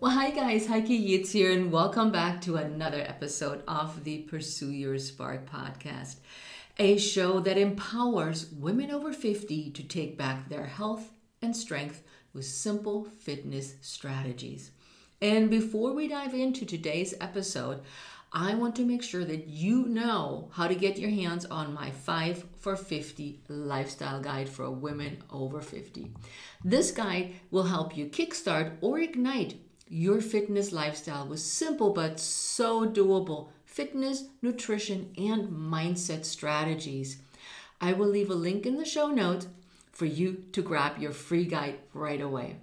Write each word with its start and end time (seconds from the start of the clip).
Well, 0.00 0.10
hi 0.10 0.32
guys, 0.32 0.66
Heike 0.66 0.88
Yates 0.90 1.30
here, 1.30 1.52
and 1.52 1.70
welcome 1.70 2.10
back 2.10 2.40
to 2.42 2.56
another 2.56 3.00
episode 3.00 3.62
of 3.68 4.02
the 4.02 4.22
Pursue 4.22 4.72
Your 4.72 4.98
Spark 4.98 5.48
podcast, 5.48 6.16
a 6.78 6.98
show 6.98 7.38
that 7.38 7.56
empowers 7.56 8.50
women 8.50 8.90
over 8.90 9.12
50 9.12 9.70
to 9.70 9.82
take 9.84 10.18
back 10.18 10.48
their 10.48 10.66
health 10.66 11.12
and 11.40 11.56
strength 11.56 12.02
with 12.34 12.44
simple 12.44 13.04
fitness 13.04 13.76
strategies. 13.82 14.72
And 15.22 15.48
before 15.48 15.92
we 15.94 16.08
dive 16.08 16.34
into 16.34 16.66
today's 16.66 17.14
episode, 17.20 17.80
I 18.32 18.56
want 18.56 18.74
to 18.76 18.84
make 18.84 19.04
sure 19.04 19.24
that 19.24 19.46
you 19.46 19.86
know 19.86 20.48
how 20.54 20.66
to 20.66 20.74
get 20.74 20.98
your 20.98 21.10
hands 21.10 21.46
on 21.46 21.72
my 21.72 21.92
5 21.92 22.44
for 22.58 22.74
50 22.74 23.42
lifestyle 23.46 24.20
guide 24.20 24.48
for 24.48 24.68
women 24.72 25.22
over 25.30 25.60
50. 25.60 26.10
This 26.64 26.90
guide 26.90 27.34
will 27.52 27.62
help 27.62 27.96
you 27.96 28.06
kickstart 28.06 28.72
or 28.80 28.98
ignite 28.98 29.54
your 29.88 30.20
fitness 30.20 30.72
lifestyle 30.72 31.26
with 31.26 31.40
simple 31.40 31.92
but 31.92 32.18
so 32.18 32.86
doable 32.86 33.48
fitness, 33.64 34.24
nutrition, 34.40 35.12
and 35.18 35.48
mindset 35.48 36.24
strategies. 36.24 37.18
I 37.80 37.92
will 37.92 38.06
leave 38.06 38.30
a 38.30 38.34
link 38.34 38.66
in 38.66 38.76
the 38.76 38.84
show 38.84 39.08
notes 39.08 39.48
for 39.90 40.06
you 40.06 40.44
to 40.52 40.62
grab 40.62 40.98
your 40.98 41.10
free 41.10 41.44
guide 41.44 41.80
right 41.92 42.20
away. 42.20 42.56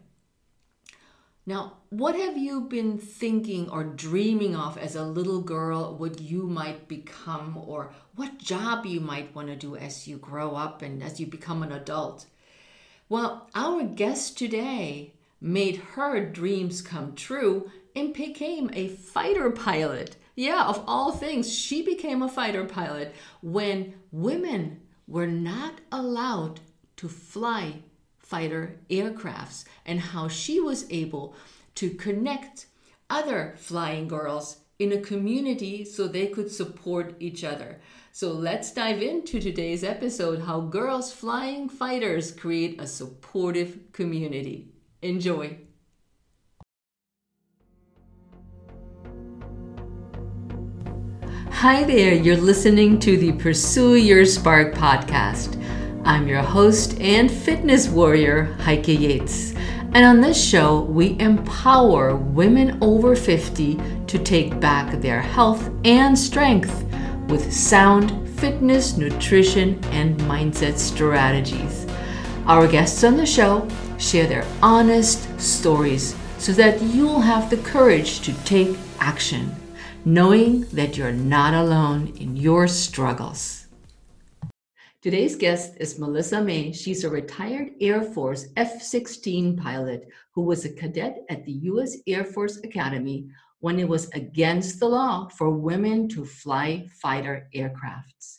Now, 1.46 1.78
what 1.90 2.16
have 2.16 2.38
you 2.38 2.62
been 2.62 2.98
thinking 2.98 3.70
or 3.70 3.84
dreaming 3.84 4.56
of 4.56 4.78
as 4.78 4.96
a 4.96 5.04
little 5.04 5.42
girl, 5.42 5.96
what 5.98 6.22
you 6.22 6.48
might 6.48 6.88
become, 6.88 7.58
or 7.58 7.94
what 8.16 8.38
job 8.38 8.86
you 8.86 9.02
might 9.02 9.36
want 9.36 9.48
to 9.48 9.56
do 9.56 9.76
as 9.76 10.08
you 10.08 10.18
grow 10.18 10.56
up 10.56 10.82
and 10.82 11.02
as 11.02 11.20
you 11.20 11.26
become 11.26 11.64
an 11.64 11.72
adult? 11.72 12.26
Well, 13.10 13.50
our 13.54 13.84
guest 13.84 14.38
today 14.38 15.14
made 15.42 15.78
her 15.96 16.24
dreams 16.24 16.82
come 16.82 17.16
true 17.16 17.70
and 17.96 18.14
became 18.14 18.70
a 18.74 18.88
fighter 18.88 19.50
pilot. 19.50 20.16
Yeah, 20.36 20.66
of 20.66 20.84
all 20.88 21.12
things, 21.12 21.54
she 21.54 21.82
became 21.82 22.22
a 22.22 22.30
fighter 22.30 22.64
pilot 22.64 23.14
when 23.42 23.96
women 24.12 24.82
were 25.08 25.28
not 25.28 25.82
allowed 25.92 26.62
to 26.98 27.10
fly 27.10 27.80
fighter 28.20 28.80
aircrafts 28.90 29.66
and 29.86 30.00
how 30.00 30.28
she 30.30 30.60
was 30.60 30.86
able 30.90 31.36
to 31.76 31.90
connect 31.90 32.68
other 33.10 33.56
flying 33.58 34.08
girls 34.08 34.58
in 34.80 34.94
a 34.94 35.02
community 35.02 35.84
so 35.84 36.08
they 36.08 36.28
could 36.28 36.50
support 36.50 37.14
each 37.20 37.44
other. 37.44 37.82
So 38.14 38.32
let's 38.32 38.72
dive 38.72 39.02
into 39.02 39.40
today's 39.40 39.84
episode 39.84 40.42
how 40.42 40.62
girls 40.62 41.12
flying 41.14 41.70
fighters 41.70 42.32
create 42.32 42.82
a 42.82 42.88
supportive 42.88 43.92
community. 43.92 44.70
Enjoy. 45.04 45.58
Hi 51.50 51.84
there, 51.84 52.14
you're 52.14 52.38
listening 52.38 53.00
to 53.00 53.18
the 53.18 53.32
Pursue 53.32 53.96
Your 53.96 54.26
Spark 54.26 54.76
podcast. 54.76 55.60
I'm 56.06 56.28
your 56.28 56.44
host 56.44 57.00
and 57.02 57.32
fitness 57.32 57.90
warrior, 57.90 58.54
Heike 58.62 58.90
Yates. 58.90 59.56
And 59.94 60.06
on 60.06 60.22
this 60.22 60.40
show, 60.40 60.82
we 60.82 61.20
empower 61.20 62.16
women 62.16 62.78
over 62.80 63.16
50 63.16 63.80
to 64.06 64.20
take 64.20 64.60
back 64.60 65.02
their 65.02 65.20
health 65.20 65.72
and 65.84 66.18
strength 66.18 66.86
with 67.28 67.52
sound 67.52 68.30
fitness, 68.40 68.98
nutrition, 68.98 69.84
and 69.86 70.20
mindset 70.22 70.78
strategies. 70.78 71.88
Our 72.46 72.68
guests 72.68 73.04
on 73.04 73.18
the 73.18 73.26
show 73.26 73.68
share 74.02 74.26
their 74.26 74.46
honest 74.64 75.40
stories 75.40 76.16
so 76.40 76.52
that 76.54 76.82
you'll 76.82 77.22
have 77.22 77.50
the 77.50 77.58
courage 77.58 78.22
to 78.22 78.34
take 78.44 78.76
action, 79.00 79.56
knowing 80.06 80.62
that 80.72 80.98
you're 80.98 81.12
not 81.12 81.54
alone 81.54 82.12
in 82.20 82.36
your 82.36 82.68
struggles. 82.68 83.68
Today's 85.04 85.36
guest 85.36 85.78
is 85.80 86.00
Melissa 86.00 86.42
May. 86.42 86.72
She's 86.72 87.04
a 87.04 87.10
retired 87.10 87.72
Air 87.80 88.02
Force 88.02 88.48
F 88.58 88.82
16 88.82 89.56
pilot 89.58 90.08
who 90.34 90.42
was 90.42 90.66
a 90.66 90.74
cadet 90.74 91.20
at 91.30 91.46
the 91.46 91.54
U.S. 91.70 91.98
Air 92.08 92.26
Force 92.26 92.58
Academy 92.58 93.28
when 93.60 93.80
it 93.80 93.88
was 93.88 94.10
against 94.10 94.80
the 94.80 94.88
law 94.88 95.28
for 95.30 95.52
women 95.52 96.08
to 96.10 96.26
fly 96.26 96.88
fighter 97.02 97.48
aircrafts. 97.56 98.38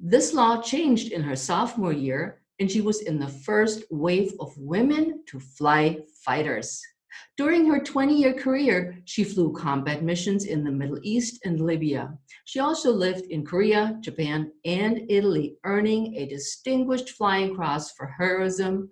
This 0.00 0.32
law 0.32 0.60
changed 0.60 1.12
in 1.12 1.22
her 1.22 1.36
sophomore 1.36 1.92
year 1.92 2.41
and 2.62 2.70
she 2.70 2.80
was 2.80 3.02
in 3.02 3.18
the 3.18 3.26
first 3.26 3.82
wave 3.90 4.32
of 4.38 4.56
women 4.56 5.24
to 5.26 5.40
fly 5.40 5.98
fighters. 6.24 6.80
During 7.36 7.66
her 7.66 7.80
20 7.80 8.16
year 8.16 8.34
career, 8.34 9.02
she 9.04 9.24
flew 9.24 9.52
combat 9.52 10.04
missions 10.04 10.44
in 10.44 10.62
the 10.62 10.70
Middle 10.70 11.00
East 11.02 11.40
and 11.44 11.58
Libya. 11.58 12.16
She 12.44 12.60
also 12.60 12.92
lived 12.92 13.24
in 13.32 13.44
Korea, 13.44 13.98
Japan, 14.00 14.52
and 14.64 15.00
Italy, 15.08 15.56
earning 15.64 16.14
a 16.14 16.26
distinguished 16.26 17.10
flying 17.10 17.52
cross 17.56 17.90
for 17.94 18.06
heroism. 18.06 18.88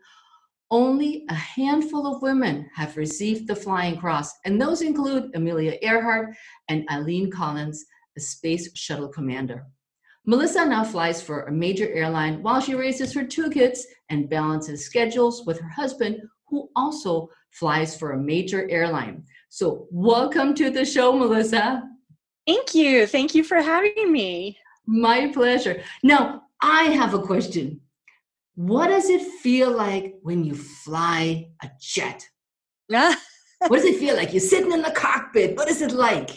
Only 0.73 1.25
a 1.29 1.35
handful 1.35 2.09
of 2.09 2.23
women 2.23 2.69
have 2.75 2.97
received 2.97 3.47
the 3.47 3.55
Flying 3.55 3.99
Cross, 3.99 4.33
and 4.45 4.61
those 4.61 4.83
include 4.83 5.31
Amelia 5.37 5.77
Earhart 5.81 6.35
and 6.69 6.89
Eileen 6.91 7.31
Collins, 7.31 7.85
a 8.17 8.21
space 8.21 8.69
shuttle 8.77 9.09
commander. 9.09 9.65
Melissa 10.27 10.67
now 10.67 10.85
flies 10.85 11.23
for 11.23 11.45
a 11.45 11.53
major 11.53 11.89
airline 11.89 12.43
while 12.43 12.61
she 12.61 12.75
raises 12.75 13.13
her 13.15 13.25
two 13.25 13.51
kids 13.51 13.87
and 14.11 14.29
balances 14.29 14.85
schedules 14.85 15.47
with 15.47 15.59
her 15.59 15.69
husband, 15.69 16.21
who 16.49 16.69
also 16.77 17.31
flies 17.51 17.97
for 17.97 18.13
a 18.13 18.19
major 18.19 18.69
airline. 18.71 19.25
So, 19.49 19.87
welcome 19.91 20.55
to 20.55 20.71
the 20.71 20.85
show, 20.85 21.13
Melissa. 21.13 21.83
Thank 22.47 22.75
you. 22.75 23.07
Thank 23.07 23.35
you 23.35 23.43
for 23.43 23.61
having 23.61 24.13
me. 24.13 24.59
My 24.87 25.29
pleasure. 25.33 25.83
Now, 26.03 26.43
I 26.61 26.85
have 26.85 27.15
a 27.15 27.23
question. 27.23 27.81
What 28.57 28.89
does 28.89 29.09
it 29.09 29.23
feel 29.23 29.71
like 29.71 30.17
when 30.23 30.45
you 30.45 30.55
fly 30.55 31.49
a 31.63 31.71
jet? 31.81 32.29
what 33.69 33.77
does 33.77 33.85
it 33.85 33.99
feel 33.99 34.17
like? 34.17 34.33
You're 34.33 34.41
sitting 34.41 34.73
in 34.73 34.83
the 34.83 34.91
cockpit. 34.91 35.57
What 35.57 35.69
is 35.69 35.81
it 35.81 35.93
like? 35.93 36.31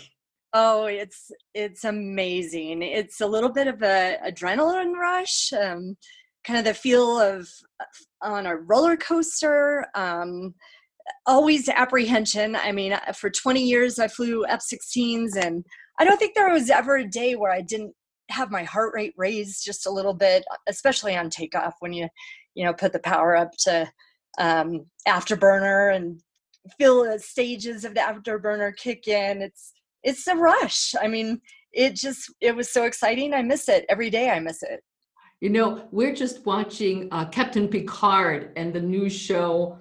Oh, 0.54 0.86
it's 0.86 1.32
it's 1.56 1.84
amazing. 1.84 2.84
It's 2.84 3.22
a 3.22 3.28
little 3.28 3.52
bit 3.52 3.68
of 3.68 3.82
a 3.82 4.18
adrenaline 4.26 4.94
rush, 4.94 5.52
um, 5.54 5.98
kind 6.44 6.60
of 6.60 6.66
the 6.66 6.76
feel 6.76 7.20
of 7.20 7.50
uh, 7.80 7.86
on 8.22 8.46
a 8.46 8.56
roller 8.56 8.96
coaster. 8.96 9.88
Um, 9.96 10.54
always 11.26 11.70
apprehension. 11.70 12.56
I 12.56 12.72
mean, 12.72 12.94
uh, 12.94 13.14
for 13.14 13.30
20 13.30 13.64
years 13.64 14.00
I 14.00 14.08
flew 14.08 14.46
F-16s, 14.46 15.36
and 15.36 15.66
I 16.00 16.06
don't 16.06 16.18
think 16.18 16.36
there 16.36 16.52
was 16.52 16.70
ever 16.70 16.98
a 16.98 17.08
day 17.08 17.36
where 17.36 17.52
I 17.52 17.62
didn't 17.62 17.94
have 18.30 18.52
my 18.52 18.64
heart 18.64 18.94
rate 18.96 19.14
raised 19.18 19.66
just 19.66 19.88
a 19.88 19.92
little 19.92 20.14
bit, 20.14 20.46
especially 20.68 21.16
on 21.16 21.30
takeoff 21.30 21.76
when 21.80 21.94
you, 21.94 22.08
you 22.56 22.64
know, 22.66 22.74
put 22.74 22.94
the 22.94 23.00
power 23.00 23.36
up 23.36 23.52
to 23.60 23.92
um, 24.38 24.86
afterburner 25.08 25.96
and 25.96 26.22
feel 26.78 27.04
the 27.04 27.20
stages 27.20 27.86
of 27.86 27.96
the 27.96 28.02
afterburner 28.02 28.76
kick 28.76 29.08
in. 29.08 29.42
It's 29.42 29.74
it's 30.04 30.28
a 30.28 30.36
rush. 30.36 30.94
I 31.02 31.08
mean, 31.08 31.42
it 31.72 31.96
just 31.96 32.32
it 32.42 32.56
was 32.56 32.72
so 32.72 32.86
exciting. 32.86 33.34
I 33.34 33.42
miss 33.42 33.68
it 33.70 33.86
every 33.90 34.10
day. 34.10 34.30
I 34.30 34.40
miss 34.40 34.64
it. 34.64 34.84
You 35.42 35.50
know, 35.50 35.88
we're 35.92 36.16
just 36.16 36.46
watching 36.46 37.10
uh, 37.12 37.26
Captain 37.26 37.68
Picard 37.68 38.52
and 38.56 38.74
the 38.74 38.80
new 38.80 39.10
show 39.10 39.78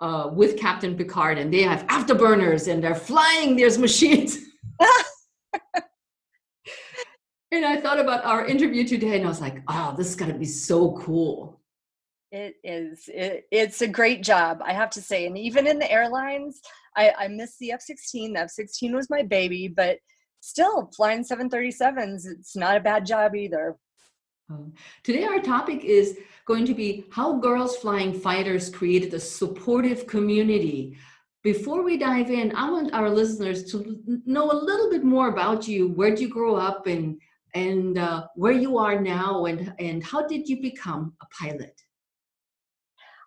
uh, 0.00 0.30
with 0.32 0.58
Captain 0.58 0.96
Picard, 0.96 1.38
and 1.38 1.52
they 1.52 1.62
have 1.62 1.86
afterburners 1.86 2.70
and 2.70 2.82
they're 2.82 2.94
flying 2.94 3.56
these 3.56 3.78
machines. 3.78 4.38
and 7.52 7.64
I 7.64 7.80
thought 7.80 8.00
about 8.00 8.24
our 8.24 8.44
interview 8.46 8.86
today, 8.86 9.16
and 9.16 9.24
I 9.24 9.28
was 9.28 9.40
like, 9.40 9.62
"Oh, 9.68 9.94
this 9.96 10.08
is 10.08 10.16
gonna 10.16 10.38
be 10.38 10.46
so 10.46 10.92
cool." 10.98 11.60
It 12.32 12.56
is. 12.64 13.08
It, 13.14 13.46
it's 13.52 13.80
a 13.80 13.86
great 13.86 14.24
job, 14.24 14.60
I 14.64 14.72
have 14.72 14.90
to 14.90 15.00
say. 15.00 15.26
And 15.26 15.38
even 15.38 15.68
in 15.68 15.78
the 15.78 15.88
airlines, 15.88 16.60
I, 16.96 17.12
I 17.18 17.28
miss 17.28 17.56
the 17.58 17.72
F 17.72 17.82
16. 17.82 18.32
The 18.32 18.40
F 18.40 18.50
16 18.50 18.94
was 18.94 19.10
my 19.10 19.22
baby, 19.22 19.68
but 19.68 19.98
still, 20.40 20.90
flying 20.96 21.24
737s, 21.24 22.26
it's 22.26 22.56
not 22.56 22.76
a 22.76 22.80
bad 22.80 23.06
job 23.06 23.34
either. 23.34 23.76
Um, 24.50 24.74
today, 25.02 25.24
our 25.24 25.40
topic 25.40 25.84
is 25.84 26.18
going 26.46 26.66
to 26.66 26.74
be 26.74 27.06
how 27.10 27.38
girls 27.38 27.76
flying 27.76 28.12
fighters 28.12 28.68
created 28.68 29.14
a 29.14 29.20
supportive 29.20 30.06
community. 30.06 30.98
Before 31.42 31.82
we 31.82 31.96
dive 31.96 32.30
in, 32.30 32.54
I 32.54 32.70
want 32.70 32.92
our 32.92 33.08
listeners 33.08 33.64
to 33.72 33.98
know 34.26 34.50
a 34.50 34.52
little 34.52 34.90
bit 34.90 35.02
more 35.02 35.28
about 35.28 35.66
you. 35.66 35.88
Where 35.88 36.10
did 36.10 36.20
you 36.20 36.28
grow 36.28 36.56
up 36.56 36.86
and 36.86 37.20
and 37.54 37.98
uh, 37.98 38.26
where 38.34 38.52
you 38.52 38.78
are 38.78 39.00
now 39.00 39.46
and 39.46 39.72
and 39.78 40.02
how 40.04 40.26
did 40.26 40.48
you 40.48 40.60
become 40.60 41.14
a 41.22 41.26
pilot? 41.42 41.80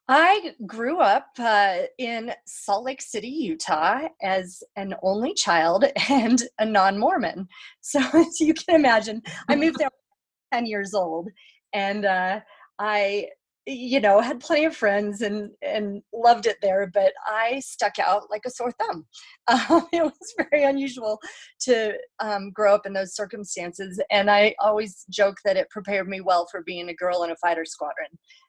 I 0.10 0.54
grew 0.66 1.00
up 1.00 1.28
uh, 1.38 1.80
in 1.98 2.32
Salt 2.46 2.86
Lake 2.86 3.02
City, 3.02 3.28
Utah, 3.28 4.08
as 4.22 4.64
an 4.78 4.96
only 5.04 5.34
child 5.34 5.86
and 6.10 6.42
a 6.60 6.66
non 6.66 6.98
Mormon. 6.98 7.48
So, 7.82 8.00
as 8.14 8.40
you 8.40 8.54
can 8.54 8.76
imagine, 8.76 9.22
I 9.50 9.56
moved 9.56 9.80
there 9.80 9.90
10 10.54 10.66
years 10.66 10.94
old. 10.94 11.30
And 11.74 12.06
uh, 12.06 12.40
I 12.80 13.28
you 13.70 14.00
know 14.00 14.22
had 14.22 14.40
plenty 14.40 14.64
of 14.64 14.74
friends 14.74 15.22
and 15.22 15.52
and 15.62 16.02
loved 16.14 16.46
it 16.46 16.56
there 16.62 16.90
but 16.94 17.12
i 17.28 17.60
stuck 17.60 18.00
out 18.00 18.24
like 18.32 18.44
a 18.46 18.50
sore 18.50 18.72
thumb 18.72 19.06
um, 19.50 19.86
it 19.92 20.04
was 20.04 20.34
very 20.50 20.64
unusual 20.64 21.20
to 21.60 21.94
um, 22.20 22.50
grow 22.52 22.74
up 22.74 22.86
in 22.86 22.94
those 22.94 23.14
circumstances 23.14 24.00
and 24.10 24.32
i 24.32 24.56
always 24.62 25.04
joke 25.10 25.36
that 25.44 25.58
it 25.58 25.70
prepared 25.70 26.08
me 26.08 26.22
well 26.22 26.48
for 26.50 26.64
being 26.64 26.88
a 26.88 26.96
girl 26.96 27.24
in 27.24 27.32
a 27.32 27.36
fighter 27.36 27.66
squadron 27.66 28.08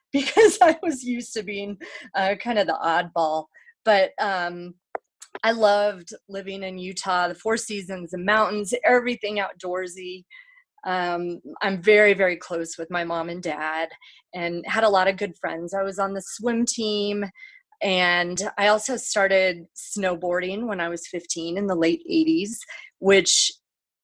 because 0.13 0.57
i 0.61 0.75
was 0.81 1.03
used 1.03 1.33
to 1.33 1.43
being 1.43 1.77
uh, 2.15 2.35
kind 2.41 2.59
of 2.59 2.67
the 2.67 2.77
oddball 2.83 3.45
but 3.85 4.11
um, 4.19 4.73
i 5.43 5.51
loved 5.51 6.09
living 6.27 6.63
in 6.63 6.77
utah 6.77 7.27
the 7.27 7.35
four 7.35 7.57
seasons 7.57 8.11
the 8.11 8.17
mountains 8.17 8.73
everything 8.85 9.37
outdoorsy 9.37 10.23
um, 10.85 11.41
I'm 11.61 11.81
very, 11.81 12.13
very 12.13 12.37
close 12.37 12.77
with 12.77 12.89
my 12.89 13.03
mom 13.03 13.29
and 13.29 13.43
dad 13.43 13.89
and 14.33 14.63
had 14.65 14.83
a 14.83 14.89
lot 14.89 15.07
of 15.07 15.17
good 15.17 15.35
friends. 15.37 15.73
I 15.73 15.83
was 15.83 15.99
on 15.99 16.13
the 16.13 16.23
swim 16.23 16.65
team 16.65 17.25
and 17.81 18.41
I 18.57 18.67
also 18.67 18.97
started 18.97 19.65
snowboarding 19.75 20.67
when 20.67 20.81
I 20.81 20.89
was 20.89 21.07
15 21.07 21.57
in 21.57 21.67
the 21.67 21.75
late 21.75 22.01
80s, 22.09 22.57
which 22.99 23.51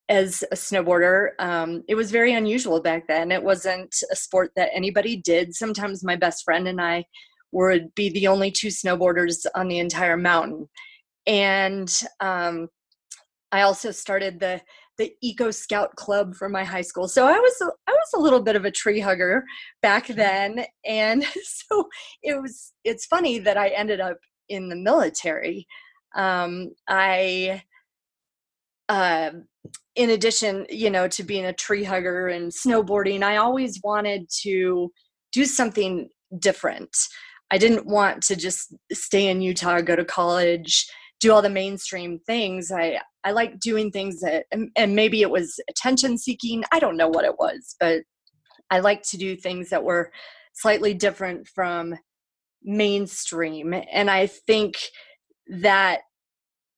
as 0.07 0.43
a 0.51 0.55
snowboarder, 0.55 1.29
um, 1.39 1.83
it 1.87 1.95
was 1.95 2.11
very 2.11 2.33
unusual 2.33 2.81
back 2.81 3.07
then. 3.07 3.31
It 3.31 3.43
wasn't 3.43 3.95
a 4.11 4.15
sport 4.15 4.51
that 4.55 4.69
anybody 4.73 5.17
did. 5.17 5.55
Sometimes 5.55 6.03
my 6.03 6.15
best 6.15 6.43
friend 6.43 6.67
and 6.67 6.79
I 6.79 7.05
would 7.51 7.93
be 7.95 8.09
the 8.09 8.27
only 8.27 8.51
two 8.51 8.67
snowboarders 8.67 9.45
on 9.55 9.67
the 9.67 9.79
entire 9.79 10.17
mountain. 10.17 10.67
And 11.25 11.91
um, 12.19 12.67
I 13.51 13.61
also 13.61 13.91
started 13.91 14.39
the 14.39 14.61
the 14.97 15.13
Eco 15.21 15.51
Scout 15.51 15.93
Club 15.95 16.35
for 16.35 16.47
my 16.47 16.63
high 16.63 16.81
school. 16.81 17.07
So 17.07 17.25
I 17.25 17.37
was 17.37 17.61
I 17.87 17.91
was 17.91 18.09
a 18.15 18.19
little 18.19 18.41
bit 18.41 18.55
of 18.55 18.65
a 18.65 18.71
tree 18.71 18.99
hugger 18.99 19.43
back 19.81 20.07
mm-hmm. 20.07 20.17
then, 20.17 20.65
and 20.85 21.23
so 21.43 21.87
it 22.23 22.41
was. 22.41 22.73
It's 22.83 23.05
funny 23.05 23.39
that 23.39 23.57
I 23.57 23.69
ended 23.69 23.99
up 23.99 24.17
in 24.49 24.69
the 24.69 24.75
military. 24.75 25.67
Um, 26.15 26.71
I, 26.87 27.63
uh, 28.87 29.31
in 29.95 30.09
addition, 30.09 30.65
you 30.69 30.89
know, 30.89 31.07
to 31.07 31.23
being 31.23 31.45
a 31.45 31.53
tree 31.53 31.83
hugger 31.83 32.27
and 32.27 32.51
snowboarding, 32.51 33.23
I 33.23 33.37
always 33.37 33.79
wanted 33.83 34.29
to 34.41 34.91
do 35.31 35.45
something 35.45 36.09
different. 36.39 36.95
I 37.51 37.57
didn't 37.57 37.85
want 37.85 38.23
to 38.23 38.35
just 38.35 38.73
stay 38.91 39.27
in 39.27 39.41
Utah, 39.41 39.81
go 39.81 39.95
to 39.95 40.03
college, 40.03 40.87
do 41.19 41.31
all 41.31 41.41
the 41.41 41.49
mainstream 41.49 42.19
things. 42.25 42.71
I 42.71 42.99
I 43.23 43.31
like 43.31 43.59
doing 43.59 43.91
things 43.91 44.19
that 44.21 44.45
and, 44.51 44.69
and 44.75 44.95
maybe 44.95 45.21
it 45.21 45.31
was 45.31 45.59
attention 45.69 46.17
seeking. 46.17 46.63
I 46.71 46.79
don't 46.79 46.97
know 46.97 47.07
what 47.07 47.25
it 47.25 47.37
was, 47.39 47.75
but 47.79 48.01
I 48.69 48.79
like 48.79 49.03
to 49.03 49.17
do 49.17 49.35
things 49.35 49.69
that 49.69 49.83
were 49.83 50.11
slightly 50.53 50.93
different 50.93 51.47
from 51.47 51.95
mainstream. 52.63 53.73
And 53.91 54.09
I 54.09 54.27
think 54.27 54.77
that 55.47 56.01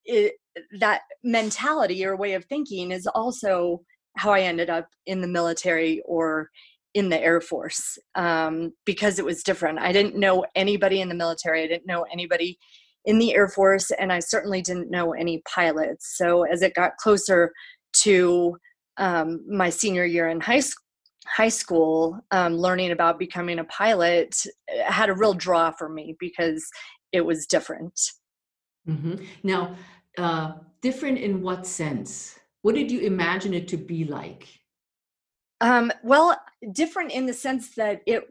it, 0.06 0.34
that 0.80 1.02
mentality 1.24 2.06
or 2.06 2.16
way 2.16 2.34
of 2.34 2.46
thinking 2.46 2.92
is 2.92 3.08
also 3.08 3.82
how 4.16 4.32
I 4.32 4.42
ended 4.42 4.70
up 4.70 4.88
in 5.06 5.22
the 5.22 5.28
military 5.28 6.02
or 6.06 6.50
in 6.94 7.10
the 7.10 7.22
Air 7.22 7.42
Force 7.42 7.98
um, 8.16 8.74
because 8.86 9.20
it 9.20 9.26
was 9.26 9.44
different. 9.44 9.80
I 9.80 9.92
didn't 9.92 10.16
know 10.16 10.46
anybody 10.56 11.02
in 11.02 11.10
the 11.10 11.16
military. 11.16 11.64
I 11.64 11.68
didn't 11.68 11.86
know 11.86 12.06
anybody 12.12 12.58
in 13.06 13.20
the 13.20 13.34
Air 13.36 13.48
Force, 13.48 13.92
and 13.92 14.12
I 14.12 14.20
certainly 14.20 14.62
didn't 14.62 14.90
know 14.90 15.14
any 15.14 15.42
pilots. 15.54 16.18
So 16.18 16.44
as 16.44 16.62
it 16.62 16.74
got 16.74 16.98
closer 16.98 17.52
to 18.02 18.58
um, 18.98 19.46
my 19.48 19.70
senior 19.70 20.06
year 20.06 20.28
in 20.30 20.42
high 20.42 20.60
school, 20.60 20.84
high 21.28 21.50
school 21.50 22.20
um, 22.32 22.56
learning 22.56 22.92
about 22.92 23.20
becoming 23.20 23.60
a 23.60 23.64
pilot 23.66 24.36
uh, 24.74 24.92
had 24.92 25.10
a 25.10 25.14
real 25.14 25.34
draw 25.34 25.72
for 25.72 25.90
me 25.90 26.16
because 26.20 26.66
it 27.12 27.22
was 27.22 27.46
different 27.46 28.00
mm-hmm. 28.88 29.16
now 29.44 29.76
uh, 30.18 30.54
different 30.82 31.18
in 31.20 31.42
what 31.42 31.66
sense? 31.66 32.40
What 32.62 32.76
did 32.76 32.92
you 32.92 33.02
imagine 33.02 33.54
it 33.54 33.68
to 33.70 33.78
be 33.78 34.04
like? 34.04 34.48
Um, 35.62 35.92
well 36.04 36.38
different 36.72 37.12
in 37.12 37.26
the 37.26 37.34
sense 37.34 37.74
that 37.76 38.02
it 38.06 38.24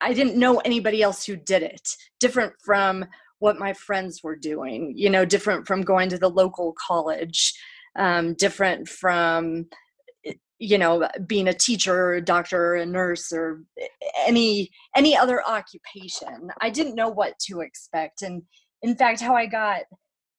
i 0.00 0.12
didn't 0.12 0.36
know 0.36 0.58
anybody 0.58 1.02
else 1.02 1.24
who 1.24 1.36
did 1.36 1.62
it. 1.62 1.88
Different 2.18 2.52
from 2.64 3.04
what 3.38 3.58
my 3.58 3.72
friends 3.72 4.22
were 4.24 4.36
doing 4.36 4.92
you 4.96 5.08
know 5.08 5.24
different 5.24 5.66
from 5.66 5.82
going 5.82 6.08
to 6.08 6.18
the 6.18 6.28
local 6.28 6.74
college 6.84 7.54
um, 7.96 8.34
different 8.34 8.88
from 8.88 9.66
you 10.58 10.78
know 10.78 11.08
being 11.26 11.48
a 11.48 11.54
teacher 11.54 12.14
a 12.14 12.20
doctor 12.20 12.74
or 12.74 12.76
a 12.76 12.86
nurse 12.86 13.32
or 13.32 13.62
any 14.26 14.70
any 14.96 15.16
other 15.16 15.46
occupation. 15.46 16.50
I 16.60 16.70
didn't 16.70 16.96
know 16.96 17.08
what 17.08 17.38
to 17.46 17.60
expect. 17.60 18.22
And 18.22 18.42
in 18.82 18.94
fact 18.96 19.20
how 19.20 19.34
i 19.34 19.46
got 19.46 19.82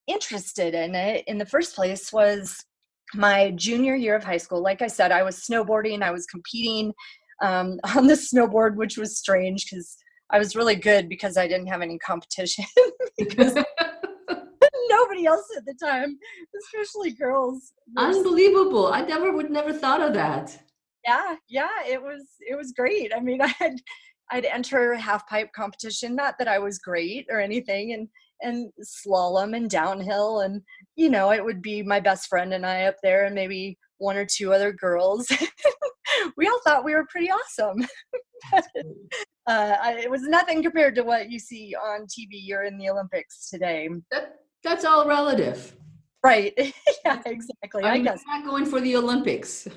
interested 0.10 0.74
in 0.74 0.96
it 0.96 1.24
in 1.28 1.38
the 1.38 1.46
first 1.46 1.76
place 1.76 2.12
was 2.12 2.64
my 3.16 3.52
junior 3.52 3.96
year 3.96 4.16
of 4.16 4.24
high 4.24 4.38
school 4.38 4.62
like 4.62 4.82
i 4.82 4.88
said 4.88 5.12
i 5.12 5.24
was 5.24 5.38
snowboarding 5.38 6.02
i 6.02 6.12
was 6.12 6.26
competing 6.26 6.94
um, 7.42 7.80
on 7.96 8.08
the 8.08 8.14
snowboard 8.14 8.76
which 8.76 8.98
was 8.98 9.18
strange 9.18 9.70
because 9.70 9.98
I 10.32 10.38
was 10.38 10.56
really 10.56 10.76
good 10.76 11.10
because 11.10 11.38
I 11.38 11.48
didn't 11.48 11.68
have 11.68 11.82
any 11.82 11.98
competition 12.00 12.66
because 13.18 13.56
nobody 14.90 15.26
else 15.26 15.46
at 15.58 15.66
the 15.66 15.74
time, 15.84 16.18
especially 16.62 17.12
girls. 17.12 17.74
Unbelievable. 17.98 18.88
I 18.88 19.02
never 19.02 19.32
would 19.32 19.50
never 19.50 19.74
thought 19.74 20.02
of 20.02 20.14
that. 20.14 20.58
Yeah, 21.06 21.36
yeah, 21.48 21.70
it 21.88 22.02
was 22.02 22.26
it 22.42 22.56
was 22.56 22.74
great. 22.74 23.12
I 23.16 23.20
mean, 23.20 23.42
I 23.42 23.48
had 23.48 23.78
I'd 24.32 24.46
enter 24.46 24.94
half 24.94 25.28
pipe 25.28 25.52
competition, 25.54 26.16
not 26.16 26.36
that 26.38 26.48
I 26.48 26.60
was 26.60 26.78
great 26.78 27.26
or 27.32 27.40
anything, 27.40 27.94
and 27.94 28.08
and 28.42 28.72
slalom 28.84 29.56
and 29.56 29.70
downhill 29.70 30.42
and 30.42 30.62
you 30.96 31.10
know, 31.10 31.32
it 31.32 31.44
would 31.44 31.62
be 31.62 31.82
my 31.82 32.00
best 32.00 32.28
friend 32.28 32.54
and 32.54 32.66
I 32.66 32.84
up 32.84 32.96
there 33.02 33.26
and 33.26 33.34
maybe 33.34 33.78
one 34.00 34.18
or 34.18 34.26
two 34.26 34.54
other 34.54 34.74
girls. 34.74 35.28
we 36.38 36.48
all 36.48 36.60
thought 36.66 36.84
we 36.84 36.94
were 36.94 37.06
pretty 37.10 37.30
awesome. 37.32 37.86
uh, 38.54 39.76
I, 39.82 40.02
it 40.04 40.12
was 40.12 40.24
nothing 40.24 40.62
compared 40.64 40.96
to 40.96 41.04
what 41.04 41.30
you 41.30 41.40
see 41.40 41.76
on 41.76 42.06
TV 42.06 42.52
or 42.52 42.64
in 42.64 42.78
the 42.78 42.90
Olympics 42.90 43.50
today. 43.50 43.90
That, 44.12 44.36
that's 44.64 44.86
all 44.86 45.08
relative. 45.08 45.76
Right. 46.24 46.54
yeah, 47.06 47.22
exactly. 47.26 47.84
I, 47.84 47.94
mean, 47.98 48.08
I 48.08 48.12
guess. 48.12 48.24
not 48.28 48.46
going 48.46 48.66
for 48.66 48.82
the 48.82 48.96
Olympics. 48.98 49.68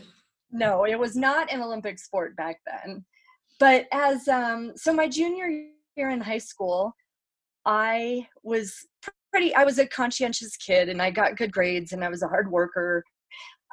No, 0.51 0.85
it 0.85 0.99
was 0.99 1.17
not 1.17 1.53
an 1.53 1.63
Olympic 1.63 1.99
sport 1.99 2.37
back 2.37 2.59
then. 2.67 3.05
But 3.61 3.87
as, 3.93 4.27
um, 4.29 4.73
so 4.77 4.93
my 4.93 5.09
junior 5.09 5.49
year 5.97 6.11
in 6.11 6.21
high 6.21 6.39
school, 6.39 6.95
I 7.65 8.27
was 8.43 8.75
pretty, 9.33 9.55
I 9.55 9.65
was 9.65 9.79
a 9.79 9.87
conscientious 9.87 10.57
kid 10.57 10.89
and 10.89 11.01
I 11.01 11.11
got 11.11 11.37
good 11.37 11.53
grades 11.53 11.93
and 11.93 12.05
I 12.05 12.09
was 12.09 12.23
a 12.23 12.29
hard 12.29 12.51
worker. 12.51 13.05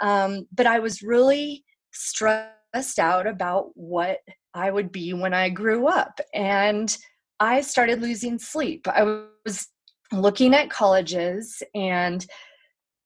Um, 0.02 0.48
but 0.54 0.66
I 0.66 0.80
was 0.80 1.02
really 1.02 1.64
stressed 1.92 3.00
out 3.00 3.28
about 3.28 3.72
what 3.74 4.20
I 4.54 4.72
would 4.72 4.92
be 4.92 5.14
when 5.14 5.34
I 5.34 5.50
grew 5.50 5.88
up. 5.88 6.20
And 6.34 6.96
I 7.40 7.62
started 7.62 8.02
losing 8.02 8.40
sleep. 8.40 8.88
I 8.88 9.24
was 9.46 9.68
looking 10.12 10.54
at 10.54 10.70
colleges 10.70 11.62
and 11.76 12.26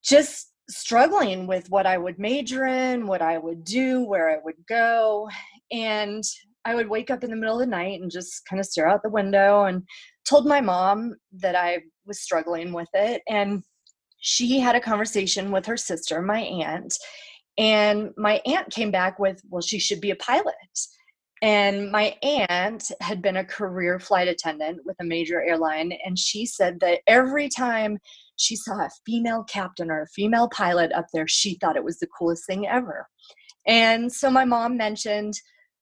just 0.03 0.51
struggling 0.69 1.47
with 1.47 1.69
what 1.69 1.85
I 1.85 1.97
would 1.97 2.19
major 2.19 2.65
in, 2.65 3.07
what 3.07 3.21
I 3.21 3.37
would 3.37 3.63
do, 3.63 4.03
where 4.03 4.29
I 4.29 4.37
would 4.43 4.55
go. 4.67 5.29
And 5.71 6.23
I 6.65 6.75
would 6.75 6.89
wake 6.89 7.11
up 7.11 7.23
in 7.23 7.29
the 7.29 7.35
middle 7.35 7.59
of 7.59 7.59
the 7.59 7.67
night 7.67 8.01
and 8.01 8.09
just 8.09 8.45
kind 8.45 8.59
of 8.59 8.65
stare 8.65 8.87
out 8.87 9.03
the 9.03 9.09
window 9.09 9.65
and 9.65 9.83
told 10.27 10.45
my 10.45 10.61
mom 10.61 11.15
that 11.33 11.55
I 11.55 11.79
was 12.05 12.21
struggling 12.21 12.73
with 12.73 12.89
it. 12.93 13.21
And 13.27 13.63
she 14.19 14.59
had 14.59 14.75
a 14.75 14.81
conversation 14.81 15.51
with 15.51 15.65
her 15.65 15.77
sister, 15.77 16.21
my 16.21 16.39
aunt. 16.39 16.93
And 17.57 18.11
my 18.17 18.41
aunt 18.45 18.71
came 18.71 18.91
back 18.91 19.19
with, 19.19 19.41
well, 19.49 19.61
she 19.61 19.79
should 19.79 20.01
be 20.01 20.11
a 20.11 20.15
pilot. 20.15 20.55
And 21.43 21.91
my 21.91 22.15
aunt 22.23 22.89
had 23.01 23.21
been 23.21 23.35
a 23.35 23.43
career 23.43 23.99
flight 23.99 24.29
attendant 24.29 24.79
with 24.85 24.95
a 25.01 25.03
major 25.03 25.43
airline, 25.43 25.91
and 26.05 26.17
she 26.17 26.45
said 26.45 26.79
that 26.79 27.01
every 27.05 27.49
time 27.49 27.99
she 28.37 28.55
saw 28.55 28.85
a 28.85 28.89
female 29.05 29.43
captain 29.43 29.91
or 29.91 30.03
a 30.03 30.07
female 30.07 30.47
pilot 30.47 30.93
up 30.93 31.07
there, 31.13 31.27
she 31.27 31.55
thought 31.55 31.75
it 31.75 31.83
was 31.83 31.99
the 31.99 32.07
coolest 32.17 32.45
thing 32.47 32.65
ever. 32.65 33.09
And 33.67 34.09
so 34.09 34.31
my 34.31 34.45
mom 34.45 34.77
mentioned, 34.77 35.33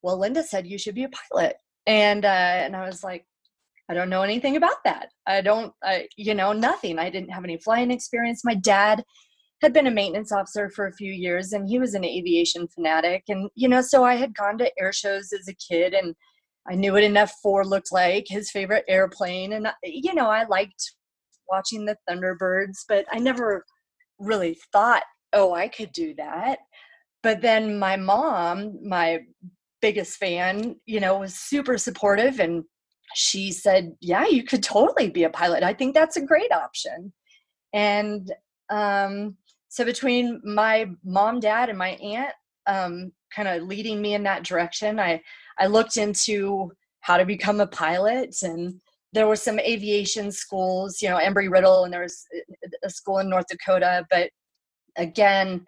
"Well, 0.02 0.18
Linda 0.18 0.42
said 0.42 0.66
you 0.66 0.80
should 0.80 0.96
be 0.96 1.04
a 1.04 1.12
pilot," 1.30 1.58
and 1.86 2.26
uh, 2.26 2.28
and 2.28 2.76
I 2.76 2.88
was 2.88 3.04
like, 3.04 3.28
I 3.92 3.94
don't 3.94 4.10
know 4.10 4.22
anything 4.22 4.56
about 4.56 4.84
that. 4.86 5.10
I 5.28 5.42
don't, 5.42 5.74
I, 5.84 6.08
you 6.16 6.34
know, 6.34 6.54
nothing. 6.54 6.98
I 6.98 7.10
didn't 7.10 7.32
have 7.32 7.44
any 7.44 7.58
flying 7.58 7.92
experience. 7.92 8.46
My 8.46 8.56
dad 8.56 9.04
had 9.62 9.74
been 9.74 9.88
a 9.88 9.92
maintenance 9.92 10.32
officer 10.32 10.70
for 10.70 10.88
a 10.88 10.94
few 10.94 11.12
years 11.12 11.52
and 11.52 11.68
he 11.68 11.78
was 11.78 11.94
an 11.94 12.06
aviation 12.06 12.68
fanatic 12.70 13.24
and 13.28 13.48
you 13.54 13.70
know 13.70 13.80
so 13.80 14.04
i 14.04 14.16
had 14.16 14.34
gone 14.34 14.58
to 14.58 14.72
air 14.80 14.92
shows 14.92 15.32
as 15.32 15.48
a 15.48 15.54
kid 15.54 15.94
and 15.94 16.16
i 16.68 16.74
knew 16.74 16.94
what 16.94 17.04
an 17.04 17.14
f4 17.14 17.64
looked 17.64 17.92
like 17.92 18.26
his 18.28 18.50
favorite 18.50 18.84
airplane 18.88 19.54
and 19.54 19.68
you 19.84 20.16
know 20.16 20.26
i 20.32 20.46
liked 20.46 20.96
watching 21.48 21.86
the 21.86 21.96
thunderbirds 22.10 22.80
but 22.90 23.06
i 23.12 23.20
never 23.20 23.64
really 24.18 24.58
thought 24.74 25.04
oh 25.34 25.54
i 25.54 25.68
could 25.68 25.92
do 25.92 26.16
that 26.16 26.58
but 27.22 27.40
then 27.40 27.78
my 27.78 27.96
mom 27.96 28.80
my 28.84 29.20
biggest 29.82 30.18
fan, 30.18 30.76
you 30.86 31.00
know, 31.00 31.18
was 31.18 31.36
super 31.36 31.78
supportive 31.78 32.40
and 32.40 32.64
she 33.16 33.52
said, 33.52 33.96
"Yeah, 34.02 34.26
you 34.28 34.44
could 34.44 34.64
totally 34.64 35.10
be 35.10 35.24
a 35.24 35.30
pilot. 35.30 35.64
I 35.64 35.74
think 35.74 35.94
that's 35.94 36.18
a 36.18 36.26
great 36.26 36.52
option." 36.52 37.14
And 37.74 38.32
um, 38.70 39.38
so 39.70 39.86
between 39.86 40.42
my 40.44 40.90
mom, 41.04 41.40
dad, 41.40 41.70
and 41.70 41.78
my 41.78 41.92
aunt, 41.92 42.34
um, 42.68 43.12
kind 43.34 43.48
of 43.48 43.64
leading 43.64 44.02
me 44.02 44.14
in 44.14 44.24
that 44.24 44.44
direction, 44.44 45.00
I 45.00 45.22
I 45.60 45.68
looked 45.68 45.98
into 45.98 46.72
how 47.02 47.18
to 47.18 47.26
become 47.26 47.60
a 47.60 47.68
pilot, 47.68 48.36
and 48.44 48.80
there 49.14 49.28
were 49.28 49.36
some 49.36 49.60
aviation 49.60 50.32
schools, 50.32 51.02
you 51.02 51.10
know, 51.10 51.18
Embry 51.18 51.52
Riddle, 51.52 51.84
and 51.84 51.94
there 51.94 52.02
was 52.02 52.26
a 52.84 52.90
school 52.90 53.20
in 53.20 53.30
North 53.30 53.48
Dakota. 53.48 54.06
But 54.10 54.30
again, 54.98 55.66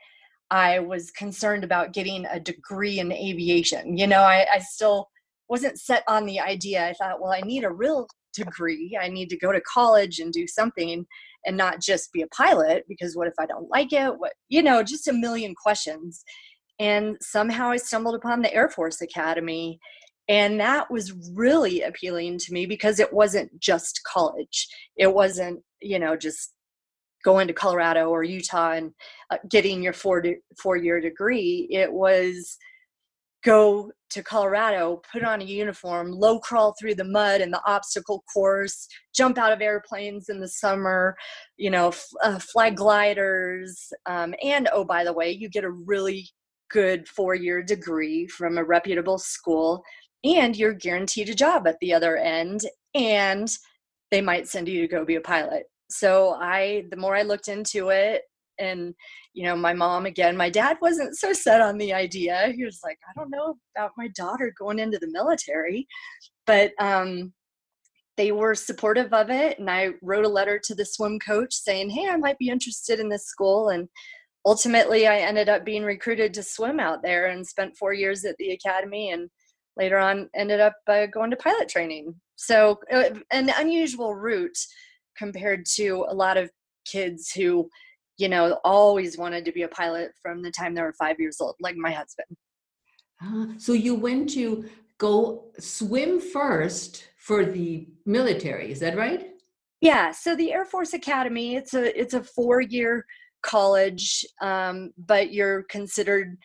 I 0.51 0.79
was 0.79 1.11
concerned 1.11 1.63
about 1.63 1.93
getting 1.93 2.25
a 2.25 2.39
degree 2.39 2.99
in 2.99 3.11
aviation. 3.11 3.97
You 3.97 4.07
know, 4.07 4.21
I, 4.21 4.45
I 4.53 4.59
still 4.59 5.09
wasn't 5.49 5.79
set 5.79 6.03
on 6.07 6.25
the 6.25 6.39
idea. 6.39 6.87
I 6.87 6.93
thought, 6.93 7.21
well, 7.21 7.31
I 7.31 7.41
need 7.41 7.63
a 7.63 7.71
real 7.71 8.07
degree. 8.33 8.97
I 8.99 9.07
need 9.07 9.29
to 9.29 9.37
go 9.37 9.51
to 9.51 9.61
college 9.61 10.19
and 10.19 10.31
do 10.31 10.47
something 10.47 11.05
and 11.45 11.57
not 11.57 11.81
just 11.81 12.11
be 12.11 12.21
a 12.21 12.27
pilot 12.27 12.85
because 12.87 13.15
what 13.15 13.27
if 13.27 13.33
I 13.39 13.45
don't 13.45 13.69
like 13.69 13.93
it? 13.93 14.17
What, 14.17 14.33
you 14.49 14.63
know, 14.63 14.83
just 14.83 15.07
a 15.07 15.13
million 15.13 15.53
questions. 15.55 16.23
And 16.79 17.17
somehow 17.21 17.69
I 17.69 17.77
stumbled 17.77 18.15
upon 18.15 18.41
the 18.41 18.53
Air 18.53 18.69
Force 18.69 19.01
Academy. 19.01 19.79
And 20.29 20.59
that 20.59 20.89
was 20.89 21.13
really 21.33 21.81
appealing 21.81 22.39
to 22.39 22.53
me 22.53 22.65
because 22.65 22.99
it 22.99 23.11
wasn't 23.11 23.59
just 23.59 24.01
college. 24.11 24.67
It 24.97 25.13
wasn't, 25.13 25.61
you 25.81 25.99
know, 25.99 26.15
just 26.15 26.53
going 27.25 27.47
to 27.47 27.53
Colorado 27.53 28.09
or 28.09 28.23
Utah 28.23 28.71
and 28.71 28.91
uh, 29.31 29.37
getting 29.49 29.83
your 29.83 29.93
four, 29.93 30.21
de- 30.21 30.37
four 30.61 30.77
year 30.77 31.01
degree. 31.01 31.67
It 31.69 31.91
was, 31.91 32.57
go 33.43 33.91
to 34.09 34.23
Colorado, 34.23 35.01
put 35.11 35.23
on 35.23 35.41
a 35.41 35.45
uniform, 35.45 36.11
low 36.11 36.39
crawl 36.39 36.75
through 36.79 36.95
the 36.95 37.03
mud 37.03 37.41
and 37.41 37.51
the 37.51 37.61
obstacle 37.65 38.23
course, 38.31 38.87
jump 39.13 39.37
out 39.37 39.51
of 39.51 39.61
airplanes 39.61 40.29
in 40.29 40.39
the 40.39 40.47
summer, 40.47 41.15
you 41.57 41.69
know, 41.69 41.89
f- 41.89 42.05
uh, 42.23 42.39
fly 42.39 42.69
gliders. 42.69 43.91
Um, 44.05 44.33
and 44.43 44.69
oh, 44.71 44.85
by 44.85 45.03
the 45.03 45.13
way, 45.13 45.31
you 45.31 45.49
get 45.49 45.63
a 45.63 45.71
really 45.71 46.29
good 46.71 47.07
four 47.07 47.35
year 47.35 47.61
degree 47.61 48.27
from 48.27 48.57
a 48.57 48.63
reputable 48.63 49.17
school, 49.17 49.83
and 50.23 50.55
you're 50.55 50.73
guaranteed 50.73 51.29
a 51.29 51.35
job 51.35 51.67
at 51.67 51.77
the 51.81 51.93
other 51.93 52.17
end. 52.17 52.61
And 52.95 53.49
they 54.11 54.21
might 54.21 54.47
send 54.47 54.67
you 54.67 54.81
to 54.81 54.87
go 54.87 55.03
be 55.03 55.15
a 55.15 55.21
pilot. 55.21 55.63
So 55.89 56.35
I, 56.39 56.85
the 56.91 56.97
more 56.97 57.15
I 57.15 57.23
looked 57.23 57.47
into 57.47 57.89
it, 57.89 58.21
and 58.59 58.93
you 59.33 59.43
know 59.43 59.55
my 59.55 59.73
mom 59.73 60.05
again 60.05 60.35
my 60.35 60.49
dad 60.49 60.77
wasn't 60.81 61.15
so 61.15 61.33
set 61.33 61.61
on 61.61 61.77
the 61.77 61.93
idea 61.93 62.51
he 62.55 62.63
was 62.63 62.79
like 62.83 62.97
i 63.09 63.19
don't 63.19 63.29
know 63.29 63.55
about 63.75 63.91
my 63.97 64.07
daughter 64.09 64.53
going 64.57 64.79
into 64.79 64.97
the 64.99 65.11
military 65.11 65.87
but 66.45 66.71
um 66.79 67.33
they 68.15 68.31
were 68.31 68.53
supportive 68.53 69.11
of 69.13 69.29
it 69.29 69.57
and 69.59 69.69
i 69.69 69.89
wrote 70.01 70.25
a 70.25 70.29
letter 70.29 70.59
to 70.59 70.75
the 70.75 70.85
swim 70.85 71.19
coach 71.19 71.53
saying 71.53 71.89
hey 71.89 72.07
i 72.09 72.17
might 72.17 72.37
be 72.37 72.49
interested 72.49 72.99
in 72.99 73.09
this 73.09 73.25
school 73.25 73.69
and 73.69 73.87
ultimately 74.45 75.07
i 75.07 75.17
ended 75.17 75.49
up 75.49 75.65
being 75.65 75.83
recruited 75.83 76.33
to 76.33 76.43
swim 76.43 76.79
out 76.79 77.01
there 77.01 77.27
and 77.27 77.45
spent 77.45 77.77
four 77.77 77.93
years 77.93 78.23
at 78.25 78.35
the 78.37 78.51
academy 78.51 79.11
and 79.11 79.29
later 79.77 79.97
on 79.97 80.29
ended 80.35 80.59
up 80.59 80.75
uh, 80.87 81.05
going 81.07 81.31
to 81.31 81.37
pilot 81.37 81.69
training. 81.69 82.15
So 82.35 82.79
uh, 82.91 83.09
an 83.31 83.51
unusual 83.57 84.15
route 84.15 84.57
compared 85.17 85.65
to 85.75 86.05
a 86.09 86.13
lot 86.13 86.37
of 86.37 86.51
kids 86.85 87.31
who 87.31 87.69
you 88.17 88.29
know, 88.29 88.59
always 88.63 89.17
wanted 89.17 89.45
to 89.45 89.51
be 89.51 89.63
a 89.63 89.67
pilot 89.67 90.11
from 90.21 90.41
the 90.41 90.51
time 90.51 90.73
they 90.73 90.81
were 90.81 90.93
five 90.93 91.19
years 91.19 91.37
old, 91.39 91.55
like 91.59 91.75
my 91.75 91.91
husband. 91.91 92.27
Uh, 93.23 93.47
so 93.57 93.73
you 93.73 93.95
went 93.95 94.29
to 94.29 94.65
go 94.97 95.45
swim 95.59 96.19
first 96.19 97.07
for 97.17 97.45
the 97.45 97.87
military, 98.05 98.71
is 98.71 98.79
that 98.79 98.97
right? 98.97 99.31
Yeah. 99.81 100.11
So 100.11 100.35
the 100.35 100.53
Air 100.53 100.65
Force 100.65 100.93
Academy, 100.93 101.55
it's 101.55 101.73
a 101.73 101.99
it's 101.99 102.13
a 102.13 102.23
four 102.23 102.61
year 102.61 103.05
college, 103.41 104.25
um, 104.41 104.91
but 104.97 105.33
you're 105.33 105.63
considered 105.63 106.37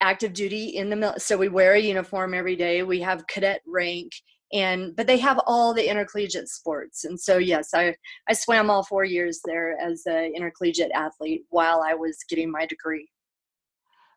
active 0.00 0.32
duty 0.32 0.76
in 0.76 0.90
the 0.90 0.96
mil- 0.96 1.18
so 1.18 1.36
we 1.36 1.48
wear 1.48 1.74
a 1.74 1.80
uniform 1.80 2.34
every 2.34 2.56
day. 2.56 2.82
We 2.82 3.00
have 3.00 3.26
cadet 3.26 3.62
rank 3.66 4.12
and 4.54 4.96
but 4.96 5.06
they 5.06 5.18
have 5.18 5.38
all 5.46 5.74
the 5.74 5.90
intercollegiate 5.90 6.48
sports. 6.48 7.04
And 7.04 7.20
so 7.20 7.36
yes 7.36 7.74
i 7.74 7.94
i 8.28 8.32
swam 8.32 8.70
all 8.70 8.84
four 8.84 9.04
years 9.04 9.40
there 9.44 9.76
as 9.78 10.02
an 10.06 10.32
intercollegiate 10.34 10.92
athlete 10.94 11.42
while 11.50 11.82
i 11.82 11.92
was 11.92 12.16
getting 12.28 12.50
my 12.50 12.64
degree. 12.64 13.08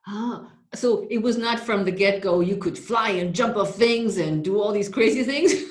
Ah 0.08 0.52
so 0.74 1.08
it 1.10 1.22
was 1.22 1.38
not 1.38 1.60
from 1.60 1.84
the 1.86 1.92
get-go 1.92 2.42
you 2.42 2.58
could 2.58 2.78
fly 2.78 3.10
and 3.10 3.34
jump 3.34 3.58
off 3.58 3.76
things 3.76 4.18
and 4.18 4.44
do 4.44 4.62
all 4.62 4.72
these 4.72 4.90
crazy 4.90 5.24
things? 5.24 5.54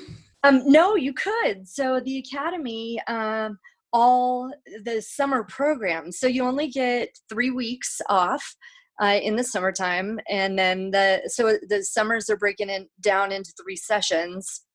Um 0.43 0.61
no 0.71 0.95
you 0.95 1.13
could. 1.13 1.67
So 1.67 1.99
the 1.99 2.19
academy 2.19 3.01
um 3.07 3.57
all 3.91 4.51
the 4.83 5.01
summer 5.01 5.43
programs 5.45 6.19
so 6.19 6.27
you 6.27 6.43
only 6.43 6.67
get 6.67 7.09
three 7.27 7.49
weeks 7.49 8.01
off 8.09 8.55
uh, 9.01 9.19
in 9.21 9.35
the 9.35 9.43
summertime 9.43 10.19
and 10.29 10.57
then 10.57 10.91
the 10.91 11.21
so 11.27 11.57
the 11.69 11.83
summers 11.83 12.29
are 12.29 12.37
breaking 12.37 12.69
it 12.69 12.89
down 13.01 13.31
into 13.31 13.53
three 13.61 13.75
sessions 13.75 14.65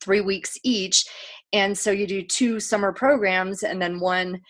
three 0.00 0.20
weeks 0.20 0.56
each 0.64 1.06
and 1.52 1.76
so 1.76 1.90
you 1.90 2.06
do 2.06 2.22
two 2.22 2.60
summer 2.60 2.92
programs 2.92 3.62
and 3.62 3.80
then 3.80 4.00
one 4.00 4.40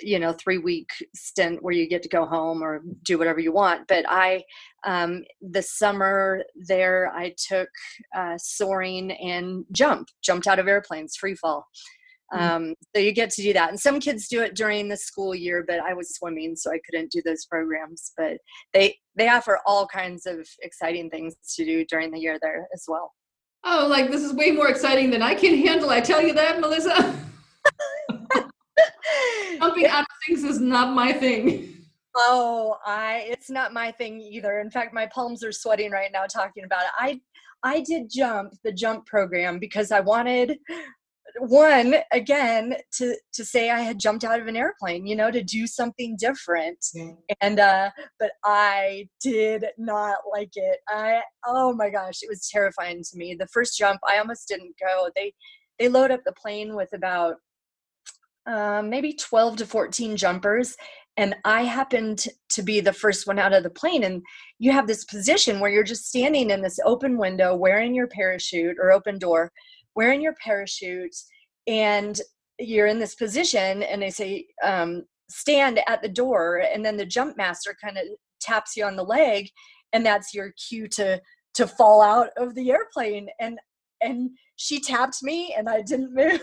you 0.00 0.18
know 0.18 0.32
three 0.32 0.58
week 0.58 0.90
stint 1.14 1.62
where 1.62 1.74
you 1.74 1.88
get 1.88 2.02
to 2.02 2.08
go 2.08 2.24
home 2.24 2.62
or 2.62 2.82
do 3.02 3.18
whatever 3.18 3.40
you 3.40 3.52
want 3.52 3.86
but 3.88 4.04
i 4.08 4.42
um, 4.84 5.22
the 5.40 5.62
summer 5.62 6.42
there 6.66 7.12
i 7.14 7.32
took 7.36 7.68
uh, 8.16 8.36
soaring 8.38 9.12
and 9.12 9.64
jump 9.72 10.08
jumped 10.22 10.46
out 10.46 10.58
of 10.58 10.66
airplanes 10.68 11.16
free 11.16 11.34
fall. 11.34 11.66
Um, 12.32 12.74
so 12.94 13.02
you 13.02 13.12
get 13.12 13.30
to 13.30 13.42
do 13.42 13.52
that. 13.52 13.70
And 13.70 13.78
some 13.78 14.00
kids 14.00 14.28
do 14.28 14.42
it 14.42 14.56
during 14.56 14.88
the 14.88 14.96
school 14.96 15.34
year, 15.34 15.64
but 15.66 15.80
I 15.80 15.92
was 15.92 16.14
swimming, 16.14 16.56
so 16.56 16.72
I 16.72 16.80
couldn't 16.84 17.10
do 17.10 17.22
those 17.24 17.44
programs. 17.46 18.12
But 18.16 18.38
they 18.72 18.96
they 19.16 19.28
offer 19.28 19.60
all 19.66 19.86
kinds 19.86 20.26
of 20.26 20.46
exciting 20.60 21.10
things 21.10 21.34
to 21.56 21.64
do 21.64 21.84
during 21.84 22.10
the 22.10 22.18
year 22.18 22.38
there 22.40 22.66
as 22.74 22.84
well. 22.88 23.12
Oh, 23.64 23.86
like 23.88 24.10
this 24.10 24.22
is 24.22 24.32
way 24.32 24.50
more 24.50 24.68
exciting 24.68 25.10
than 25.10 25.22
I 25.22 25.34
can 25.34 25.56
handle. 25.56 25.90
I 25.90 26.00
tell 26.00 26.22
you 26.22 26.32
that, 26.34 26.60
Melissa. 26.60 27.14
Jumping 29.58 29.86
out 29.90 30.00
of 30.00 30.06
things 30.26 30.44
is 30.44 30.60
not 30.60 30.94
my 30.94 31.12
thing. 31.12 31.68
Oh, 32.16 32.76
I 32.84 33.26
it's 33.28 33.50
not 33.50 33.72
my 33.72 33.92
thing 33.92 34.20
either. 34.20 34.60
In 34.60 34.70
fact, 34.70 34.92
my 34.92 35.06
palms 35.06 35.44
are 35.44 35.52
sweating 35.52 35.90
right 35.90 36.10
now 36.12 36.26
talking 36.26 36.64
about 36.64 36.82
it. 36.82 36.90
I 36.98 37.20
I 37.62 37.80
did 37.80 38.10
jump 38.10 38.54
the 38.64 38.72
jump 38.72 39.06
program 39.06 39.58
because 39.58 39.92
I 39.92 40.00
wanted 40.00 40.58
one 41.38 41.96
again 42.12 42.74
to 42.92 43.16
to 43.32 43.44
say 43.44 43.70
i 43.70 43.80
had 43.80 43.98
jumped 43.98 44.24
out 44.24 44.40
of 44.40 44.46
an 44.46 44.56
airplane 44.56 45.06
you 45.06 45.16
know 45.16 45.30
to 45.30 45.42
do 45.42 45.66
something 45.66 46.16
different. 46.18 46.78
Yeah. 46.94 47.12
and 47.40 47.60
uh 47.60 47.90
but 48.18 48.32
i 48.44 49.08
did 49.20 49.66
not 49.78 50.18
like 50.30 50.52
it. 50.54 50.78
I 50.88 51.22
oh 51.46 51.72
my 51.74 51.90
gosh 51.90 52.22
it 52.22 52.28
was 52.28 52.48
terrifying 52.48 53.02
to 53.10 53.16
me. 53.16 53.34
The 53.34 53.48
first 53.48 53.76
jump 53.78 54.00
i 54.08 54.18
almost 54.18 54.48
didn't 54.48 54.74
go. 54.80 55.10
They 55.14 55.32
they 55.78 55.88
load 55.88 56.10
up 56.10 56.20
the 56.24 56.32
plane 56.32 56.74
with 56.74 56.92
about 56.92 57.36
um, 58.46 58.90
maybe 58.90 59.12
12 59.12 59.56
to 59.58 59.66
14 59.66 60.16
jumpers 60.16 60.76
and 61.16 61.36
i 61.44 61.62
happened 61.62 62.26
to 62.48 62.62
be 62.62 62.80
the 62.80 62.92
first 62.92 63.26
one 63.26 63.38
out 63.38 63.52
of 63.52 63.62
the 63.62 63.70
plane. 63.70 64.04
And 64.04 64.22
you 64.58 64.72
have 64.72 64.86
this 64.86 65.04
position 65.04 65.60
where 65.60 65.70
you're 65.70 65.84
just 65.84 66.06
standing 66.06 66.50
in 66.50 66.62
this 66.62 66.78
open 66.84 67.16
window 67.18 67.54
wearing 67.54 67.94
your 67.94 68.06
parachute 68.06 68.76
or 68.80 68.92
open 68.92 69.18
door 69.18 69.50
wearing 69.94 70.20
your 70.20 70.34
parachute 70.42 71.14
and 71.66 72.20
you're 72.58 72.86
in 72.86 72.98
this 72.98 73.14
position 73.14 73.82
and 73.82 74.02
they 74.02 74.10
say 74.10 74.46
um, 74.62 75.04
stand 75.30 75.80
at 75.88 76.02
the 76.02 76.08
door 76.08 76.62
and 76.72 76.84
then 76.84 76.96
the 76.96 77.06
jump 77.06 77.36
master 77.36 77.76
kind 77.82 77.96
of 77.96 78.04
taps 78.40 78.76
you 78.76 78.84
on 78.84 78.96
the 78.96 79.04
leg 79.04 79.48
and 79.92 80.04
that's 80.04 80.34
your 80.34 80.52
cue 80.68 80.88
to 80.88 81.20
to 81.54 81.66
fall 81.66 82.00
out 82.00 82.30
of 82.36 82.54
the 82.54 82.70
airplane 82.70 83.28
and 83.40 83.58
and 84.00 84.30
she 84.56 84.80
tapped 84.80 85.22
me 85.22 85.54
and 85.56 85.68
I 85.68 85.82
didn't 85.82 86.14
move 86.14 86.40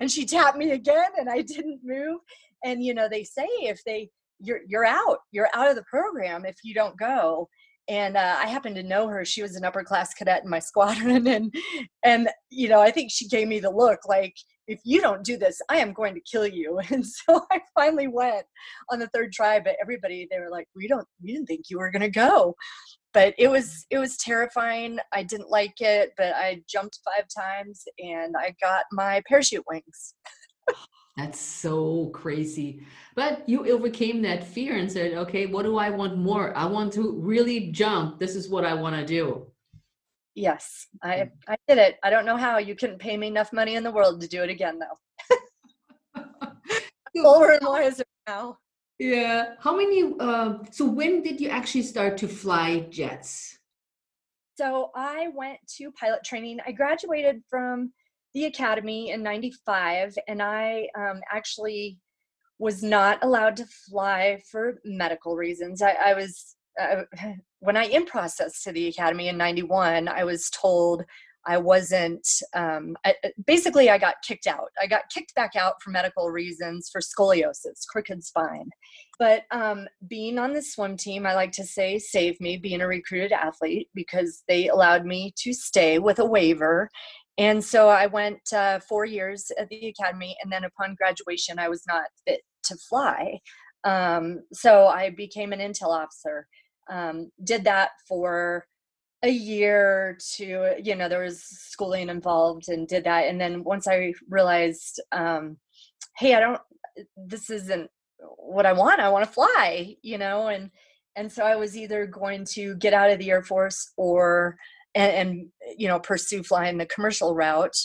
and 0.00 0.10
she 0.10 0.24
tapped 0.26 0.58
me 0.58 0.72
again 0.72 1.10
and 1.18 1.28
I 1.28 1.42
didn't 1.42 1.80
move 1.82 2.20
and 2.64 2.82
you 2.82 2.94
know 2.94 3.08
they 3.08 3.24
say 3.24 3.46
if 3.60 3.80
they 3.84 4.10
you're 4.38 4.60
you're 4.66 4.86
out 4.86 5.18
you're 5.30 5.50
out 5.54 5.70
of 5.70 5.76
the 5.76 5.84
program 5.84 6.44
if 6.44 6.56
you 6.62 6.74
don't 6.74 6.98
go 6.98 7.48
and 7.90 8.16
uh, 8.16 8.36
I 8.38 8.46
happened 8.46 8.76
to 8.76 8.82
know 8.84 9.08
her. 9.08 9.24
She 9.24 9.42
was 9.42 9.56
an 9.56 9.64
upper 9.64 9.82
class 9.82 10.14
cadet 10.14 10.44
in 10.44 10.48
my 10.48 10.58
squadron, 10.70 11.26
and 11.26 11.52
and 12.04 12.28
you 12.48 12.68
know 12.68 12.80
I 12.80 12.90
think 12.90 13.10
she 13.10 13.28
gave 13.28 13.48
me 13.48 13.60
the 13.60 13.70
look 13.70 14.00
like 14.08 14.34
if 14.70 14.78
you 14.84 15.00
don't 15.00 15.24
do 15.24 15.36
this, 15.36 15.60
I 15.68 15.78
am 15.78 15.92
going 15.92 16.14
to 16.14 16.20
kill 16.20 16.46
you. 16.46 16.80
And 16.90 17.04
so 17.04 17.44
I 17.50 17.60
finally 17.74 18.06
went 18.06 18.46
on 18.90 19.00
the 19.00 19.08
third 19.08 19.32
try, 19.32 19.58
but 19.58 19.74
everybody 19.82 20.28
they 20.30 20.38
were 20.38 20.50
like, 20.50 20.68
we 20.76 20.86
don't, 20.86 21.06
we 21.20 21.32
didn't 21.32 21.46
think 21.46 21.64
you 21.68 21.78
were 21.78 21.90
going 21.90 22.02
to 22.02 22.08
go. 22.08 22.54
But 23.12 23.34
it 23.36 23.48
was 23.48 23.84
it 23.90 23.98
was 23.98 24.16
terrifying. 24.18 25.00
I 25.12 25.24
didn't 25.24 25.50
like 25.50 25.80
it, 25.80 26.12
but 26.16 26.34
I 26.36 26.62
jumped 26.68 27.00
five 27.04 27.26
times 27.36 27.82
and 27.98 28.36
I 28.38 28.54
got 28.62 28.84
my 28.92 29.22
parachute 29.28 29.64
wings. 29.68 30.14
That's 31.20 31.38
so 31.38 32.06
crazy. 32.14 32.82
But 33.14 33.46
you 33.46 33.70
overcame 33.70 34.22
that 34.22 34.42
fear 34.42 34.76
and 34.76 34.90
said, 34.90 35.12
okay, 35.12 35.44
what 35.44 35.64
do 35.64 35.76
I 35.76 35.90
want 35.90 36.16
more? 36.16 36.56
I 36.56 36.64
want 36.64 36.94
to 36.94 37.12
really 37.20 37.70
jump. 37.72 38.18
This 38.18 38.34
is 38.34 38.48
what 38.48 38.64
I 38.64 38.72
want 38.72 38.96
to 38.96 39.04
do. 39.04 39.46
Yes, 40.34 40.86
I 41.02 41.28
I 41.46 41.56
did 41.68 41.76
it. 41.76 41.98
I 42.02 42.08
don't 42.08 42.24
know 42.24 42.38
how. 42.38 42.56
You 42.56 42.74
couldn't 42.74 43.00
pay 43.00 43.18
me 43.18 43.26
enough 43.26 43.52
money 43.52 43.74
in 43.74 43.82
the 43.82 43.90
world 43.90 44.22
to 44.22 44.28
do 44.28 44.42
it 44.42 44.48
again, 44.48 44.78
though. 44.78 46.22
Older 47.22 47.50
and 47.50 47.66
wiser 47.66 48.04
now. 48.26 48.56
Yeah. 48.98 49.56
How 49.58 49.76
many? 49.76 50.14
Uh, 50.18 50.60
so 50.70 50.86
when 50.86 51.22
did 51.22 51.38
you 51.38 51.50
actually 51.50 51.82
start 51.82 52.16
to 52.18 52.28
fly 52.28 52.86
jets? 52.88 53.58
So 54.56 54.90
I 54.94 55.28
went 55.34 55.58
to 55.76 55.92
pilot 55.92 56.24
training. 56.24 56.60
I 56.66 56.72
graduated 56.72 57.42
from 57.50 57.92
the 58.34 58.44
academy 58.44 59.10
in 59.10 59.22
95 59.22 60.16
and 60.28 60.42
i 60.42 60.88
um, 60.96 61.20
actually 61.32 61.98
was 62.60 62.82
not 62.82 63.18
allowed 63.22 63.56
to 63.56 63.64
fly 63.88 64.38
for 64.50 64.80
medical 64.84 65.34
reasons. 65.34 65.80
I, 65.80 65.92
I 65.92 66.14
was 66.14 66.56
uh, 66.80 67.02
when 67.58 67.76
i 67.76 67.84
in 67.84 68.06
processed 68.06 68.62
to 68.64 68.72
the 68.72 68.88
academy 68.88 69.28
in 69.28 69.36
91 69.36 70.08
i 70.08 70.24
was 70.24 70.48
told 70.50 71.02
i 71.46 71.58
wasn't 71.58 72.26
um, 72.54 72.96
I, 73.04 73.14
basically 73.46 73.90
i 73.90 73.98
got 73.98 74.16
kicked 74.26 74.46
out. 74.46 74.68
I 74.80 74.86
got 74.86 75.10
kicked 75.12 75.34
back 75.34 75.56
out 75.56 75.82
for 75.82 75.90
medical 75.90 76.30
reasons 76.30 76.90
for 76.92 77.00
scoliosis 77.00 77.86
crooked 77.90 78.22
spine. 78.22 78.68
But 79.18 79.42
um, 79.50 79.86
being 80.08 80.38
on 80.38 80.52
the 80.52 80.62
swim 80.62 80.96
team 80.96 81.26
i 81.26 81.34
like 81.34 81.52
to 81.52 81.64
say 81.64 81.98
saved 81.98 82.40
me 82.40 82.56
being 82.56 82.82
a 82.82 82.86
recruited 82.86 83.32
athlete 83.32 83.88
because 83.94 84.42
they 84.48 84.68
allowed 84.68 85.06
me 85.06 85.32
to 85.38 85.52
stay 85.52 85.98
with 85.98 86.18
a 86.18 86.24
waiver 86.24 86.88
and 87.38 87.64
so 87.64 87.88
I 87.88 88.06
went 88.06 88.52
uh, 88.52 88.80
four 88.80 89.04
years 89.04 89.50
at 89.58 89.68
the 89.68 89.88
academy, 89.88 90.36
and 90.42 90.52
then 90.52 90.64
upon 90.64 90.94
graduation, 90.94 91.58
I 91.58 91.68
was 91.68 91.82
not 91.86 92.04
fit 92.26 92.42
to 92.64 92.76
fly. 92.88 93.40
Um, 93.84 94.42
so 94.52 94.86
I 94.86 95.10
became 95.10 95.52
an 95.52 95.60
intel 95.60 95.88
officer. 95.88 96.46
Um, 96.90 97.30
did 97.44 97.64
that 97.64 97.90
for 98.08 98.64
a 99.22 99.30
year 99.30 100.18
to, 100.36 100.74
you 100.82 100.96
know, 100.96 101.08
there 101.08 101.22
was 101.22 101.42
schooling 101.42 102.08
involved, 102.08 102.68
and 102.68 102.88
did 102.88 103.04
that. 103.04 103.26
And 103.26 103.40
then 103.40 103.64
once 103.64 103.86
I 103.86 104.12
realized, 104.28 105.00
um, 105.12 105.56
hey, 106.18 106.34
I 106.34 106.40
don't, 106.40 106.60
this 107.16 107.50
isn't 107.50 107.90
what 108.36 108.66
I 108.66 108.72
want. 108.72 109.00
I 109.00 109.08
want 109.08 109.24
to 109.24 109.32
fly, 109.32 109.96
you 110.02 110.18
know, 110.18 110.48
and 110.48 110.70
and 111.16 111.30
so 111.30 111.44
I 111.44 111.56
was 111.56 111.76
either 111.76 112.06
going 112.06 112.44
to 112.52 112.76
get 112.76 112.94
out 112.94 113.10
of 113.10 113.18
the 113.18 113.30
Air 113.30 113.42
Force 113.42 113.92
or 113.96 114.56
and, 114.94 115.12
and 115.12 115.48
you 115.78 115.88
know 115.88 116.00
pursue 116.00 116.42
flying 116.42 116.78
the 116.78 116.86
commercial 116.86 117.34
route 117.34 117.76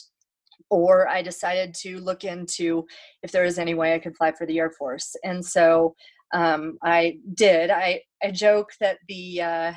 or 0.69 1.07
I 1.07 1.21
decided 1.21 1.73
to 1.81 1.99
look 1.99 2.23
into 2.23 2.85
if 3.23 3.31
there 3.31 3.43
was 3.43 3.59
any 3.59 3.73
way 3.73 3.93
I 3.93 3.99
could 3.99 4.15
fly 4.15 4.31
for 4.31 4.45
the 4.45 4.59
Air 4.59 4.71
Force. 4.71 5.15
And 5.23 5.45
so 5.45 5.95
um, 6.33 6.77
I 6.83 7.17
did. 7.33 7.69
I, 7.69 8.01
I 8.23 8.31
joke 8.31 8.71
that 8.79 8.97
the 9.07 9.41
uh, 9.41 9.73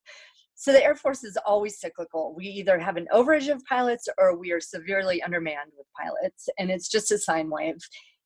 so 0.54 0.72
the 0.72 0.82
Air 0.82 0.94
Force 0.94 1.24
is 1.24 1.36
always 1.44 1.80
cyclical. 1.80 2.34
We 2.36 2.46
either 2.46 2.78
have 2.78 2.96
an 2.96 3.08
overage 3.12 3.52
of 3.52 3.64
pilots 3.64 4.08
or 4.18 4.38
we 4.38 4.52
are 4.52 4.60
severely 4.60 5.22
undermanned 5.22 5.72
with 5.76 5.86
pilots, 6.00 6.48
and 6.58 6.70
it's 6.70 6.88
just 6.88 7.12
a 7.12 7.18
sine 7.18 7.50
wave. 7.50 7.76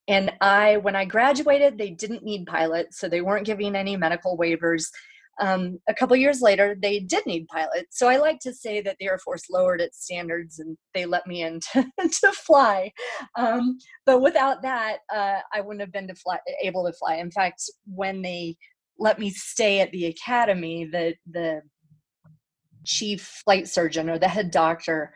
And 0.09 0.33
I, 0.41 0.79
when 0.79 0.97
I 0.97 1.05
graduated, 1.05 1.79
they 1.79 1.91
didn't 1.91 2.25
need 2.25 2.47
pilots, 2.47 2.99
so 2.99 3.09
they 3.09 3.21
weren't 3.21 3.47
giving 3.47 3.77
any 3.77 3.97
medical 3.97 4.37
waivers 4.37 4.87
um, 5.41 5.79
a 5.89 5.95
couple 5.95 6.17
years 6.17 6.41
later, 6.41 6.77
they 6.81 7.01
did 7.01 7.25
need 7.27 7.47
pilots. 7.49 7.99
So 7.99 8.09
I 8.09 8.19
like 8.19 8.39
to 8.41 8.53
say 8.53 8.81
that 8.83 8.97
the 9.01 9.07
Air 9.07 9.19
Force 9.19 9.45
lowered 9.51 9.81
its 9.81 10.05
standards 10.05 10.59
and 10.59 10.77
they 10.95 11.07
let 11.07 11.27
me 11.27 11.43
in 11.43 11.61
to, 11.73 11.85
to 11.99 12.33
fly. 12.33 12.93
Um, 13.37 13.79
but 14.05 14.21
without 14.21 14.62
that, 14.62 14.99
uh, 15.12 15.41
I 15.53 15.61
wouldn't 15.61 15.81
have 15.81 15.93
been 15.93 16.09
to 16.09 16.15
fly, 16.15 16.39
able 16.62 16.85
to 16.87 16.93
fly. 16.93 17.17
In 17.17 17.31
fact, 17.31 17.62
when 17.87 18.23
they 18.23 18.57
let 18.99 19.19
me 19.19 19.31
stay 19.31 19.81
at 19.81 19.91
the 19.93 20.07
academy, 20.07 20.85
the 20.85 21.15
the 21.31 21.62
chief 22.85 23.41
flight 23.45 23.69
surgeon 23.69 24.11
or 24.11 24.19
the 24.19 24.29
head 24.29 24.51
doctor 24.51 25.12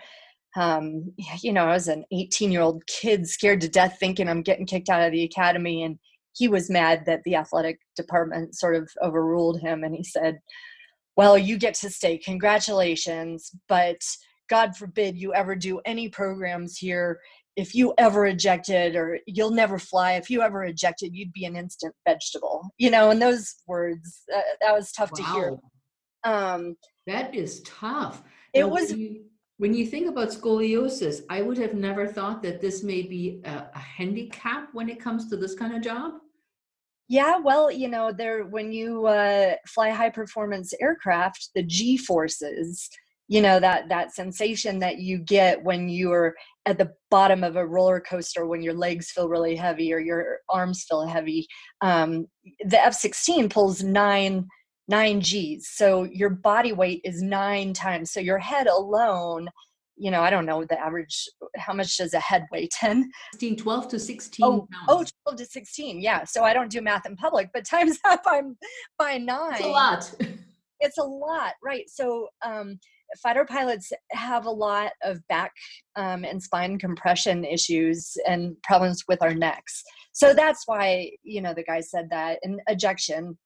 um, 0.56 1.12
you 1.42 1.52
know, 1.52 1.66
I 1.66 1.74
was 1.74 1.88
an 1.88 2.04
18 2.12 2.50
year 2.50 2.62
old 2.62 2.86
kid 2.86 3.28
scared 3.28 3.60
to 3.60 3.68
death 3.68 3.98
thinking 4.00 4.28
I'm 4.28 4.42
getting 4.42 4.66
kicked 4.66 4.88
out 4.88 5.02
of 5.02 5.12
the 5.12 5.22
academy. 5.22 5.82
And 5.82 5.98
he 6.36 6.48
was 6.48 6.70
mad 6.70 7.04
that 7.06 7.22
the 7.24 7.34
athletic 7.34 7.80
department 7.96 8.54
sort 8.54 8.76
of 8.76 8.90
overruled 9.02 9.60
him 9.60 9.84
and 9.84 9.94
he 9.94 10.04
said 10.04 10.38
well 11.16 11.38
you 11.38 11.56
get 11.56 11.74
to 11.74 11.90
stay. 11.90 12.18
Congratulations 12.18 13.50
but 13.68 14.00
god 14.48 14.76
forbid 14.76 15.16
you 15.16 15.34
ever 15.34 15.56
do 15.56 15.80
any 15.84 16.08
programs 16.08 16.76
here. 16.76 17.20
If 17.56 17.74
you 17.74 17.94
ever 17.96 18.26
ejected 18.26 18.96
or 18.96 19.18
you'll 19.26 19.50
never 19.50 19.78
fly 19.78 20.12
if 20.12 20.28
you 20.28 20.42
ever 20.42 20.64
ejected 20.64 21.14
you'd 21.14 21.32
be 21.32 21.46
an 21.46 21.56
instant 21.56 21.94
vegetable. 22.06 22.68
You 22.78 22.90
know 22.90 23.10
and 23.10 23.20
those 23.20 23.54
words 23.66 24.22
uh, 24.34 24.40
that 24.60 24.74
was 24.74 24.92
tough 24.92 25.10
wow. 25.12 25.24
to 25.24 25.32
hear. 25.32 25.56
Um 26.24 26.76
that 27.06 27.34
is 27.34 27.62
tough. 27.62 28.22
it 28.52 28.60
now, 28.60 28.68
was 28.68 28.90
when 28.90 29.00
you, 29.00 29.24
when 29.58 29.74
you, 29.74 29.86
think 29.86 30.08
about 30.08 30.28
scoliosis 30.28 31.22
i 31.30 31.40
would 31.40 31.56
have 31.56 31.72
never 31.72 32.06
thought 32.06 32.42
that 32.42 32.60
this 32.60 32.82
may 32.82 33.00
be 33.00 33.40
a, 33.44 33.68
a 33.74 33.78
handicap 33.78 34.68
when 34.74 34.88
it 34.90 35.00
comes 35.00 35.30
to 35.30 35.36
this 35.36 35.54
kind 35.54 35.74
of 35.74 35.82
job 35.82 36.14
yeah, 37.08 37.38
well, 37.38 37.70
you 37.70 37.88
know, 37.88 38.12
there 38.12 38.44
when 38.44 38.72
you 38.72 39.06
uh, 39.06 39.54
fly 39.66 39.90
high 39.90 40.10
performance 40.10 40.72
aircraft, 40.80 41.50
the 41.54 41.62
G 41.62 41.96
forces, 41.96 42.88
you 43.28 43.42
know 43.42 43.58
that 43.58 43.88
that 43.88 44.14
sensation 44.14 44.78
that 44.78 44.98
you 44.98 45.18
get 45.18 45.62
when 45.62 45.88
you're 45.88 46.34
at 46.64 46.78
the 46.78 46.92
bottom 47.10 47.42
of 47.42 47.56
a 47.56 47.66
roller 47.66 48.00
coaster 48.00 48.46
when 48.46 48.62
your 48.62 48.74
legs 48.74 49.10
feel 49.10 49.28
really 49.28 49.56
heavy 49.56 49.92
or 49.92 49.98
your 49.98 50.38
arms 50.48 50.84
feel 50.88 51.06
heavy 51.06 51.46
um, 51.80 52.26
the 52.66 52.80
f-16 52.84 53.50
pulls 53.50 53.82
nine 53.82 54.46
nine 54.88 55.20
g's 55.20 55.68
so 55.72 56.04
your 56.04 56.30
body 56.30 56.72
weight 56.72 57.00
is 57.04 57.22
nine 57.22 57.72
times 57.72 58.12
so 58.12 58.20
your 58.20 58.38
head 58.38 58.66
alone 58.66 59.48
you 59.96 60.10
know, 60.10 60.20
I 60.20 60.30
don't 60.30 60.46
know 60.46 60.64
the 60.64 60.78
average, 60.78 61.28
how 61.56 61.72
much 61.72 61.96
does 61.96 62.14
a 62.14 62.20
head 62.20 62.46
weigh? 62.52 62.68
10? 62.70 63.10
16, 63.32 63.56
12 63.56 63.88
to 63.88 63.98
16 63.98 64.44
oh, 64.44 64.68
oh, 64.88 65.04
12 65.24 65.38
to 65.38 65.46
16. 65.46 66.00
Yeah. 66.00 66.24
So 66.24 66.44
I 66.44 66.52
don't 66.52 66.70
do 66.70 66.80
math 66.80 67.06
in 67.06 67.16
public, 67.16 67.50
but 67.54 67.64
times 67.64 67.98
that 68.04 68.22
by, 68.24 68.42
by 68.98 69.18
nine. 69.18 69.54
It's 69.54 69.64
a 69.64 69.68
lot. 69.68 70.14
it's 70.80 70.98
a 70.98 71.04
lot. 71.04 71.54
Right. 71.62 71.88
So, 71.88 72.28
um, 72.44 72.78
fighter 73.22 73.44
pilots 73.44 73.92
have 74.10 74.46
a 74.46 74.50
lot 74.50 74.92
of 75.02 75.26
back 75.28 75.52
um, 75.96 76.24
and 76.24 76.42
spine 76.42 76.78
compression 76.78 77.44
issues 77.44 78.16
and 78.26 78.56
problems 78.62 79.04
with 79.08 79.22
our 79.22 79.34
necks. 79.34 79.82
So 80.12 80.34
that's 80.34 80.62
why, 80.66 81.12
you 81.22 81.40
know, 81.40 81.54
the 81.54 81.62
guy 81.62 81.80
said 81.80 82.08
that 82.10 82.38
and 82.42 82.60
ejection, 82.68 83.38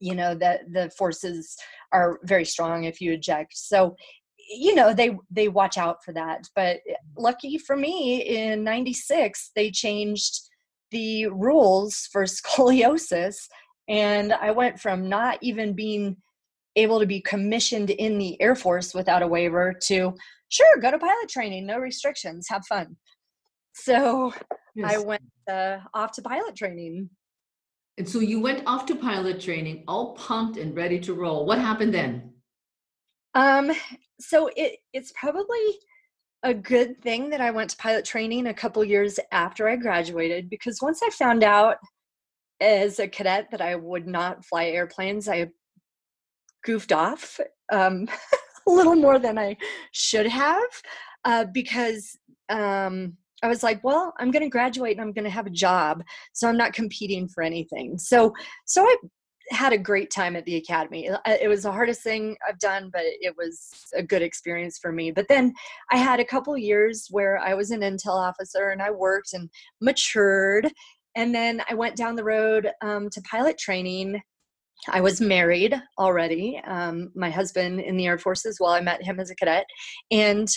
you 0.00 0.14
know, 0.14 0.34
that 0.34 0.60
the 0.72 0.90
forces 0.98 1.56
are 1.92 2.18
very 2.24 2.44
strong 2.44 2.84
if 2.84 3.00
you 3.00 3.12
eject. 3.12 3.56
So 3.56 3.94
you 4.48 4.74
know 4.74 4.94
they 4.94 5.16
they 5.30 5.48
watch 5.48 5.76
out 5.76 6.02
for 6.04 6.12
that 6.12 6.48
but 6.54 6.78
lucky 7.16 7.58
for 7.58 7.76
me 7.76 8.20
in 8.22 8.64
96 8.64 9.50
they 9.54 9.70
changed 9.70 10.40
the 10.90 11.26
rules 11.26 12.08
for 12.10 12.24
scoliosis 12.24 13.36
and 13.88 14.32
i 14.32 14.50
went 14.50 14.80
from 14.80 15.08
not 15.08 15.38
even 15.42 15.74
being 15.74 16.16
able 16.78 17.00
to 17.00 17.06
be 17.06 17.20
commissioned 17.20 17.90
in 17.90 18.18
the 18.18 18.40
air 18.40 18.54
force 18.54 18.94
without 18.94 19.22
a 19.22 19.26
waiver 19.26 19.74
to 19.82 20.14
sure 20.48 20.76
go 20.80 20.90
to 20.90 20.98
pilot 20.98 21.28
training 21.28 21.66
no 21.66 21.78
restrictions 21.78 22.46
have 22.48 22.64
fun. 22.66 22.96
So 23.74 24.32
yes. 24.74 24.94
i 24.94 24.98
went 24.98 25.22
uh, 25.50 25.78
off 25.94 26.12
to 26.12 26.22
pilot 26.22 26.56
training. 26.56 27.10
And 27.98 28.08
so 28.08 28.20
you 28.20 28.40
went 28.40 28.62
off 28.66 28.86
to 28.86 28.94
pilot 28.94 29.40
training 29.40 29.82
all 29.88 30.14
pumped 30.14 30.56
and 30.56 30.76
ready 30.76 31.00
to 31.00 31.14
roll. 31.14 31.46
What 31.46 31.58
happened 31.58 31.92
then? 31.92 32.32
Um, 33.34 33.72
so 34.20 34.50
it 34.56 34.78
it's 34.92 35.12
probably 35.12 35.78
a 36.42 36.54
good 36.54 37.00
thing 37.02 37.30
that 37.30 37.40
I 37.40 37.50
went 37.50 37.70
to 37.70 37.76
pilot 37.76 38.04
training 38.04 38.46
a 38.46 38.54
couple 38.54 38.84
years 38.84 39.18
after 39.32 39.68
I 39.68 39.76
graduated 39.76 40.48
because 40.48 40.80
once 40.80 41.00
I 41.02 41.10
found 41.10 41.42
out 41.42 41.78
as 42.60 42.98
a 42.98 43.08
cadet 43.08 43.50
that 43.50 43.60
I 43.60 43.74
would 43.74 44.06
not 44.06 44.44
fly 44.44 44.66
airplanes, 44.66 45.28
I 45.28 45.50
goofed 46.64 46.92
off 46.92 47.40
um, 47.72 48.08
a 48.68 48.70
little 48.70 48.94
more 48.94 49.18
than 49.18 49.38
I 49.38 49.56
should 49.92 50.26
have 50.26 50.68
uh, 51.24 51.44
because 51.52 52.16
um, 52.48 53.16
I 53.42 53.48
was 53.48 53.62
like, 53.62 53.82
well, 53.84 54.12
I'm 54.18 54.30
going 54.30 54.42
to 54.42 54.48
graduate 54.48 54.92
and 54.92 55.00
I'm 55.00 55.12
going 55.12 55.24
to 55.24 55.30
have 55.30 55.46
a 55.46 55.50
job, 55.50 56.02
so 56.32 56.48
I'm 56.48 56.56
not 56.56 56.72
competing 56.72 57.28
for 57.28 57.42
anything. 57.42 57.98
So, 57.98 58.32
so 58.66 58.82
I 58.82 58.96
had 59.50 59.72
a 59.72 59.78
great 59.78 60.10
time 60.10 60.36
at 60.36 60.44
the 60.44 60.56
academy. 60.56 61.08
Uh, 61.08 61.18
it 61.24 61.48
was 61.48 61.62
the 61.62 61.72
hardest 61.72 62.02
thing 62.02 62.36
I've 62.46 62.58
done, 62.58 62.90
but 62.92 63.02
it 63.04 63.34
was 63.36 63.70
a 63.94 64.02
good 64.02 64.22
experience 64.22 64.78
for 64.78 64.92
me. 64.92 65.10
But 65.10 65.28
then 65.28 65.54
I 65.90 65.96
had 65.96 66.20
a 66.20 66.24
couple 66.24 66.56
years 66.56 67.08
where 67.10 67.38
I 67.38 67.54
was 67.54 67.70
an 67.70 67.80
intel 67.80 68.16
officer 68.16 68.70
and 68.70 68.82
I 68.82 68.90
worked 68.90 69.32
and 69.32 69.48
matured. 69.80 70.70
And 71.16 71.34
then 71.34 71.62
I 71.68 71.74
went 71.74 71.96
down 71.96 72.16
the 72.16 72.24
road 72.24 72.70
um, 72.82 73.08
to 73.10 73.20
pilot 73.22 73.58
training. 73.58 74.20
I 74.88 75.00
was 75.00 75.20
married 75.20 75.74
already. 75.98 76.60
Um, 76.66 77.10
my 77.14 77.30
husband 77.30 77.80
in 77.80 77.96
the 77.96 78.06
Air 78.06 78.18
Force 78.18 78.46
as 78.46 78.58
well. 78.60 78.72
I 78.72 78.80
met 78.80 79.02
him 79.02 79.18
as 79.18 79.30
a 79.30 79.34
cadet. 79.34 79.66
And 80.10 80.48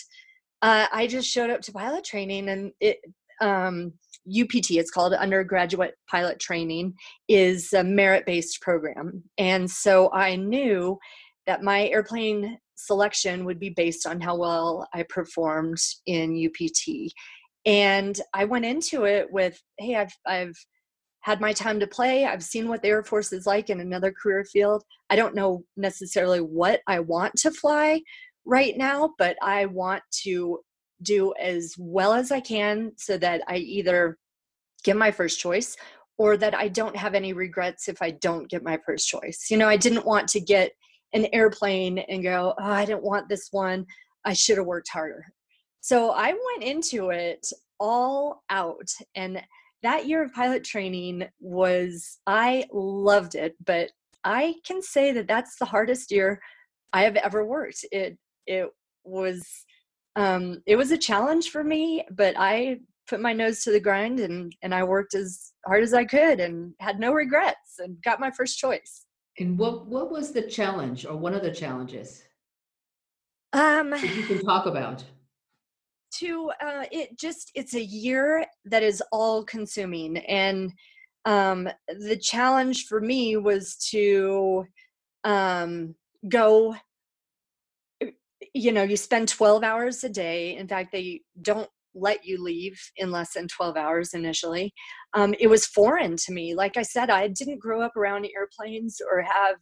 uh, 0.62 0.88
I 0.92 1.08
just 1.08 1.28
showed 1.28 1.50
up 1.50 1.62
to 1.62 1.72
pilot 1.72 2.04
training 2.04 2.50
and 2.50 2.72
it, 2.80 3.00
um, 3.42 3.94
UPT, 4.28 4.72
it's 4.72 4.92
called 4.92 5.14
undergraduate 5.14 5.96
pilot 6.10 6.40
training, 6.40 6.94
is 7.28 7.74
a 7.74 7.84
merit 7.84 8.26
based 8.26 8.62
program. 8.62 9.24
And 9.38 9.70
so 9.70 10.12
I 10.14 10.36
knew 10.36 10.98
that 11.48 11.64
my 11.64 11.88
airplane 11.88 12.58
selection 12.76 13.46
would 13.46 13.60
be 13.60 13.70
based 13.70 14.08
on 14.08 14.22
how 14.22 14.36
well 14.36 14.88
I 14.94 15.04
performed 15.04 15.80
in 16.06 16.48
UPT. 16.48 17.12
And 17.66 18.20
I 18.34 18.46
went 18.46 18.66
into 18.66 19.06
it 19.06 19.32
with, 19.32 19.62
hey, 19.78 19.96
I've, 19.96 20.14
I've 20.26 20.56
had 21.22 21.40
my 21.40 21.54
time 21.54 21.80
to 21.80 21.88
play. 21.88 22.26
I've 22.26 22.44
seen 22.44 22.68
what 22.68 22.82
the 22.82 22.90
Air 22.90 23.04
Force 23.04 23.32
is 23.32 23.46
like 23.46 23.70
in 23.70 23.80
another 23.80 24.12
career 24.12 24.44
field. 24.44 24.84
I 25.10 25.16
don't 25.16 25.36
know 25.36 25.64
necessarily 25.78 26.40
what 26.40 26.82
I 26.88 27.00
want 27.00 27.36
to 27.38 27.52
fly 27.52 28.02
right 28.46 28.76
now, 28.76 29.14
but 29.20 29.38
I 29.42 29.68
want 29.68 30.02
to 30.24 30.60
do 31.04 31.34
as 31.40 31.76
well 31.78 32.14
as 32.14 32.32
I 32.32 32.40
can 32.40 32.92
so 32.98 33.18
that 33.18 33.42
I 33.48 33.58
either 33.58 34.18
get 34.84 34.98
my 34.98 35.12
first 35.12 35.40
choice 35.40 35.76
or 36.18 36.38
that 36.38 36.54
I 36.54 36.68
don't 36.68 36.96
have 36.96 37.16
any 37.16 37.34
regrets 37.34 37.88
if 37.88 38.02
I 38.02 38.12
don't 38.12 38.50
get 38.50 38.64
my 38.64 38.80
first 38.86 39.08
choice. 39.08 39.48
You 39.50 39.58
know, 39.58 39.68
I 39.68 39.78
didn't 39.78 40.06
want 40.06 40.28
to 40.30 40.40
get 40.40 40.72
an 41.14 41.28
airplane 41.34 42.00
and 42.00 42.24
go, 42.24 42.54
oh, 42.58 42.64
I 42.64 42.86
didn't 42.86 43.04
want 43.04 43.28
this 43.28 43.50
one. 43.52 43.86
I 44.26 44.34
should 44.34 44.58
have 44.58 44.68
worked 44.68 44.90
harder. 44.90 45.26
So 45.82 46.12
I 46.12 46.28
went 46.28 46.64
into 46.64 47.10
it 47.10 47.48
all 47.80 48.44
out. 48.50 48.88
And 49.16 49.42
that 49.82 50.06
year 50.06 50.24
of 50.24 50.34
pilot 50.34 50.64
training 50.64 51.28
was, 51.40 52.20
I 52.28 52.66
loved 52.72 53.34
it, 53.36 53.56
but 53.66 53.92
I 54.24 54.56
can 54.64 54.82
say 54.82 55.12
that 55.14 55.28
that's 55.28 55.58
the 55.58 55.66
hardest 55.66 56.12
year 56.12 56.40
I 56.94 57.02
have 57.02 57.16
ever 57.16 57.44
worked. 57.44 57.84
It, 57.92 58.18
it 58.46 58.70
was, 59.04 59.44
um, 60.16 60.62
it 60.66 60.76
was 60.76 60.92
a 60.92 60.98
challenge 60.98 61.50
for 61.50 61.64
me, 61.64 62.06
but 62.12 62.36
I 62.38 62.80
put 63.08 63.22
my 63.22 63.34
nose 63.34 63.64
to 63.64 63.72
the 63.72 63.80
grind 63.80 64.20
and, 64.20 64.56
and 64.62 64.74
I 64.74 64.84
worked 64.84 65.14
as 65.14 65.54
hard 65.66 65.84
as 65.84 65.94
I 65.94 66.06
could 66.06 66.40
and 66.40 66.74
had 66.80 67.00
no 67.00 67.12
regrets 67.12 67.80
and 67.80 68.02
got 68.04 68.20
my 68.20 68.32
first 68.32 68.58
choice. 68.58 69.06
And 69.40 69.58
what 69.58 69.88
what 69.88 70.12
was 70.12 70.32
the 70.32 70.42
challenge 70.42 71.06
or 71.06 71.16
one 71.16 71.34
of 71.34 71.42
the 71.42 71.52
challenges? 71.52 72.24
Um 73.54 73.92
that 73.92 74.16
you 74.16 74.24
can 74.24 74.46
talk 74.46 74.66
about. 74.66 75.04
To 76.20 76.52
uh 76.62 76.86
it 76.92 77.18
just 77.18 77.52
it's 77.56 77.74
a 77.74 77.82
year 77.82 78.46
that 78.66 78.84
is 78.84 79.02
all 79.12 79.44
consuming 79.46 80.18
and 80.18 80.72
um 81.26 81.70
the 81.88 82.18
challenge 82.18 82.88
for 82.88 83.00
me 83.00 83.38
was 83.38 83.78
to 83.92 84.68
um 85.24 85.96
go 86.28 86.76
you 88.54 88.72
know 88.72 88.84
you 88.84 88.98
spend 88.98 89.28
12 89.28 89.64
hours 89.64 90.04
a 90.04 90.10
day 90.10 90.58
in 90.58 90.68
fact 90.68 90.92
they 90.92 91.22
don't 91.42 91.70
let 91.94 92.26
you 92.26 92.42
leave 92.42 92.80
in 92.98 93.12
less 93.12 93.34
than 93.34 93.48
12 93.48 93.76
hours 93.76 94.14
initially. 94.14 94.74
Um, 95.14 95.36
it 95.40 95.48
was 95.48 95.66
foreign 95.66 96.16
to 96.18 96.32
me. 96.32 96.56
Like 96.56 96.78
I 96.78 96.84
said, 96.84 97.10
I 97.10 97.28
didn't 97.28 97.60
grow 97.60 97.82
up 97.82 97.96
around 97.96 98.28
airplanes 98.36 99.02
or 99.10 99.22
have 99.22 99.56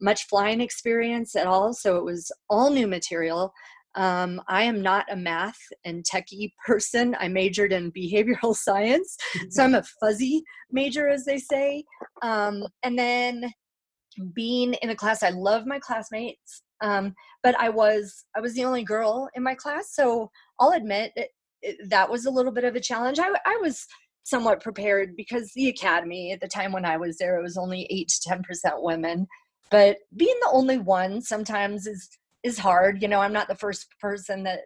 much 0.00 0.26
flying 0.28 0.60
experience 0.60 1.36
at 1.36 1.46
all, 1.46 1.72
so 1.72 1.96
it 1.96 2.04
was 2.04 2.30
all 2.48 2.70
new 2.70 2.86
material. 2.86 3.52
Um, 3.96 4.40
I 4.48 4.62
am 4.64 4.82
not 4.82 5.10
a 5.10 5.16
math 5.16 5.58
and 5.84 6.04
techie 6.04 6.52
person. 6.64 7.16
I 7.18 7.28
majored 7.28 7.72
in 7.72 7.92
behavioral 7.96 8.54
science, 8.54 9.16
so 9.50 9.64
I'm 9.64 9.74
a 9.74 9.82
fuzzy 10.00 10.42
major, 10.70 11.08
as 11.08 11.24
they 11.24 11.38
say. 11.38 11.84
Um, 12.22 12.64
and 12.82 12.98
then 12.98 13.50
being 14.34 14.74
in 14.74 14.90
a 14.90 14.96
class, 14.96 15.22
I 15.22 15.30
love 15.30 15.66
my 15.66 15.78
classmates, 15.78 16.62
um, 16.80 17.14
but 17.42 17.58
I 17.58 17.68
was 17.68 18.24
I 18.36 18.40
was 18.40 18.54
the 18.54 18.64
only 18.64 18.84
girl 18.84 19.28
in 19.34 19.42
my 19.42 19.54
class, 19.54 19.94
so 19.94 20.30
I'll 20.58 20.72
admit 20.72 21.12
it, 21.16 21.30
that 21.88 22.10
was 22.10 22.26
a 22.26 22.30
little 22.30 22.52
bit 22.52 22.64
of 22.64 22.74
a 22.74 22.80
challenge. 22.80 23.18
I, 23.18 23.28
I 23.44 23.58
was 23.60 23.86
somewhat 24.24 24.62
prepared 24.62 25.16
because 25.16 25.50
the 25.54 25.68
academy 25.68 26.32
at 26.32 26.40
the 26.40 26.48
time 26.48 26.72
when 26.72 26.84
I 26.84 26.96
was 26.96 27.18
there, 27.18 27.38
it 27.38 27.42
was 27.42 27.56
only 27.56 27.86
eight 27.90 28.08
to 28.08 28.28
ten 28.28 28.42
percent 28.42 28.76
women. 28.78 29.26
But 29.70 29.98
being 30.16 30.36
the 30.40 30.50
only 30.52 30.78
one 30.78 31.20
sometimes 31.22 31.86
is 31.86 32.08
is 32.42 32.58
hard. 32.58 33.02
You 33.02 33.08
know, 33.08 33.20
I'm 33.20 33.32
not 33.32 33.48
the 33.48 33.54
first 33.54 33.86
person 34.00 34.42
that 34.44 34.60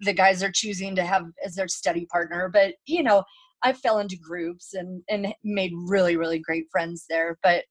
the 0.00 0.12
guys 0.14 0.42
are 0.42 0.50
choosing 0.52 0.96
to 0.96 1.04
have 1.04 1.24
as 1.44 1.54
their 1.54 1.68
study 1.68 2.06
partner, 2.06 2.50
but 2.52 2.74
you 2.86 3.02
know, 3.02 3.22
I 3.62 3.72
fell 3.72 3.98
into 3.98 4.16
groups 4.16 4.74
and 4.74 5.02
and 5.08 5.34
made 5.44 5.72
really 5.86 6.16
really 6.16 6.38
great 6.38 6.66
friends 6.70 7.04
there. 7.08 7.38
But 7.42 7.64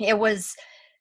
it 0.00 0.18
was 0.18 0.54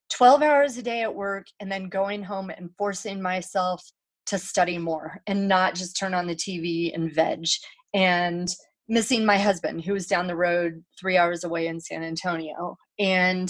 12 0.09 0.41
hours 0.41 0.77
a 0.77 0.81
day 0.81 1.01
at 1.01 1.13
work 1.13 1.45
and 1.59 1.71
then 1.71 1.89
going 1.89 2.23
home 2.23 2.49
and 2.49 2.69
forcing 2.77 3.21
myself 3.21 3.83
to 4.27 4.37
study 4.37 4.77
more 4.77 5.21
and 5.27 5.47
not 5.47 5.75
just 5.75 5.97
turn 5.97 6.13
on 6.13 6.27
the 6.27 6.35
TV 6.35 6.93
and 6.93 7.13
veg 7.13 7.45
and 7.93 8.49
missing 8.89 9.25
my 9.25 9.37
husband 9.37 9.83
who 9.83 9.93
was 9.93 10.07
down 10.07 10.27
the 10.27 10.35
road 10.35 10.83
3 10.99 11.17
hours 11.17 11.43
away 11.43 11.67
in 11.67 11.79
San 11.79 12.03
Antonio 12.03 12.77
and 12.99 13.49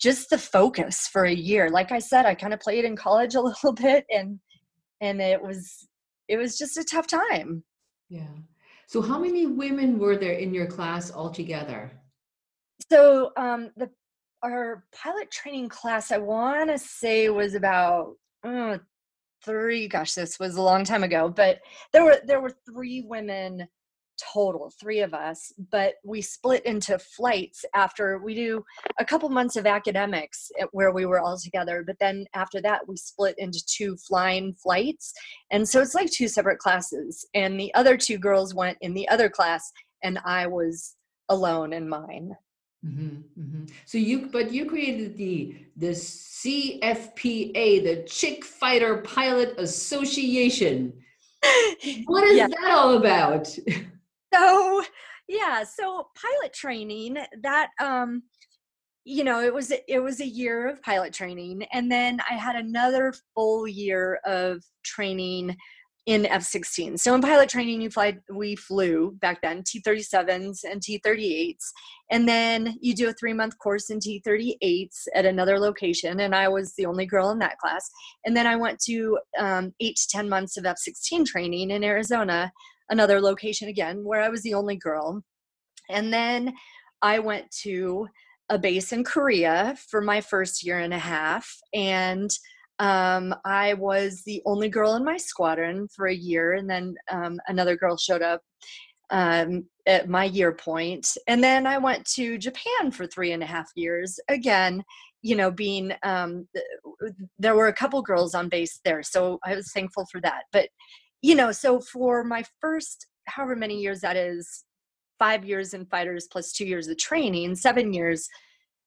just 0.00 0.30
the 0.30 0.38
focus 0.38 1.06
for 1.06 1.24
a 1.24 1.34
year. 1.34 1.68
Like 1.68 1.92
I 1.92 1.98
said 1.98 2.26
I 2.26 2.34
kind 2.34 2.54
of 2.54 2.60
played 2.60 2.84
in 2.84 2.96
college 2.96 3.34
a 3.36 3.40
little 3.40 3.72
bit 3.72 4.04
and 4.10 4.38
and 5.00 5.20
it 5.20 5.42
was 5.42 5.88
it 6.28 6.36
was 6.36 6.58
just 6.58 6.76
a 6.76 6.84
tough 6.84 7.06
time. 7.06 7.64
Yeah. 8.08 8.28
So 8.86 9.00
how 9.00 9.18
many 9.18 9.46
women 9.46 9.98
were 9.98 10.16
there 10.16 10.32
in 10.32 10.52
your 10.52 10.66
class 10.66 11.12
altogether? 11.12 11.92
So 12.90 13.30
um 13.36 13.70
the 13.76 13.90
our 14.42 14.84
pilot 14.92 15.30
training 15.30 15.68
class 15.68 16.10
i 16.10 16.18
want 16.18 16.70
to 16.70 16.78
say 16.78 17.28
was 17.28 17.54
about 17.54 18.14
uh, 18.44 18.78
three. 19.44 19.88
gosh 19.88 20.14
this 20.14 20.38
was 20.38 20.56
a 20.56 20.62
long 20.62 20.84
time 20.84 21.02
ago 21.02 21.28
but 21.28 21.60
there 21.92 22.04
were 22.04 22.18
there 22.26 22.40
were 22.40 22.54
three 22.66 23.02
women 23.06 23.66
total 24.32 24.70
three 24.78 25.00
of 25.00 25.14
us 25.14 25.52
but 25.70 25.94
we 26.04 26.20
split 26.20 26.64
into 26.66 26.98
flights 26.98 27.64
after 27.74 28.18
we 28.18 28.34
do 28.34 28.62
a 28.98 29.04
couple 29.04 29.28
months 29.30 29.56
of 29.56 29.66
academics 29.66 30.50
eh, 30.58 30.66
where 30.72 30.92
we 30.92 31.06
were 31.06 31.20
all 31.20 31.38
together 31.38 31.82
but 31.86 31.96
then 32.00 32.26
after 32.34 32.60
that 32.60 32.86
we 32.86 32.96
split 32.96 33.34
into 33.38 33.64
two 33.66 33.96
flying 33.96 34.54
flights 34.54 35.14
and 35.50 35.66
so 35.66 35.80
it's 35.80 35.94
like 35.94 36.10
two 36.10 36.28
separate 36.28 36.58
classes 36.58 37.26
and 37.34 37.58
the 37.58 37.72
other 37.74 37.96
two 37.96 38.18
girls 38.18 38.54
went 38.54 38.76
in 38.82 38.92
the 38.92 39.08
other 39.08 39.30
class 39.30 39.72
and 40.02 40.18
i 40.26 40.46
was 40.46 40.96
alone 41.30 41.72
in 41.72 41.88
mine 41.88 42.36
Mm-hmm, 42.84 43.40
mm-hmm. 43.40 43.64
So 43.84 43.98
you, 43.98 44.28
but 44.32 44.52
you 44.52 44.64
created 44.66 45.16
the 45.16 45.56
the 45.76 45.90
CFPA, 45.90 47.84
the 47.84 48.04
Chick 48.08 48.44
Fighter 48.44 48.98
Pilot 48.98 49.54
Association. 49.58 50.92
What 52.06 52.24
is 52.24 52.38
that 52.50 52.70
all 52.70 52.96
about? 52.96 53.46
So, 54.32 54.82
yeah, 55.28 55.64
so 55.64 56.08
pilot 56.14 56.52
training 56.54 57.18
that 57.42 57.70
um 57.80 58.22
you 59.04 59.24
know, 59.24 59.42
it 59.42 59.52
was 59.52 59.72
it 59.88 59.98
was 59.98 60.20
a 60.20 60.26
year 60.26 60.68
of 60.68 60.82
pilot 60.82 61.12
training 61.12 61.64
and 61.72 61.90
then 61.90 62.20
I 62.28 62.34
had 62.34 62.56
another 62.56 63.14
full 63.34 63.66
year 63.66 64.20
of 64.24 64.62
training 64.84 65.56
in 66.10 66.26
F-16. 66.26 66.98
So 66.98 67.14
in 67.14 67.20
pilot 67.20 67.48
training, 67.48 67.80
you 67.80 67.88
fly. 67.88 68.18
We 68.34 68.56
flew 68.56 69.12
back 69.20 69.42
then 69.42 69.62
T-37s 69.64 70.64
and 70.68 70.82
T-38s, 70.82 71.64
and 72.10 72.28
then 72.28 72.76
you 72.80 72.96
do 72.96 73.08
a 73.08 73.12
three-month 73.12 73.56
course 73.58 73.90
in 73.90 74.00
T-38s 74.00 75.06
at 75.14 75.24
another 75.24 75.60
location. 75.60 76.18
And 76.18 76.34
I 76.34 76.48
was 76.48 76.74
the 76.74 76.86
only 76.86 77.06
girl 77.06 77.30
in 77.30 77.38
that 77.38 77.58
class. 77.58 77.88
And 78.24 78.36
then 78.36 78.48
I 78.48 78.56
went 78.56 78.80
to 78.86 79.20
um, 79.38 79.72
eight 79.78 79.94
to 79.98 80.08
ten 80.08 80.28
months 80.28 80.56
of 80.56 80.66
F-16 80.66 81.26
training 81.26 81.70
in 81.70 81.84
Arizona, 81.84 82.50
another 82.88 83.20
location 83.20 83.68
again, 83.68 84.02
where 84.02 84.20
I 84.20 84.30
was 84.30 84.42
the 84.42 84.54
only 84.54 84.74
girl. 84.74 85.22
And 85.88 86.12
then 86.12 86.54
I 87.02 87.20
went 87.20 87.48
to 87.62 88.08
a 88.48 88.58
base 88.58 88.92
in 88.92 89.04
Korea 89.04 89.76
for 89.88 90.00
my 90.00 90.20
first 90.20 90.66
year 90.66 90.80
and 90.80 90.92
a 90.92 90.98
half, 90.98 91.48
and 91.72 92.32
um, 92.80 93.34
I 93.44 93.74
was 93.74 94.22
the 94.24 94.42
only 94.46 94.68
girl 94.68 94.96
in 94.96 95.04
my 95.04 95.18
squadron 95.18 95.86
for 95.94 96.06
a 96.06 96.14
year, 96.14 96.54
and 96.54 96.68
then 96.68 96.94
um, 97.10 97.38
another 97.46 97.76
girl 97.76 97.96
showed 97.96 98.22
up 98.22 98.40
um, 99.10 99.66
at 99.86 100.08
my 100.08 100.24
year 100.24 100.52
point. 100.52 101.06
And 101.28 101.44
then 101.44 101.66
I 101.66 101.76
went 101.78 102.06
to 102.14 102.38
Japan 102.38 102.90
for 102.90 103.06
three 103.06 103.32
and 103.32 103.42
a 103.42 103.46
half 103.46 103.68
years. 103.76 104.18
Again, 104.28 104.82
you 105.22 105.36
know, 105.36 105.50
being 105.50 105.92
um, 106.02 106.48
there 107.38 107.54
were 107.54 107.68
a 107.68 107.72
couple 107.72 108.00
girls 108.00 108.34
on 108.34 108.48
base 108.48 108.80
there, 108.84 109.02
so 109.02 109.38
I 109.44 109.54
was 109.54 109.70
thankful 109.72 110.06
for 110.10 110.20
that. 110.22 110.44
But 110.50 110.70
you 111.20 111.34
know, 111.34 111.52
so 111.52 111.80
for 111.80 112.24
my 112.24 112.42
first 112.60 113.06
however 113.26 113.54
many 113.54 113.78
years 113.78 114.00
that 114.00 114.16
is, 114.16 114.64
five 115.18 115.44
years 115.44 115.74
in 115.74 115.84
fighters 115.84 116.26
plus 116.32 116.50
two 116.50 116.64
years 116.64 116.88
of 116.88 116.96
training, 116.96 117.54
seven 117.54 117.92
years, 117.92 118.26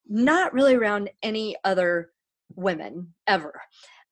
not 0.09 0.51
really 0.51 0.73
around 0.73 1.11
any 1.21 1.55
other 1.63 2.09
women 2.55 3.13
ever. 3.27 3.53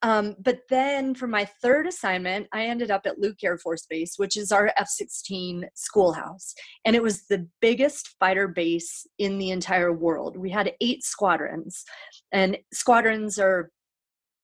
Um, 0.04 0.36
but 0.40 0.62
then 0.70 1.14
for 1.14 1.28
my 1.28 1.46
third 1.46 1.86
assignment, 1.86 2.48
I 2.52 2.66
ended 2.66 2.90
up 2.90 3.02
at 3.06 3.20
Luke 3.20 3.38
Air 3.44 3.58
Force 3.58 3.86
Base, 3.88 4.16
which 4.18 4.36
is 4.36 4.52
our 4.52 4.74
F 4.78 4.88
16 4.88 5.68
schoolhouse. 5.76 6.56
And 6.86 6.96
it 6.96 7.04
was 7.04 7.28
the 7.28 7.48
biggest 7.62 8.16
fighter 8.20 8.48
base 8.48 9.06
in 9.20 9.38
the 9.38 9.52
entire 9.52 9.94
world. 9.94 10.38
We 10.38 10.50
had 10.50 10.74
eight 10.82 11.04
squadrons, 11.04 11.84
and 12.32 12.58
squadrons 12.74 13.38
are 13.38 13.70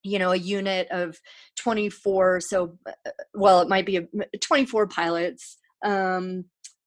you 0.03 0.19
know 0.19 0.31
a 0.31 0.37
unit 0.37 0.87
of 0.91 1.17
24 1.57 2.39
so 2.39 2.77
uh, 2.87 3.09
well 3.33 3.61
it 3.61 3.67
might 3.67 3.85
be 3.85 3.97
a, 3.97 4.05
24 4.39 4.87
pilots 4.87 5.57
um, 5.83 6.45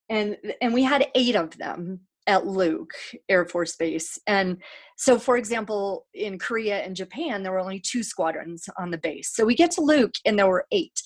and 0.08 0.36
and 0.62 0.72
we 0.72 0.84
had 0.84 1.08
eight 1.14 1.34
of 1.34 1.58
them 1.58 2.00
at 2.26 2.46
Luke 2.46 2.92
Air 3.28 3.44
Force 3.44 3.76
Base. 3.76 4.18
And 4.26 4.58
so, 4.96 5.18
for 5.18 5.36
example, 5.36 6.06
in 6.14 6.38
Korea 6.38 6.80
and 6.80 6.94
Japan, 6.94 7.42
there 7.42 7.52
were 7.52 7.60
only 7.60 7.80
two 7.80 8.02
squadrons 8.02 8.68
on 8.78 8.90
the 8.90 8.98
base. 8.98 9.34
So 9.34 9.44
we 9.44 9.54
get 9.54 9.70
to 9.72 9.80
Luke, 9.80 10.14
and 10.24 10.38
there 10.38 10.48
were 10.48 10.66
eight. 10.70 11.00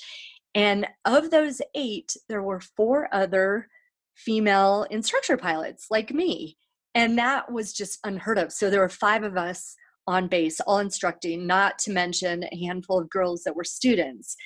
And 0.54 0.86
of 1.04 1.30
those 1.30 1.60
eight, 1.74 2.16
there 2.28 2.42
were 2.42 2.60
four 2.60 3.08
other 3.12 3.68
female 4.14 4.86
instructor 4.90 5.36
pilots 5.36 5.86
like 5.90 6.12
me. 6.12 6.56
And 6.94 7.18
that 7.18 7.50
was 7.50 7.72
just 7.72 7.98
unheard 8.04 8.38
of. 8.38 8.52
So 8.52 8.70
there 8.70 8.80
were 8.80 8.88
five 8.88 9.24
of 9.24 9.36
us 9.36 9.74
on 10.06 10.28
base, 10.28 10.60
all 10.60 10.78
instructing, 10.78 11.46
not 11.46 11.78
to 11.80 11.90
mention 11.90 12.44
a 12.44 12.56
handful 12.66 13.00
of 13.00 13.10
girls 13.10 13.42
that 13.44 13.56
were 13.56 13.64
students. 13.64 14.36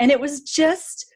And 0.00 0.10
it 0.10 0.18
was 0.18 0.40
just 0.40 1.06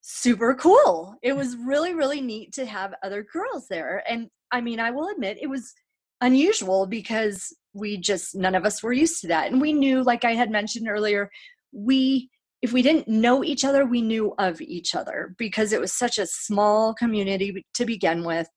super 0.00 0.54
cool. 0.54 1.16
It 1.22 1.34
was 1.34 1.56
really, 1.56 1.94
really 1.94 2.20
neat 2.20 2.52
to 2.54 2.66
have 2.66 2.94
other 3.02 3.24
girls 3.24 3.66
there. 3.68 4.04
And 4.08 4.28
I 4.50 4.60
mean, 4.60 4.80
I 4.80 4.90
will 4.90 5.08
admit 5.08 5.38
it 5.40 5.48
was 5.48 5.74
unusual 6.20 6.86
because 6.86 7.54
we 7.74 7.96
just, 7.96 8.34
none 8.34 8.54
of 8.54 8.64
us 8.64 8.82
were 8.82 8.92
used 8.92 9.20
to 9.20 9.28
that. 9.28 9.50
And 9.50 9.60
we 9.60 9.72
knew, 9.72 10.02
like 10.02 10.24
I 10.24 10.34
had 10.34 10.50
mentioned 10.50 10.88
earlier, 10.88 11.30
we, 11.72 12.30
if 12.60 12.72
we 12.72 12.82
didn't 12.82 13.08
know 13.08 13.44
each 13.44 13.64
other, 13.64 13.84
we 13.84 14.02
knew 14.02 14.34
of 14.38 14.60
each 14.60 14.94
other 14.94 15.34
because 15.38 15.72
it 15.72 15.80
was 15.80 15.92
such 15.92 16.18
a 16.18 16.26
small 16.26 16.94
community 16.94 17.64
to 17.74 17.84
begin 17.84 18.24
with. 18.24 18.48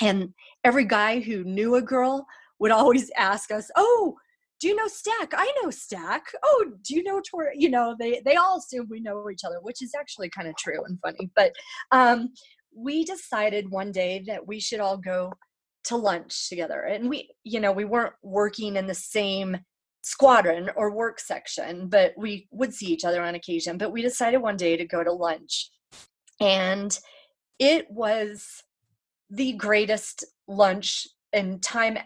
And 0.00 0.34
every 0.64 0.84
guy 0.84 1.20
who 1.20 1.44
knew 1.44 1.74
a 1.74 1.82
girl 1.82 2.26
would 2.58 2.70
always 2.70 3.10
ask 3.16 3.50
us, 3.50 3.70
Oh, 3.76 4.16
do 4.60 4.68
you 4.68 4.74
know 4.74 4.88
Stack? 4.88 5.32
I 5.36 5.52
know 5.62 5.70
Stack. 5.70 6.24
Oh, 6.44 6.72
do 6.82 6.94
you 6.94 7.02
know 7.04 7.20
Tor? 7.20 7.52
You 7.54 7.70
know, 7.70 7.94
they 7.98 8.20
they 8.24 8.34
all 8.34 8.58
assume 8.58 8.88
we 8.90 9.00
know 9.00 9.30
each 9.30 9.44
other, 9.44 9.60
which 9.62 9.82
is 9.82 9.92
actually 9.98 10.30
kind 10.30 10.48
of 10.48 10.56
true 10.56 10.82
and 10.84 10.98
funny. 11.00 11.30
But 11.36 11.52
um, 11.92 12.30
we 12.78 13.04
decided 13.04 13.70
one 13.70 13.92
day 13.92 14.22
that 14.26 14.46
we 14.46 14.60
should 14.60 14.80
all 14.80 14.96
go 14.96 15.32
to 15.84 15.96
lunch 15.96 16.48
together, 16.48 16.82
and 16.82 17.08
we, 17.08 17.30
you 17.44 17.60
know, 17.60 17.72
we 17.72 17.84
weren't 17.84 18.14
working 18.22 18.76
in 18.76 18.86
the 18.86 18.94
same 18.94 19.58
squadron 20.02 20.70
or 20.76 20.94
work 20.94 21.18
section, 21.18 21.88
but 21.88 22.12
we 22.16 22.46
would 22.50 22.72
see 22.72 22.86
each 22.86 23.04
other 23.04 23.22
on 23.22 23.34
occasion. 23.34 23.78
But 23.78 23.92
we 23.92 24.02
decided 24.02 24.38
one 24.38 24.56
day 24.56 24.76
to 24.76 24.84
go 24.84 25.02
to 25.02 25.12
lunch, 25.12 25.70
and 26.40 26.98
it 27.58 27.90
was 27.90 28.62
the 29.30 29.52
greatest 29.54 30.24
lunch 30.46 31.06
and 31.32 31.62
time 31.62 31.98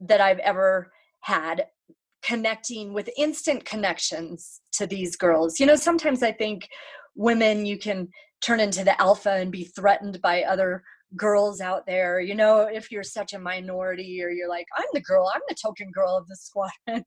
that 0.00 0.20
I've 0.20 0.38
ever 0.40 0.92
had 1.20 1.66
connecting 2.22 2.92
with 2.92 3.10
instant 3.16 3.64
connections 3.64 4.60
to 4.72 4.86
these 4.86 5.16
girls. 5.16 5.58
You 5.58 5.66
know, 5.66 5.76
sometimes 5.76 6.22
I 6.22 6.32
think 6.32 6.68
women, 7.14 7.66
you 7.66 7.78
can 7.78 8.08
turn 8.40 8.60
into 8.60 8.84
the 8.84 9.00
alpha 9.00 9.32
and 9.32 9.50
be 9.50 9.64
threatened 9.64 10.20
by 10.22 10.42
other 10.42 10.82
girls 11.16 11.60
out 11.60 11.86
there. 11.86 12.20
You 12.20 12.34
know, 12.34 12.62
if 12.62 12.90
you're 12.90 13.02
such 13.02 13.32
a 13.32 13.38
minority 13.38 14.22
or 14.22 14.30
you're 14.30 14.48
like, 14.48 14.66
I'm 14.76 14.86
the 14.92 15.00
girl, 15.00 15.30
I'm 15.34 15.40
the 15.48 15.56
token 15.60 15.90
girl 15.90 16.16
of 16.16 16.26
the 16.28 16.36
squad. 16.36 16.70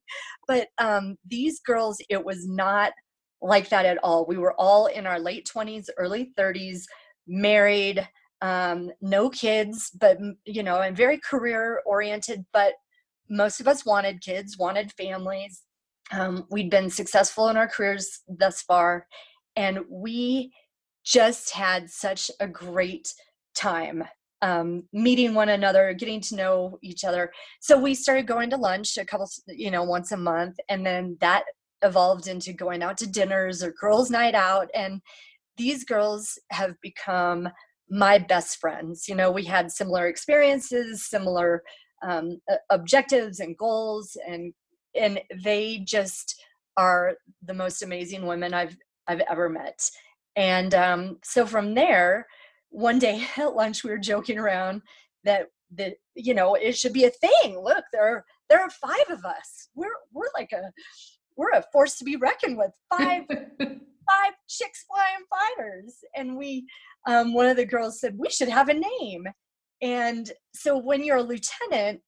but 0.48 0.68
um, 0.78 1.16
these 1.26 1.60
girls, 1.60 1.98
it 2.08 2.24
was 2.24 2.46
not 2.46 2.92
like 3.40 3.68
that 3.70 3.86
at 3.86 3.98
all. 4.02 4.26
We 4.26 4.38
were 4.38 4.54
all 4.58 4.86
in 4.86 5.06
our 5.06 5.18
late 5.18 5.48
20s, 5.52 5.86
early 5.98 6.32
30s, 6.38 6.82
married. 7.26 8.06
Um, 8.40 8.90
no 9.00 9.30
kids, 9.30 9.90
but 10.00 10.18
you 10.44 10.64
know, 10.64 10.80
and 10.80 10.96
very 10.96 11.18
career 11.18 11.80
oriented, 11.86 12.44
but 12.52 12.74
most 13.30 13.60
of 13.60 13.68
us 13.68 13.86
wanted 13.86 14.20
kids, 14.20 14.58
wanted 14.58 14.92
families. 14.92 15.62
Um, 16.10 16.46
we'd 16.50 16.68
been 16.68 16.90
successful 16.90 17.48
in 17.48 17.56
our 17.56 17.68
careers 17.68 18.22
thus 18.28 18.60
far, 18.62 19.06
and 19.54 19.78
we 19.88 20.52
just 21.04 21.50
had 21.50 21.90
such 21.90 22.30
a 22.40 22.46
great 22.46 23.12
time 23.54 24.04
um, 24.42 24.82
meeting 24.92 25.34
one 25.34 25.50
another, 25.50 25.94
getting 25.94 26.20
to 26.20 26.36
know 26.36 26.78
each 26.82 27.04
other. 27.04 27.30
So 27.60 27.78
we 27.78 27.94
started 27.94 28.26
going 28.26 28.50
to 28.50 28.56
lunch 28.56 28.98
a 28.98 29.04
couple, 29.04 29.30
you 29.46 29.70
know, 29.70 29.84
once 29.84 30.10
a 30.10 30.16
month, 30.16 30.56
and 30.68 30.84
then 30.84 31.16
that 31.20 31.44
evolved 31.82 32.26
into 32.26 32.52
going 32.52 32.82
out 32.82 32.96
to 32.98 33.06
dinners 33.06 33.62
or 33.62 33.72
girls' 33.72 34.10
night 34.10 34.34
out. 34.34 34.68
And 34.74 35.00
these 35.56 35.84
girls 35.84 36.38
have 36.50 36.74
become 36.80 37.48
my 37.88 38.18
best 38.18 38.58
friends. 38.58 39.08
You 39.08 39.14
know, 39.14 39.30
we 39.30 39.44
had 39.44 39.70
similar 39.70 40.08
experiences, 40.08 41.08
similar 41.08 41.62
um, 42.02 42.40
objectives 42.70 43.38
and 43.40 43.56
goals 43.56 44.16
and 44.26 44.52
and 44.94 45.20
they 45.42 45.78
just 45.78 46.42
are 46.76 47.14
the 47.46 47.54
most 47.54 47.82
amazing 47.82 48.26
women 48.26 48.52
I've 48.52 48.76
I've 49.06 49.22
ever 49.30 49.48
met. 49.48 49.88
And 50.36 50.74
um, 50.74 51.18
so 51.22 51.46
from 51.46 51.74
there, 51.74 52.26
one 52.70 52.98
day 52.98 53.26
at 53.36 53.54
lunch 53.54 53.84
we 53.84 53.90
were 53.90 53.98
joking 53.98 54.38
around 54.38 54.82
that 55.24 55.48
that 55.74 55.94
you 56.14 56.34
know 56.34 56.54
it 56.54 56.76
should 56.76 56.92
be 56.92 57.04
a 57.04 57.10
thing. 57.10 57.58
Look, 57.62 57.84
there 57.92 58.04
are 58.04 58.24
there 58.48 58.60
are 58.60 58.70
five 58.70 59.10
of 59.10 59.24
us. 59.24 59.68
We're 59.74 59.96
we're 60.12 60.26
like 60.34 60.52
a 60.52 60.72
we're 61.36 61.52
a 61.52 61.64
force 61.72 61.96
to 61.98 62.04
be 62.04 62.16
reckoned 62.16 62.58
with. 62.58 62.70
Five 62.90 63.24
five 64.10 64.32
chicks 64.48 64.84
flying 64.84 65.24
fighters. 65.30 65.96
And 66.16 66.36
we 66.36 66.66
um, 67.06 67.34
one 67.34 67.46
of 67.46 67.56
the 67.56 67.66
girls 67.66 68.00
said 68.00 68.16
we 68.18 68.30
should 68.30 68.48
have 68.48 68.68
a 68.68 68.74
name. 68.74 69.26
And 69.80 70.30
so 70.54 70.78
when 70.78 71.02
you're 71.02 71.16
a 71.18 71.22
lieutenant 71.22 72.02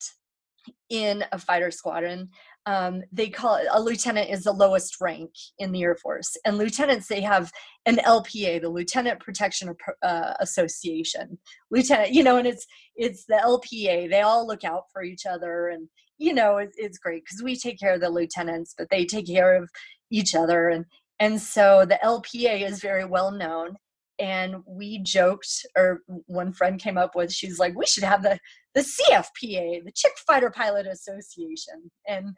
in 0.90 1.24
a 1.32 1.38
fighter 1.38 1.70
squadron, 1.70 2.30
um, 2.66 3.03
they 3.12 3.29
call 3.29 3.57
it 3.57 3.66
a 3.70 3.81
lieutenant 3.81 4.31
is 4.31 4.44
the 4.44 4.53
lowest 4.53 4.96
rank 5.00 5.31
in 5.59 5.72
the 5.72 5.83
Air 5.83 5.96
Force, 5.96 6.37
and 6.44 6.57
lieutenants 6.57 7.09
they 7.09 7.20
have 7.20 7.53
an 7.87 7.96
LPA, 7.96 8.62
the 8.62 8.68
Lieutenant 8.68 9.20
Protection 9.20 9.74
uh, 10.03 10.35
Association. 10.40 11.38
Lieutenant, 11.70 12.12
you 12.12 12.22
know, 12.22 12.38
and 12.38 12.46
it's 12.46 12.66
it's 12.96 13.24
the 13.27 13.35
LPA. 13.35 14.11
They 14.11 14.22
all 14.22 14.46
look 14.46 14.64
out 14.64 14.85
for 14.92 15.03
each 15.03 15.27
other, 15.27 15.68
and 15.68 15.88
you 16.18 16.33
know, 16.33 16.59
it, 16.59 16.70
it's 16.77 16.98
great 16.98 17.24
because 17.24 17.42
we 17.42 17.57
take 17.57 17.79
care 17.79 17.94
of 17.94 18.00
the 18.00 18.11
lieutenants, 18.11 18.74
but 18.77 18.88
they 18.90 19.05
take 19.05 19.27
care 19.27 19.55
of 19.55 19.68
each 20.11 20.35
other, 20.35 20.68
and 20.68 20.87
and 21.20 21.40
so 21.40 21.85
the 21.85 21.98
LPA 22.03 22.66
is 22.66 22.81
very 22.81 23.05
well 23.05 23.31
known 23.31 23.77
and 24.18 24.57
we 24.66 24.98
joked 24.98 25.66
or 25.77 26.00
one 26.27 26.53
friend 26.53 26.81
came 26.81 26.96
up 26.96 27.14
with 27.16 27.33
she's 27.33 27.59
like 27.59 27.77
we 27.77 27.87
should 27.87 28.05
have 28.05 28.22
the 28.22 28.38
the 28.74 28.81
cfpa 28.81 29.85
the 29.85 29.92
chick 29.94 30.12
fighter 30.27 30.50
pilot 30.50 30.87
association 30.87 31.90
and 32.07 32.35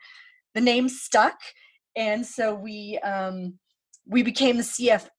the 0.55 0.61
name 0.61 0.89
stuck 0.89 1.39
and 1.97 2.25
so 2.25 2.55
we 2.55 2.99
um 3.05 3.59
we 4.07 4.23
became 4.23 4.57
the 4.57 4.63
cfpa 4.63 5.11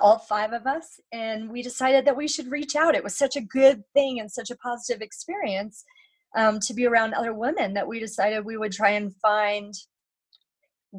all 0.00 0.18
five 0.18 0.52
of 0.52 0.66
us 0.66 1.00
and 1.12 1.50
we 1.50 1.62
decided 1.62 2.04
that 2.04 2.16
we 2.16 2.28
should 2.28 2.50
reach 2.50 2.76
out. 2.76 2.94
It 2.94 3.04
was 3.04 3.16
such 3.16 3.36
a 3.36 3.40
good 3.40 3.82
thing 3.94 4.20
and 4.20 4.30
such 4.30 4.50
a 4.50 4.56
positive 4.56 5.02
experience 5.02 5.84
um, 6.36 6.60
to 6.60 6.74
be 6.74 6.86
around 6.86 7.14
other 7.14 7.34
women 7.34 7.74
that 7.74 7.86
we 7.86 7.98
decided 7.98 8.44
we 8.44 8.56
would 8.56 8.72
try 8.72 8.90
and 8.90 9.14
find 9.16 9.74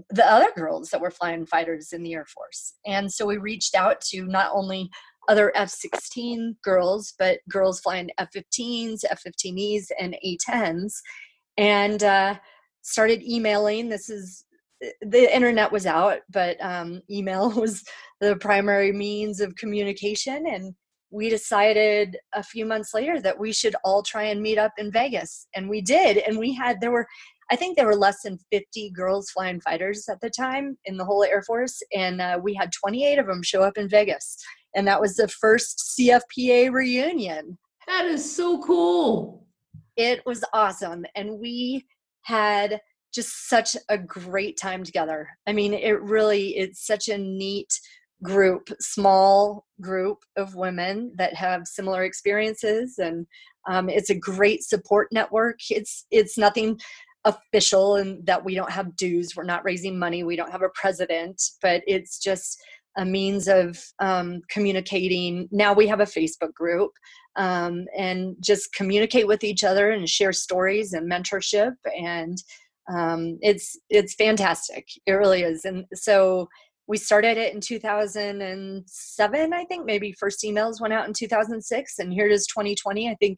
the 0.09 0.29
other 0.29 0.51
girls 0.55 0.89
that 0.89 1.01
were 1.01 1.11
flying 1.11 1.45
fighters 1.45 1.91
in 1.91 2.03
the 2.03 2.13
Air 2.13 2.25
Force. 2.25 2.75
And 2.85 3.11
so 3.11 3.25
we 3.25 3.37
reached 3.37 3.75
out 3.75 3.99
to 4.01 4.25
not 4.25 4.51
only 4.53 4.89
other 5.27 5.51
F 5.55 5.69
16 5.69 6.57
girls, 6.63 7.13
but 7.19 7.39
girls 7.49 7.79
flying 7.79 8.09
F 8.17 8.29
15s, 8.35 9.03
F 9.09 9.21
15Es, 9.23 9.87
and 9.99 10.15
A 10.23 10.37
10s, 10.37 10.93
and 11.57 12.03
uh, 12.03 12.35
started 12.81 13.21
emailing. 13.23 13.89
This 13.89 14.09
is 14.09 14.45
the 15.01 15.33
internet 15.33 15.71
was 15.71 15.85
out, 15.85 16.19
but 16.29 16.57
um, 16.61 17.01
email 17.09 17.51
was 17.55 17.83
the 18.19 18.35
primary 18.37 18.91
means 18.91 19.39
of 19.39 19.55
communication. 19.55 20.47
And 20.47 20.73
we 21.11 21.29
decided 21.29 22.17
a 22.33 22.41
few 22.41 22.65
months 22.65 22.93
later 22.93 23.19
that 23.21 23.37
we 23.37 23.51
should 23.51 23.75
all 23.83 24.01
try 24.01 24.23
and 24.23 24.41
meet 24.41 24.57
up 24.57 24.71
in 24.77 24.91
Vegas. 24.91 25.47
And 25.55 25.69
we 25.69 25.81
did. 25.81 26.17
And 26.17 26.39
we 26.39 26.53
had, 26.53 26.79
there 26.79 26.91
were 26.91 27.07
I 27.51 27.57
think 27.57 27.75
there 27.75 27.85
were 27.85 27.97
less 27.97 28.21
than 28.23 28.39
50 28.51 28.91
girls 28.91 29.29
flying 29.29 29.59
fighters 29.59 30.07
at 30.09 30.21
the 30.21 30.29
time 30.29 30.77
in 30.85 30.95
the 30.95 31.03
whole 31.03 31.23
Air 31.23 31.43
Force, 31.43 31.81
and 31.93 32.21
uh, 32.21 32.39
we 32.41 32.53
had 32.53 32.71
28 32.71 33.19
of 33.19 33.27
them 33.27 33.43
show 33.43 33.61
up 33.61 33.77
in 33.77 33.89
Vegas. 33.89 34.37
And 34.73 34.87
that 34.87 35.01
was 35.01 35.15
the 35.15 35.27
first 35.27 35.97
CFPA 35.99 36.71
reunion. 36.71 37.57
That 37.87 38.05
is 38.05 38.35
so 38.35 38.63
cool. 38.63 39.45
It 39.97 40.25
was 40.25 40.45
awesome. 40.53 41.05
And 41.15 41.39
we 41.39 41.85
had 42.21 42.79
just 43.13 43.49
such 43.49 43.75
a 43.89 43.97
great 43.97 44.57
time 44.57 44.85
together. 44.85 45.27
I 45.45 45.51
mean, 45.51 45.73
it 45.73 46.01
really, 46.01 46.55
it's 46.55 46.87
such 46.87 47.09
a 47.09 47.17
neat 47.17 47.67
group, 48.23 48.69
small 48.79 49.65
group 49.81 50.19
of 50.37 50.55
women 50.55 51.11
that 51.17 51.33
have 51.33 51.67
similar 51.67 52.05
experiences 52.05 52.97
and 52.97 53.25
um, 53.69 53.89
it's 53.89 54.09
a 54.09 54.15
great 54.15 54.63
support 54.63 55.07
network. 55.11 55.59
It's 55.69 56.05
it's 56.09 56.37
nothing 56.37 56.79
official 57.25 57.97
and 57.97 58.25
that 58.25 58.43
we 58.43 58.55
don't 58.55 58.71
have 58.71 58.95
dues 58.95 59.35
we're 59.35 59.43
not 59.43 59.63
raising 59.63 59.97
money 59.97 60.23
we 60.23 60.35
don't 60.35 60.51
have 60.51 60.63
a 60.63 60.69
president 60.69 61.39
but 61.61 61.83
it's 61.85 62.19
just 62.19 62.59
a 62.97 63.05
means 63.05 63.47
of 63.47 63.81
um, 63.99 64.41
communicating. 64.49 65.47
Now 65.51 65.73
we 65.73 65.87
have 65.87 65.99
a 65.99 66.05
facebook 66.05 66.53
group 66.53 66.91
um, 67.35 67.85
and 67.97 68.35
just 68.41 68.73
communicate 68.73 69.27
with 69.27 69.43
each 69.43 69.63
other 69.63 69.91
and 69.91 70.09
share 70.09 70.33
stories 70.33 70.93
and 70.93 71.09
mentorship 71.09 71.73
and 71.97 72.37
um, 72.91 73.37
it's 73.41 73.77
it's 73.89 74.15
fantastic. 74.15 74.85
It 75.05 75.13
really 75.13 75.43
is. 75.43 75.65
And 75.65 75.85
so 75.93 76.49
we 76.87 76.97
started 76.97 77.37
it 77.37 77.53
in 77.53 77.61
2007 77.61 79.53
i 79.53 79.65
think. 79.65 79.85
Maybe 79.85 80.13
first 80.19 80.43
emails 80.43 80.81
went 80.81 80.93
out 80.93 81.07
in 81.07 81.13
2006 81.13 81.99
and 81.99 82.11
here 82.11 82.25
it 82.25 82.33
is 82.33 82.47
2020 82.47 83.09
i 83.09 83.15
think 83.15 83.37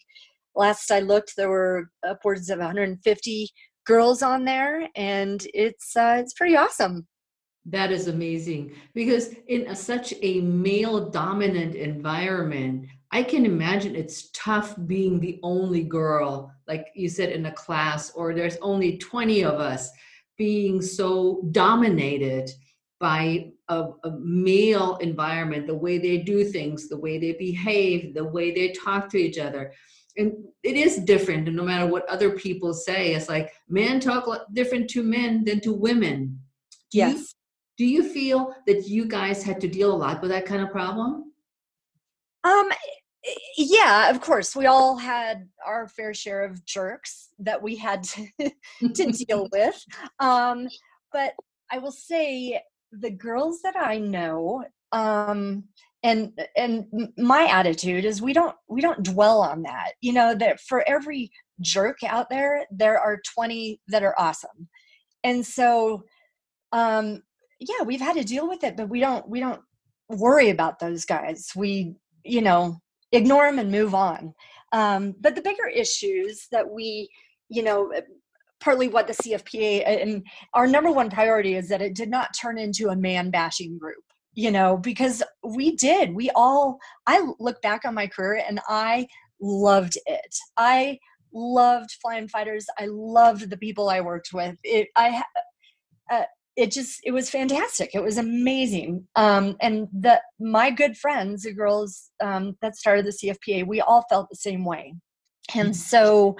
last 0.55 0.91
I 0.91 0.99
looked, 0.99 1.35
there 1.35 1.49
were 1.49 1.89
upwards 2.07 2.49
of 2.49 2.59
150 2.59 3.49
girls 3.85 4.21
on 4.21 4.45
there, 4.45 4.87
and 4.95 5.45
it's 5.53 5.95
uh, 5.95 6.17
it's 6.19 6.33
pretty 6.33 6.55
awesome. 6.55 7.07
That 7.65 7.91
is 7.91 8.07
amazing 8.07 8.75
because 8.93 9.29
in 9.47 9.67
a, 9.67 9.75
such 9.75 10.13
a 10.21 10.41
male 10.41 11.09
dominant 11.09 11.75
environment, 11.75 12.87
I 13.11 13.23
can 13.23 13.45
imagine 13.45 13.95
it's 13.95 14.29
tough 14.31 14.75
being 14.85 15.19
the 15.19 15.39
only 15.43 15.83
girl, 15.83 16.51
like 16.67 16.87
you 16.93 17.07
said, 17.07 17.29
in 17.29 17.45
a 17.45 17.51
class, 17.51 18.11
or 18.15 18.33
there's 18.33 18.57
only 18.61 18.97
20 18.97 19.43
of 19.45 19.61
us 19.61 19.91
being 20.37 20.81
so 20.81 21.47
dominated 21.51 22.49
by 22.99 23.51
a, 23.69 23.89
a, 24.03 24.11
male 24.19 24.97
environment, 24.97 25.67
the 25.67 25.75
way 25.75 25.97
they 25.97 26.17
do 26.17 26.43
things, 26.43 26.89
the 26.89 26.97
way 26.97 27.17
they 27.17 27.33
behave, 27.33 28.13
the 28.13 28.23
way 28.23 28.51
they 28.51 28.71
talk 28.71 29.09
to 29.09 29.17
each 29.17 29.37
other. 29.37 29.73
And 30.15 30.33
it 30.61 30.77
is 30.77 30.97
different, 30.97 31.47
and 31.47 31.57
no 31.57 31.63
matter 31.63 31.87
what 31.87 32.07
other 32.07 32.31
people 32.31 32.73
say, 32.73 33.15
it's 33.15 33.29
like 33.29 33.51
men 33.67 33.99
talk 33.99 34.27
different 34.53 34.89
to 34.91 35.03
men 35.03 35.43
than 35.43 35.59
to 35.61 35.73
women. 35.73 36.39
Do 36.91 36.99
yes. 36.99 37.17
You, 37.17 37.25
do 37.77 37.85
you 37.85 38.03
feel 38.03 38.53
that 38.67 38.87
you 38.87 39.05
guys 39.05 39.43
had 39.43 39.59
to 39.61 39.67
deal 39.67 39.91
a 39.91 39.97
lot 39.97 40.21
with 40.21 40.29
that 40.29 40.45
kind 40.45 40.61
of 40.61 40.69
problem? 40.69 41.31
Um, 42.43 42.69
yeah, 43.57 44.09
of 44.09 44.21
course. 44.21 44.55
We 44.55 44.65
all 44.65 44.97
had 44.97 45.47
our 45.65 45.87
fair 45.87 46.13
share 46.13 46.43
of 46.43 46.63
jerks 46.65 47.29
that 47.39 47.61
we 47.61 47.75
had 47.75 48.03
to, 48.03 48.27
to 48.93 49.11
deal 49.11 49.47
with. 49.51 49.83
Um, 50.19 50.67
but 51.11 51.33
I 51.71 51.79
will 51.79 51.91
say 51.91 52.61
the 52.91 53.11
girls 53.11 53.61
that 53.63 53.75
I 53.75 53.97
know, 53.97 54.65
um, 54.91 55.63
and 56.03 56.37
and 56.57 56.85
my 57.17 57.45
attitude 57.45 58.03
is 58.03 58.21
we 58.21 58.33
don't 58.33 58.55
we 58.67 58.81
don't 58.81 59.03
dwell 59.03 59.41
on 59.41 59.63
that. 59.63 59.93
You 60.01 60.13
know 60.13 60.35
that 60.35 60.59
for 60.59 60.87
every 60.87 61.31
jerk 61.61 62.03
out 62.03 62.29
there, 62.29 62.65
there 62.71 62.99
are 62.99 63.21
twenty 63.33 63.79
that 63.87 64.03
are 64.03 64.15
awesome, 64.17 64.67
and 65.23 65.45
so 65.45 66.03
um, 66.73 67.23
yeah, 67.59 67.83
we've 67.85 68.01
had 68.01 68.17
to 68.17 68.23
deal 68.23 68.47
with 68.47 68.63
it, 68.63 68.75
but 68.75 68.89
we 68.89 68.99
don't 68.99 69.27
we 69.29 69.39
don't 69.39 69.61
worry 70.09 70.49
about 70.49 70.79
those 70.79 71.05
guys. 71.05 71.51
We 71.55 71.95
you 72.25 72.41
know 72.41 72.79
ignore 73.13 73.45
them 73.45 73.59
and 73.59 73.71
move 73.71 73.95
on. 73.95 74.33
Um, 74.73 75.15
but 75.21 75.35
the 75.35 75.41
bigger 75.41 75.67
issues 75.67 76.47
that 76.51 76.69
we 76.69 77.09
you 77.47 77.63
know 77.63 77.93
partly 78.59 78.87
what 78.89 79.07
the 79.07 79.13
CFPA 79.13 79.83
and 79.85 80.25
our 80.53 80.67
number 80.67 80.91
one 80.91 81.09
priority 81.09 81.55
is 81.55 81.69
that 81.69 81.81
it 81.81 81.95
did 81.95 82.09
not 82.09 82.35
turn 82.39 82.57
into 82.57 82.89
a 82.89 82.95
man 82.95 83.29
bashing 83.29 83.77
group 83.77 84.03
you 84.33 84.51
know 84.51 84.77
because 84.77 85.21
we 85.43 85.75
did 85.75 86.13
we 86.13 86.29
all 86.31 86.79
i 87.07 87.25
look 87.39 87.61
back 87.61 87.85
on 87.85 87.93
my 87.93 88.07
career 88.07 88.43
and 88.47 88.59
i 88.67 89.05
loved 89.41 89.97
it 90.05 90.35
i 90.57 90.97
loved 91.33 91.91
flying 92.01 92.27
fighters 92.27 92.65
i 92.79 92.85
loved 92.87 93.49
the 93.49 93.57
people 93.57 93.89
i 93.89 94.01
worked 94.01 94.29
with 94.33 94.55
it 94.63 94.87
i 94.95 95.21
uh, 96.11 96.23
it 96.55 96.71
just 96.71 96.99
it 97.03 97.11
was 97.11 97.29
fantastic 97.29 97.91
it 97.93 98.03
was 98.03 98.17
amazing 98.17 99.07
um, 99.15 99.55
and 99.61 99.87
the 99.91 100.21
my 100.39 100.69
good 100.69 100.95
friends 100.97 101.43
the 101.43 101.53
girls 101.53 102.11
um, 102.21 102.55
that 102.61 102.75
started 102.75 103.05
the 103.05 103.11
cfpa 103.11 103.65
we 103.65 103.81
all 103.81 104.05
felt 104.09 104.29
the 104.29 104.35
same 104.35 104.63
way 104.63 104.93
and 105.55 105.69
mm-hmm. 105.69 105.73
so 105.73 106.35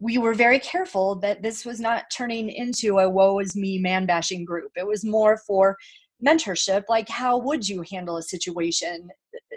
we 0.00 0.18
were 0.18 0.34
very 0.34 0.58
careful 0.58 1.14
that 1.16 1.42
this 1.42 1.64
was 1.64 1.80
not 1.80 2.04
turning 2.14 2.50
into 2.50 2.98
a 2.98 3.08
woe 3.08 3.38
is 3.38 3.56
me 3.56 3.78
man 3.78 4.06
bashing 4.06 4.44
group. 4.44 4.72
It 4.76 4.86
was 4.86 5.04
more 5.04 5.38
for 5.46 5.76
mentorship 6.24 6.84
like 6.88 7.08
how 7.08 7.38
would 7.38 7.68
you 7.68 7.84
handle 7.90 8.16
a 8.16 8.22
situation 8.22 9.08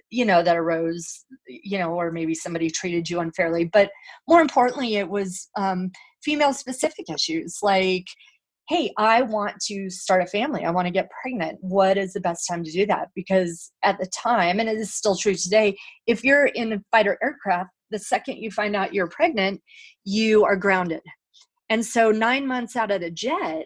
you 0.10 0.26
know 0.26 0.41
that 0.41 0.56
arose 0.56 1.26
you 1.48 1.78
know 1.78 1.93
or 1.93 2.12
maybe 2.12 2.34
somebody 2.34 2.70
treated 2.70 3.10
you 3.10 3.20
unfairly 3.20 3.65
but 3.65 3.89
more 4.28 4.41
importantly 4.41 4.96
it 4.96 5.10
was 5.10 5.50
um, 5.58 5.91
female 6.24 6.54
specific 6.54 7.10
issues 7.10 7.60
like 7.62 8.06
hey 8.70 8.91
i 8.98 9.22
want 9.22 9.56
to 9.62 9.89
start 9.89 10.22
a 10.22 10.28
family. 10.28 10.65
I 10.65 10.72
want 10.72 10.88
to 10.88 10.91
get 10.91 11.10
pregnant. 11.22 11.58
What 11.62 11.98
is 11.98 12.12
the 12.12 12.20
best 12.20 12.46
time 12.50 12.65
to 12.65 12.72
do 12.72 12.86
that? 12.88 13.08
Because 13.15 13.72
at 13.84 13.98
the 13.98 14.08
time 14.08 14.60
and 14.60 14.67
it 14.67 14.78
is 14.78 14.93
still 14.93 15.15
true 15.15 15.36
today 15.36 15.78
if 16.06 16.24
you're 16.24 16.48
in 16.48 16.74
a 16.74 16.82
fighter 16.91 17.17
aircraft 17.24 17.70
the 17.91 18.00
second 18.00 18.38
you 18.38 18.52
find 18.52 18.76
out 18.76 18.93
you're 18.93 19.08
pregnant, 19.08 19.62
you 20.04 20.43
are 20.46 20.56
grounded. 20.56 21.02
And 21.70 21.86
so, 21.86 22.12
nine 22.12 22.48
months 22.48 22.76
out 22.76 22.91
of 22.91 23.02
the 23.02 23.12
jet, 23.12 23.65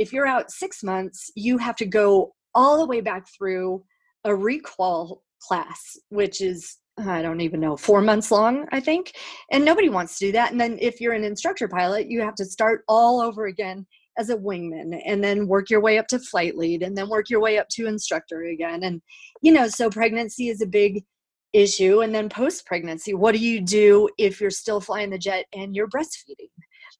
if 0.00 0.14
you're 0.14 0.26
out 0.26 0.50
six 0.50 0.82
months, 0.82 1.30
you 1.36 1.58
have 1.58 1.76
to 1.76 1.84
go 1.84 2.32
all 2.54 2.78
the 2.78 2.86
way 2.86 3.02
back 3.02 3.26
through 3.36 3.84
a 4.24 4.34
requal 4.34 5.22
class, 5.40 5.94
which 6.08 6.40
is, 6.40 6.78
I 6.96 7.20
don't 7.20 7.42
even 7.42 7.60
know, 7.60 7.76
four 7.76 8.00
months 8.00 8.30
long, 8.30 8.66
I 8.72 8.80
think. 8.80 9.12
And 9.52 9.62
nobody 9.62 9.90
wants 9.90 10.18
to 10.18 10.26
do 10.26 10.32
that. 10.32 10.52
And 10.52 10.60
then, 10.60 10.78
if 10.80 11.02
you're 11.02 11.12
an 11.12 11.22
instructor 11.22 11.68
pilot, 11.68 12.10
you 12.10 12.22
have 12.22 12.34
to 12.36 12.46
start 12.46 12.82
all 12.88 13.20
over 13.20 13.46
again 13.46 13.86
as 14.18 14.30
a 14.30 14.36
wingman 14.36 14.98
and 15.04 15.22
then 15.22 15.46
work 15.46 15.68
your 15.68 15.82
way 15.82 15.98
up 15.98 16.06
to 16.08 16.18
flight 16.18 16.56
lead 16.56 16.82
and 16.82 16.96
then 16.96 17.10
work 17.10 17.28
your 17.28 17.40
way 17.40 17.58
up 17.58 17.68
to 17.72 17.86
instructor 17.86 18.44
again. 18.44 18.82
And, 18.84 19.02
you 19.42 19.52
know, 19.52 19.68
so 19.68 19.90
pregnancy 19.90 20.48
is 20.48 20.62
a 20.62 20.66
big 20.66 21.04
issue 21.52 22.00
and 22.00 22.14
then 22.14 22.28
post 22.28 22.64
pregnancy 22.64 23.12
what 23.12 23.32
do 23.32 23.40
you 23.40 23.60
do 23.60 24.08
if 24.18 24.40
you're 24.40 24.50
still 24.50 24.80
flying 24.80 25.10
the 25.10 25.18
jet 25.18 25.46
and 25.52 25.74
you're 25.74 25.88
breastfeeding 25.88 26.46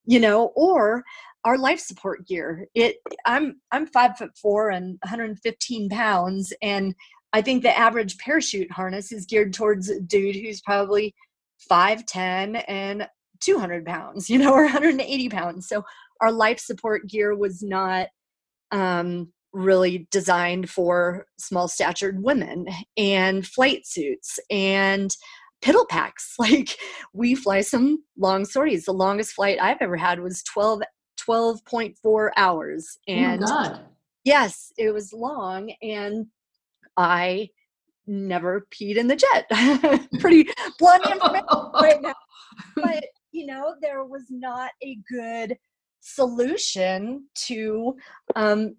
you 0.06 0.18
know 0.18 0.46
or 0.56 1.04
our 1.44 1.56
life 1.58 1.80
support 1.80 2.26
gear. 2.26 2.66
It 2.74 2.96
i'm 3.26 3.60
i'm 3.72 3.86
five 3.86 4.16
foot 4.16 4.36
four 4.36 4.70
and 4.70 4.98
115 5.02 5.88
pounds 5.88 6.52
and 6.62 6.94
i 7.32 7.40
think 7.42 7.62
the 7.62 7.76
average 7.76 8.18
parachute 8.18 8.70
harness 8.72 9.12
is 9.12 9.26
geared 9.26 9.52
towards 9.52 9.88
a 9.88 10.00
dude 10.00 10.36
who's 10.36 10.60
probably 10.60 11.14
510 11.68 12.56
and 12.66 13.08
200 13.40 13.84
pounds 13.86 14.28
you 14.30 14.38
know 14.38 14.52
or 14.52 14.62
180 14.62 15.28
pounds. 15.28 15.68
So 15.68 15.84
our 16.20 16.32
life 16.32 16.58
support 16.60 17.08
gear 17.08 17.36
was 17.36 17.62
not 17.62 18.08
um 18.70 19.32
really 19.52 20.06
designed 20.12 20.70
for 20.70 21.26
small 21.38 21.66
statured 21.66 22.22
women 22.22 22.66
and 22.96 23.44
flight 23.44 23.84
suits 23.84 24.38
and 24.48 25.10
piddle 25.62 25.88
packs. 25.88 26.34
Like 26.38 26.76
we 27.12 27.34
fly 27.34 27.60
some 27.62 28.04
long 28.16 28.44
sorties. 28.44 28.84
The 28.84 28.92
longest 28.92 29.32
flight 29.32 29.58
i've 29.60 29.80
ever 29.80 29.96
had 29.96 30.20
was 30.20 30.42
12 30.44 30.82
12.4 31.26 32.30
hours 32.36 32.98
oh 33.08 33.12
and 33.12 33.42
oh 33.46 33.78
yes 34.24 34.72
it 34.78 34.92
was 34.92 35.12
long 35.12 35.72
and 35.82 36.26
i 36.96 37.48
never 38.06 38.66
peed 38.72 38.96
in 38.96 39.06
the 39.06 39.16
jet 39.16 39.46
pretty 40.20 40.48
blunt 40.78 41.06
information 41.06 41.46
right 41.80 42.02
now 42.02 42.14
but 42.76 43.04
you 43.32 43.46
know 43.46 43.74
there 43.80 44.04
was 44.04 44.24
not 44.30 44.70
a 44.82 44.98
good 45.10 45.56
solution 46.00 47.26
to 47.34 47.94
um, 48.36 48.74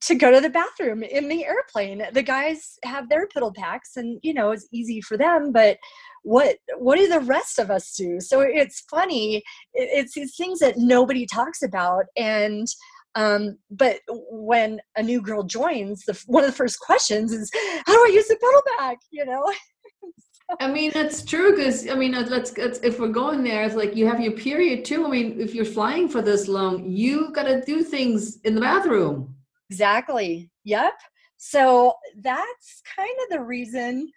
to 0.00 0.14
go 0.14 0.30
to 0.30 0.40
the 0.40 0.50
bathroom 0.50 1.02
in 1.02 1.28
the 1.28 1.44
airplane. 1.44 2.04
The 2.12 2.22
guys 2.22 2.78
have 2.84 3.08
their 3.08 3.26
piddle 3.26 3.54
packs 3.54 3.96
and 3.96 4.18
you 4.22 4.34
know 4.34 4.50
it's 4.50 4.68
easy 4.72 5.00
for 5.00 5.16
them, 5.16 5.52
but 5.52 5.78
what 6.22 6.56
what 6.78 6.98
do 6.98 7.08
the 7.08 7.20
rest 7.20 7.58
of 7.58 7.70
us 7.70 7.94
do? 7.94 8.20
So 8.20 8.40
it's 8.40 8.80
funny. 8.90 9.42
It's 9.74 10.14
these 10.14 10.36
things 10.36 10.60
that 10.60 10.78
nobody 10.78 11.26
talks 11.26 11.62
about 11.62 12.04
and 12.16 12.66
um, 13.14 13.58
but 13.70 13.98
when 14.08 14.80
a 14.96 15.02
new 15.02 15.20
girl 15.20 15.42
joins, 15.42 16.04
the 16.04 16.20
one 16.26 16.44
of 16.44 16.50
the 16.50 16.56
first 16.56 16.80
questions 16.80 17.32
is, 17.32 17.50
"How 17.84 17.92
do 17.92 17.98
I 17.98 18.10
use 18.14 18.28
the 18.28 18.36
piddle 18.36 18.78
pack?" 18.78 18.98
You 19.10 19.26
know. 19.26 19.52
I 20.60 20.70
mean, 20.70 20.90
that's 20.92 21.22
true 21.24 21.54
because 21.54 21.88
I 21.88 21.94
mean, 21.94 22.12
let's, 22.12 22.56
let's, 22.56 22.78
if 22.80 22.98
we're 22.98 23.08
going 23.08 23.42
there, 23.42 23.62
it's 23.64 23.74
like 23.74 23.96
you 23.96 24.06
have 24.06 24.20
your 24.20 24.32
period 24.32 24.84
too. 24.84 25.06
I 25.06 25.08
mean, 25.08 25.40
if 25.40 25.54
you're 25.54 25.64
flying 25.64 26.08
for 26.08 26.20
this 26.20 26.48
long, 26.48 26.84
you 26.84 27.32
got 27.32 27.44
to 27.44 27.62
do 27.62 27.82
things 27.82 28.38
in 28.44 28.54
the 28.54 28.60
bathroom. 28.60 29.34
Exactly. 29.70 30.50
Yep. 30.64 30.92
So 31.38 31.94
that's 32.20 32.82
kind 32.96 33.16
of 33.22 33.30
the 33.30 33.42
reason 33.42 34.10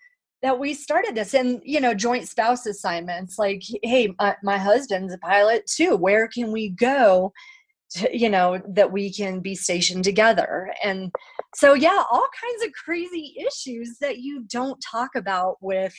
that 0.46 0.60
we 0.60 0.76
started 0.76 1.16
this 1.16 1.34
and 1.34 1.60
you 1.64 1.82
know 1.82 1.96
joint 1.96 2.28
spouse 2.28 2.68
assignments 2.68 3.40
like 3.40 3.64
hey 3.82 4.14
my, 4.20 4.36
my 4.44 4.60
husband's 4.60 5.12
a 5.12 5.18
pilot 5.18 5.66
too 5.66 5.96
where 5.96 6.28
can 6.28 6.52
we 6.52 6.70
go 6.70 7.34
to, 7.90 8.16
you 8.16 8.30
know 8.30 8.62
that 8.68 8.92
we 8.92 9.12
can 9.12 9.40
be 9.40 9.56
stationed 9.56 10.04
together? 10.04 10.72
And 10.84 11.12
so 11.56 11.74
yeah 11.74 12.04
all 12.12 12.28
kinds 12.40 12.64
of 12.64 12.72
crazy 12.74 13.36
issues 13.40 13.98
that 14.02 14.20
you 14.20 14.46
don't 14.48 14.80
talk 14.80 15.16
about 15.16 15.58
with 15.62 15.96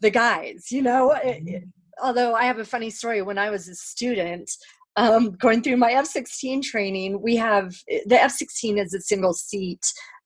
the 0.00 0.10
guys 0.10 0.68
you 0.70 0.80
know? 0.80 1.12
It, 1.22 1.64
although 2.02 2.34
i 2.34 2.44
have 2.44 2.58
a 2.58 2.64
funny 2.64 2.90
story 2.90 3.22
when 3.22 3.38
i 3.38 3.50
was 3.50 3.68
a 3.68 3.74
student 3.74 4.50
um, 4.96 5.32
going 5.32 5.62
through 5.62 5.76
my 5.76 5.92
F 5.92 6.06
16 6.06 6.62
training, 6.62 7.20
we 7.20 7.34
have 7.36 7.74
the 8.06 8.22
F 8.22 8.30
16 8.30 8.78
is 8.78 8.94
a 8.94 9.00
single 9.00 9.34
seat 9.34 9.80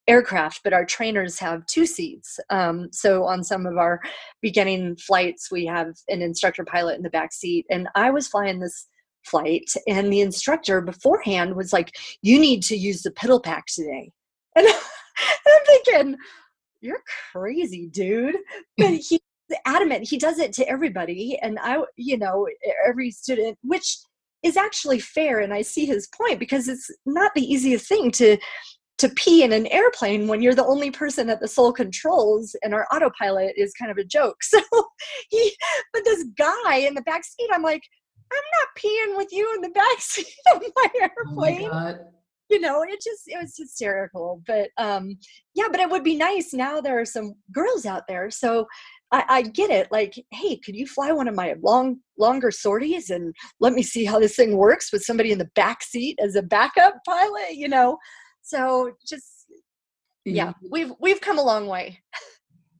aircraft, 0.08 0.62
but 0.64 0.72
our 0.72 0.84
trainers 0.84 1.38
have 1.38 1.66
two 1.66 1.86
seats. 1.86 2.40
Um, 2.50 2.88
so 2.92 3.24
on 3.24 3.44
some 3.44 3.66
of 3.66 3.76
our 3.76 4.00
beginning 4.40 4.96
flights, 4.96 5.50
we 5.50 5.66
have 5.66 5.94
an 6.08 6.22
instructor 6.22 6.64
pilot 6.64 6.96
in 6.96 7.02
the 7.02 7.10
back 7.10 7.32
seat. 7.32 7.66
And 7.70 7.88
I 7.94 8.10
was 8.10 8.26
flying 8.26 8.58
this 8.58 8.86
flight, 9.24 9.70
and 9.86 10.12
the 10.12 10.20
instructor 10.20 10.80
beforehand 10.80 11.54
was 11.54 11.72
like, 11.72 11.94
You 12.22 12.40
need 12.40 12.62
to 12.64 12.76
use 12.76 13.02
the 13.02 13.10
piddle 13.10 13.42
pack 13.42 13.66
today. 13.66 14.10
And 15.20 15.54
I'm 15.56 15.66
thinking, 15.66 16.16
You're 16.80 17.02
crazy, 17.32 17.88
dude. 17.88 18.36
But 18.76 18.90
he 19.08 19.20
adamant 19.64 20.06
he 20.06 20.18
does 20.18 20.38
it 20.38 20.52
to 20.52 20.68
everybody 20.68 21.38
and 21.40 21.58
i 21.62 21.78
you 21.96 22.18
know 22.18 22.46
every 22.86 23.10
student 23.10 23.56
which 23.62 23.98
is 24.42 24.56
actually 24.56 24.98
fair 25.00 25.40
and 25.40 25.54
i 25.54 25.62
see 25.62 25.86
his 25.86 26.06
point 26.08 26.38
because 26.38 26.68
it's 26.68 26.90
not 27.06 27.32
the 27.34 27.42
easiest 27.42 27.88
thing 27.88 28.10
to 28.10 28.36
to 28.98 29.08
pee 29.10 29.42
in 29.42 29.52
an 29.52 29.66
airplane 29.68 30.26
when 30.26 30.42
you're 30.42 30.54
the 30.54 30.66
only 30.66 30.90
person 30.90 31.30
at 31.30 31.40
the 31.40 31.48
sole 31.48 31.72
controls 31.72 32.54
and 32.62 32.74
our 32.74 32.86
autopilot 32.92 33.54
is 33.56 33.72
kind 33.72 33.90
of 33.90 33.98
a 33.98 34.04
joke 34.04 34.36
so 34.42 34.60
he 35.30 35.56
but 35.92 36.04
this 36.04 36.24
guy 36.36 36.76
in 36.76 36.94
the 36.94 37.02
back 37.02 37.24
seat 37.24 37.48
i'm 37.52 37.62
like 37.62 37.82
i'm 38.32 38.38
not 38.60 38.68
peeing 38.76 39.16
with 39.16 39.32
you 39.32 39.50
in 39.54 39.62
the 39.62 39.70
back 39.70 39.98
seat 40.00 40.26
of 40.54 40.62
my 40.76 40.86
airplane 41.00 41.68
oh 41.70 41.74
my 41.74 41.94
you 42.50 42.60
know 42.60 42.82
it 42.82 43.00
just 43.02 43.22
it 43.26 43.38
was 43.40 43.54
hysterical 43.56 44.42
but 44.46 44.70
um 44.78 45.16
yeah 45.54 45.66
but 45.70 45.80
it 45.80 45.90
would 45.90 46.04
be 46.04 46.16
nice 46.16 46.52
now 46.52 46.80
there 46.80 46.98
are 46.98 47.04
some 47.04 47.34
girls 47.52 47.86
out 47.86 48.04
there 48.08 48.30
so 48.30 48.66
I, 49.10 49.24
I, 49.28 49.42
get 49.42 49.70
it. 49.70 49.88
Like, 49.90 50.22
hey, 50.32 50.58
could 50.58 50.76
you 50.76 50.86
fly 50.86 51.12
one 51.12 51.28
of 51.28 51.34
my 51.34 51.54
long, 51.62 52.00
longer 52.18 52.50
sorties 52.50 53.08
and 53.08 53.34
let 53.58 53.72
me 53.72 53.82
see 53.82 54.04
how 54.04 54.18
this 54.18 54.36
thing 54.36 54.56
works 54.56 54.92
with 54.92 55.02
somebody 55.02 55.32
in 55.32 55.38
the 55.38 55.48
back 55.54 55.82
seat 55.82 56.18
as 56.22 56.34
a 56.34 56.42
backup 56.42 56.96
pilot? 57.06 57.54
You 57.54 57.68
know, 57.68 57.96
so 58.48 58.96
just 59.06 59.44
yeah, 60.24 60.48
mm-hmm. 60.48 60.66
we've 60.70 60.92
we've 61.00 61.20
come 61.20 61.38
a 61.38 61.42
long 61.42 61.66
way. 61.66 62.00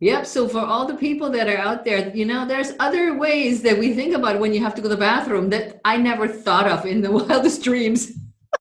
Yep. 0.01 0.27
So 0.27 0.49
for 0.49 0.61
all 0.61 0.87
the 0.87 0.95
people 0.95 1.29
that 1.31 1.49
are 1.49 1.59
out 1.59 1.85
there, 1.85 2.15
you 2.15 2.25
know, 2.25 2.47
there's 2.47 2.73
other 2.79 3.19
ways 3.19 3.63
that 3.63 3.77
we 3.77 3.95
think 3.95 4.15
about 4.15 4.39
when 4.39 4.55
you 4.55 4.61
have 4.63 4.75
to 4.77 4.81
go 4.81 4.89
to 4.89 4.95
the 4.95 5.01
bathroom 5.01 5.51
that 5.51 5.81
I 5.85 5.97
never 5.97 6.29
thought 6.29 6.69
of 6.69 6.87
in 6.87 7.03
the 7.03 7.11
wildest 7.19 7.63
dreams. 7.65 8.13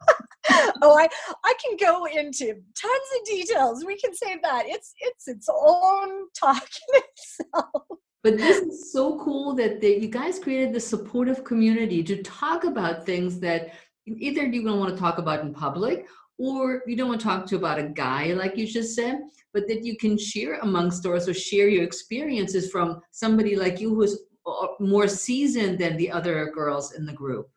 oh, 0.82 0.97
I 0.97 1.08
I 1.45 1.53
can 1.64 1.78
go 1.78 2.05
into 2.05 2.45
tons 2.45 3.10
of 3.20 3.26
details. 3.26 3.86
We 3.86 3.97
can 3.97 4.14
say 4.14 4.38
that 4.43 4.64
it's 4.66 4.93
it's 4.99 5.28
its 5.28 5.47
own 5.49 6.28
talk 6.38 6.68
in 6.93 7.01
itself. 7.14 7.84
But 8.24 8.38
this 8.38 8.58
is 8.64 8.91
so 8.91 9.24
cool 9.24 9.53
that 9.55 9.80
the, 9.80 9.88
you 9.88 10.10
guys 10.10 10.39
created 10.39 10.74
the 10.74 10.82
supportive 10.82 11.45
community 11.45 12.03
to 12.03 12.22
talk 12.24 12.66
about 12.66 13.05
things 13.05 13.39
that 13.39 13.74
either 14.05 14.43
you 14.43 14.64
don't 14.64 14.80
want 14.80 14.93
to 14.93 14.99
talk 14.99 15.18
about 15.18 15.41
in 15.41 15.53
public 15.53 16.08
or 16.38 16.83
you 16.88 16.95
don't 16.95 17.09
want 17.09 17.19
to 17.19 17.25
talk 17.25 17.45
to 17.45 17.55
about 17.55 17.79
a 17.79 17.89
guy 17.89 18.33
like 18.33 18.57
you 18.57 18.65
just 18.67 18.95
said 18.95 19.19
but 19.53 19.67
that 19.67 19.83
you 19.83 19.97
can 19.97 20.17
share 20.17 20.59
amongst 20.59 21.05
or 21.05 21.19
share 21.33 21.67
your 21.67 21.83
experiences 21.83 22.69
from 22.71 23.01
somebody 23.11 23.55
like 23.55 23.79
you 23.79 23.93
who's 23.93 24.19
uh, 24.45 24.67
more 24.79 25.07
seasoned 25.07 25.79
than 25.79 25.97
the 25.97 26.09
other 26.09 26.51
girls 26.51 26.93
in 26.93 27.05
the 27.05 27.13
group 27.13 27.49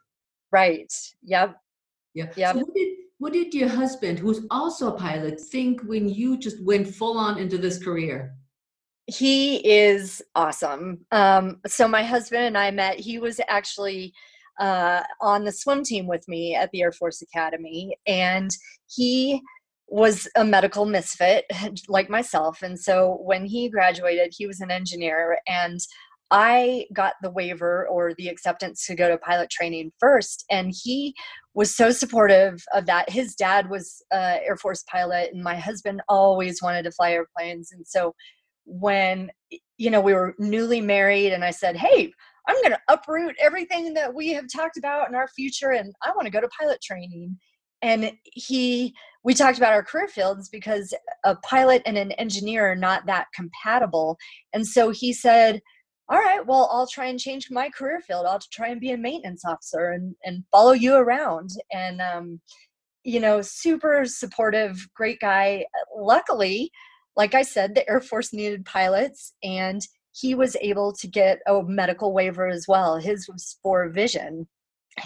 right 0.52 0.92
yep 1.22 1.56
yeah. 2.14 2.32
Yeah. 2.36 2.52
So 2.52 2.58
what 2.58 2.74
did 2.74 2.88
what 3.18 3.32
did 3.34 3.54
your 3.54 3.68
husband, 3.68 4.18
who's 4.18 4.40
also 4.50 4.94
a 4.94 4.98
pilot, 4.98 5.40
think 5.40 5.82
when 5.82 6.08
you 6.08 6.38
just 6.38 6.62
went 6.64 6.88
full 6.88 7.18
on 7.18 7.38
into 7.38 7.58
this 7.58 7.82
career? 7.82 8.34
He 9.06 9.56
is 9.56 10.22
awesome. 10.34 11.04
Um, 11.12 11.60
so 11.66 11.86
my 11.86 12.02
husband 12.02 12.44
and 12.44 12.56
I 12.56 12.70
met. 12.70 12.98
He 12.98 13.18
was 13.18 13.40
actually 13.48 14.14
uh, 14.60 15.02
on 15.20 15.44
the 15.44 15.52
swim 15.52 15.82
team 15.82 16.06
with 16.06 16.28
me 16.28 16.54
at 16.54 16.70
the 16.70 16.82
Air 16.82 16.92
Force 16.92 17.22
Academy, 17.22 17.96
and 18.06 18.50
he 18.88 19.40
was 19.88 20.28
a 20.36 20.44
medical 20.44 20.84
misfit 20.84 21.46
like 21.88 22.08
myself. 22.08 22.62
And 22.62 22.78
so 22.78 23.18
when 23.22 23.44
he 23.44 23.68
graduated, 23.68 24.32
he 24.36 24.46
was 24.46 24.60
an 24.60 24.70
engineer, 24.70 25.38
and 25.48 25.80
I 26.30 26.86
got 26.92 27.14
the 27.22 27.30
waiver 27.30 27.88
or 27.88 28.14
the 28.14 28.28
acceptance 28.28 28.86
to 28.86 28.94
go 28.94 29.08
to 29.08 29.18
pilot 29.18 29.50
training 29.50 29.90
first, 29.98 30.44
and 30.50 30.72
he 30.72 31.14
was 31.54 31.74
so 31.74 31.90
supportive 31.90 32.62
of 32.72 32.86
that. 32.86 33.10
His 33.10 33.34
dad 33.34 33.68
was 33.68 34.02
uh, 34.12 34.36
Air 34.46 34.56
Force 34.56 34.84
pilot, 34.84 35.30
and 35.32 35.42
my 35.42 35.56
husband 35.56 36.02
always 36.08 36.62
wanted 36.62 36.84
to 36.84 36.92
fly 36.92 37.12
airplanes. 37.12 37.72
And 37.72 37.84
so 37.86 38.14
when 38.66 39.30
you 39.78 39.90
know 39.90 40.00
we 40.00 40.14
were 40.14 40.34
newly 40.38 40.80
married, 40.80 41.32
and 41.32 41.44
I 41.44 41.50
said, 41.50 41.76
"Hey, 41.76 42.12
I'm 42.48 42.56
going 42.56 42.72
to 42.72 42.80
uproot 42.88 43.36
everything 43.40 43.94
that 43.94 44.12
we 44.12 44.28
have 44.30 44.46
talked 44.54 44.76
about 44.76 45.08
in 45.08 45.14
our 45.14 45.28
future, 45.28 45.70
and 45.70 45.94
I 46.02 46.10
want 46.10 46.26
to 46.26 46.30
go 46.30 46.40
to 46.40 46.48
pilot 46.48 46.80
training." 46.82 47.38
And 47.82 48.12
he, 48.24 48.94
we 49.24 49.34
talked 49.34 49.58
about 49.58 49.72
our 49.72 49.82
career 49.82 50.08
fields 50.08 50.48
because 50.48 50.92
a 51.24 51.34
pilot 51.36 51.82
and 51.86 51.96
an 51.96 52.12
engineer 52.12 52.70
are 52.70 52.76
not 52.76 53.06
that 53.06 53.28
compatible. 53.34 54.18
And 54.52 54.66
so 54.66 54.90
he 54.90 55.12
said, 55.12 55.62
all 56.10 56.18
right, 56.18 56.44
well, 56.44 56.68
I'll 56.72 56.88
try 56.88 57.06
and 57.06 57.20
change 57.20 57.50
my 57.50 57.70
career 57.70 58.00
field. 58.00 58.26
I'll 58.26 58.40
try 58.52 58.68
and 58.68 58.80
be 58.80 58.90
a 58.90 58.98
maintenance 58.98 59.44
officer 59.44 59.90
and, 59.90 60.14
and 60.24 60.44
follow 60.50 60.72
you 60.72 60.96
around. 60.96 61.50
And, 61.72 62.00
um, 62.00 62.40
you 63.04 63.20
know, 63.20 63.40
super 63.42 64.04
supportive, 64.04 64.88
great 64.94 65.20
guy. 65.20 65.64
Luckily, 65.96 66.72
like 67.16 67.34
I 67.34 67.42
said, 67.42 67.74
the 67.74 67.88
Air 67.88 68.00
Force 68.00 68.32
needed 68.32 68.64
pilots 68.64 69.34
and 69.42 69.80
he 70.20 70.34
was 70.34 70.56
able 70.60 70.92
to 70.94 71.06
get 71.06 71.40
a 71.46 71.62
medical 71.62 72.12
waiver 72.12 72.48
as 72.48 72.66
well. 72.68 72.98
His 72.98 73.28
was 73.28 73.56
for 73.62 73.88
vision. 73.88 74.48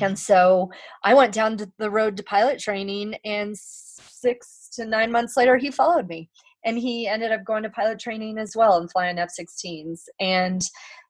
And 0.00 0.18
so 0.18 0.70
I 1.04 1.14
went 1.14 1.34
down 1.34 1.58
the 1.78 1.90
road 1.90 2.16
to 2.16 2.22
pilot 2.22 2.58
training, 2.58 3.14
and 3.24 3.54
six 3.56 4.68
to 4.74 4.84
nine 4.84 5.12
months 5.12 5.36
later, 5.36 5.56
he 5.56 5.70
followed 5.70 6.08
me 6.08 6.30
and 6.64 6.78
he 6.78 7.06
ended 7.06 7.30
up 7.30 7.44
going 7.44 7.62
to 7.62 7.70
pilot 7.70 7.98
training 7.98 8.38
as 8.38 8.56
well 8.56 8.78
and 8.78 8.90
flying 8.90 9.18
F-16s. 9.18 10.00
And 10.18 10.62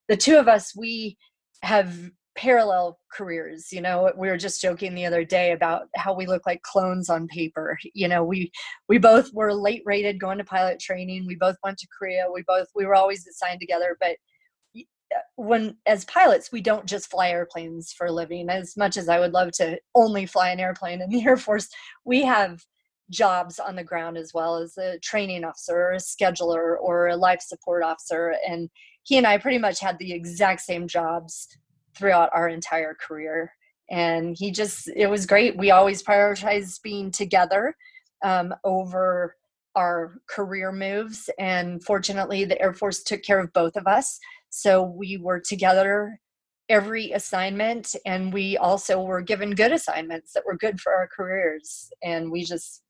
the 0.09 0.17
two 0.17 0.37
of 0.37 0.49
us, 0.49 0.75
we 0.77 1.17
have 1.63 2.11
parallel 2.37 2.99
careers 3.13 3.69
you 3.71 3.81
know 3.81 4.13
we 4.17 4.29
were 4.29 4.37
just 4.37 4.61
joking 4.61 4.95
the 4.95 5.07
other 5.07 5.25
day 5.25 5.53
about 5.53 5.87
how 5.95 6.13
we 6.13 6.27
look 6.27 6.45
like 6.47 6.61
clones 6.63 7.09
on 7.09 7.29
paper 7.29 7.79
you 7.95 8.09
know 8.09 8.25
we 8.25 8.51
we 8.89 8.99
both 8.99 9.33
were 9.33 9.55
late 9.55 9.83
rated 9.85 10.19
going 10.19 10.39
to 10.39 10.45
pilot 10.45 10.81
training 10.81 11.25
we 11.27 11.37
both 11.37 11.57
went 11.63 11.79
to 11.79 11.87
korea 11.97 12.27
we 12.33 12.43
both 12.47 12.67
we 12.75 12.85
were 12.85 12.95
always 12.95 13.27
assigned 13.27 13.61
together 13.61 13.97
but 14.01 14.17
uh, 14.77 15.19
when 15.37 15.77
as 15.87 16.05
pilots 16.07 16.51
we 16.51 16.61
don't 16.61 16.87
just 16.87 17.11
fly 17.11 17.31
airplanes 17.31 17.93
for 17.93 18.07
a 18.07 18.13
living 18.13 18.49
as 18.49 18.77
much 18.77 18.97
as 18.97 19.09
i 19.09 19.21
would 19.21 19.33
love 19.33 19.53
to 19.53 19.79
only 19.95 20.27
fly 20.27 20.51
an 20.51 20.61
airplane 20.61 21.01
in 21.01 21.11
the 21.11 21.23
air 21.25 21.37
force 21.37 21.69
we 22.05 22.23
have 22.23 22.65
jobs 23.11 23.61
on 23.61 23.77
the 23.77 23.85
ground 23.85 24.17
as 24.17 24.33
well 24.35 24.57
as 24.57 24.77
a 24.79 24.99
training 25.01 25.45
officer 25.45 25.77
or 25.77 25.93
a 25.93 25.99
scheduler 25.99 26.77
or 26.81 27.09
a 27.09 27.17
life 27.17 27.41
support 27.41 27.85
officer 27.85 28.35
and 28.49 28.71
he 29.05 29.19
and 29.19 29.27
i 29.27 29.39
pretty 29.39 29.59
much 29.59 29.79
had 29.79 29.99
the 29.99 30.13
exact 30.13 30.63
same 30.63 30.89
jobs 30.89 31.47
throughout 31.97 32.31
our 32.33 32.49
entire 32.49 32.95
career 32.95 33.53
and 33.91 34.37
he 34.39 34.51
just 34.51 34.89
it 34.97 35.09
was 35.09 35.27
great 35.27 35.57
we 35.57 35.71
always 35.71 36.03
prioritized 36.03 36.83
being 36.83 37.11
together 37.11 37.75
um, 38.25 38.55
over 38.65 39.37
our 39.77 40.21
career 40.29 40.73
moves 40.73 41.29
and 41.39 41.85
fortunately 41.85 42.45
the 42.45 42.61
air 42.61 42.73
force 42.73 43.03
took 43.03 43.23
care 43.23 43.41
of 43.41 43.53
both 43.53 43.77
of 43.77 43.87
us 43.87 44.19
so 44.51 44.83
we 44.83 45.17
were 45.17 45.41
together 45.41 46.19
every 46.71 47.11
assignment 47.11 47.95
and 48.07 48.33
we 48.33 48.57
also 48.57 49.03
were 49.03 49.21
given 49.21 49.55
good 49.55 49.73
assignments 49.73 50.33
that 50.33 50.45
were 50.47 50.57
good 50.57 50.81
for 50.81 50.95
our 50.95 51.09
careers 51.15 51.91
and 52.03 52.31
we 52.31 52.43
just 52.43 52.85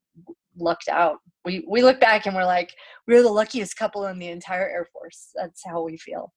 lucked 0.56 0.88
out. 0.88 1.18
We 1.44 1.64
we 1.68 1.82
look 1.82 2.00
back 2.00 2.26
and 2.26 2.34
we're 2.34 2.44
like, 2.44 2.74
we're 3.06 3.22
the 3.22 3.28
luckiest 3.28 3.76
couple 3.76 4.06
in 4.06 4.18
the 4.18 4.28
entire 4.28 4.68
Air 4.68 4.86
Force. 4.92 5.30
That's 5.34 5.62
how 5.64 5.82
we 5.82 5.96
feel. 5.96 6.32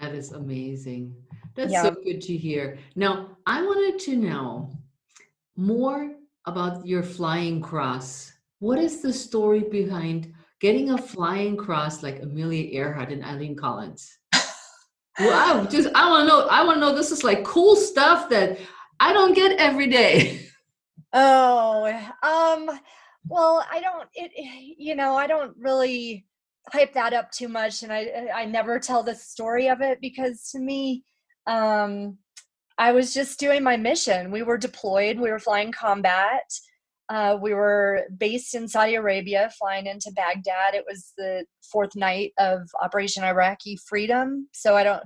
That 0.00 0.14
is 0.14 0.32
amazing. 0.32 1.14
That's 1.54 1.72
yeah. 1.72 1.82
so 1.82 1.92
good 1.92 2.20
to 2.22 2.36
hear. 2.36 2.78
Now, 2.96 3.36
I 3.46 3.62
wanted 3.62 4.00
to 4.00 4.16
know 4.16 4.70
more 5.56 6.12
about 6.46 6.86
your 6.86 7.02
flying 7.02 7.60
cross. 7.60 8.32
What 8.58 8.78
is 8.78 9.00
the 9.00 9.12
story 9.12 9.60
behind 9.60 10.32
getting 10.60 10.90
a 10.90 10.98
flying 10.98 11.56
cross 11.56 12.02
like 12.02 12.22
Amelia 12.22 12.64
Earhart 12.72 13.12
and 13.12 13.24
Eileen 13.24 13.54
Collins? 13.56 14.18
wow, 15.20 15.66
just 15.70 15.88
I 15.94 16.08
want 16.10 16.22
to 16.22 16.28
know. 16.28 16.46
I 16.48 16.64
want 16.64 16.76
to 16.76 16.80
know. 16.80 16.94
This 16.94 17.12
is 17.12 17.24
like 17.24 17.44
cool 17.44 17.76
stuff 17.76 18.28
that 18.30 18.58
I 19.00 19.12
don't 19.12 19.34
get 19.34 19.58
every 19.58 19.86
day. 19.88 20.40
Oh, 21.16 21.86
um, 22.24 22.80
well, 23.28 23.64
I 23.70 23.80
don't. 23.80 24.08
It, 24.14 24.32
you 24.76 24.96
know, 24.96 25.14
I 25.14 25.28
don't 25.28 25.56
really 25.56 26.26
hype 26.72 26.94
that 26.94 27.12
up 27.12 27.30
too 27.30 27.48
much, 27.48 27.82
and 27.82 27.92
I 27.92 28.28
I 28.34 28.44
never 28.44 28.78
tell 28.78 29.02
the 29.02 29.14
story 29.14 29.68
of 29.68 29.80
it 29.80 30.00
because 30.00 30.50
to 30.52 30.58
me, 30.58 31.04
um, 31.46 32.18
I 32.78 32.92
was 32.92 33.14
just 33.14 33.38
doing 33.38 33.62
my 33.62 33.76
mission. 33.76 34.30
We 34.30 34.42
were 34.42 34.58
deployed. 34.58 35.18
We 35.18 35.30
were 35.30 35.38
flying 35.38 35.72
combat. 35.72 36.42
Uh, 37.10 37.36
we 37.40 37.52
were 37.52 38.04
based 38.16 38.54
in 38.54 38.66
Saudi 38.66 38.94
Arabia, 38.94 39.50
flying 39.58 39.86
into 39.86 40.10
Baghdad. 40.16 40.74
It 40.74 40.84
was 40.88 41.12
the 41.18 41.44
fourth 41.70 41.94
night 41.94 42.32
of 42.38 42.62
Operation 42.80 43.22
Iraqi 43.24 43.78
Freedom. 43.86 44.48
So 44.52 44.74
I 44.74 44.84
don't, 44.84 45.02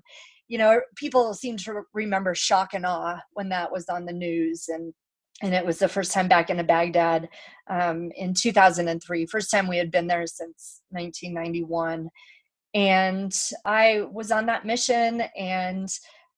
you 0.46 0.58
know, 0.58 0.80
people 0.94 1.34
seem 1.34 1.56
to 1.58 1.82
remember 1.92 2.34
shock 2.34 2.72
and 2.72 2.86
awe 2.86 3.18
when 3.32 3.48
that 3.48 3.72
was 3.72 3.88
on 3.88 4.04
the 4.04 4.12
news, 4.12 4.66
and 4.68 4.94
and 5.42 5.54
it 5.54 5.64
was 5.64 5.78
the 5.78 5.88
first 5.88 6.12
time 6.12 6.28
back 6.28 6.50
into 6.50 6.64
Baghdad 6.64 7.28
um, 7.68 8.10
in 8.16 8.34
2003. 8.34 9.26
First 9.26 9.50
time 9.50 9.68
we 9.68 9.78
had 9.78 9.90
been 9.90 10.06
there 10.06 10.26
since 10.26 10.82
1991, 10.90 12.08
and 12.74 13.34
I 13.64 14.02
was 14.10 14.32
on 14.32 14.46
that 14.46 14.66
mission, 14.66 15.22
and 15.36 15.88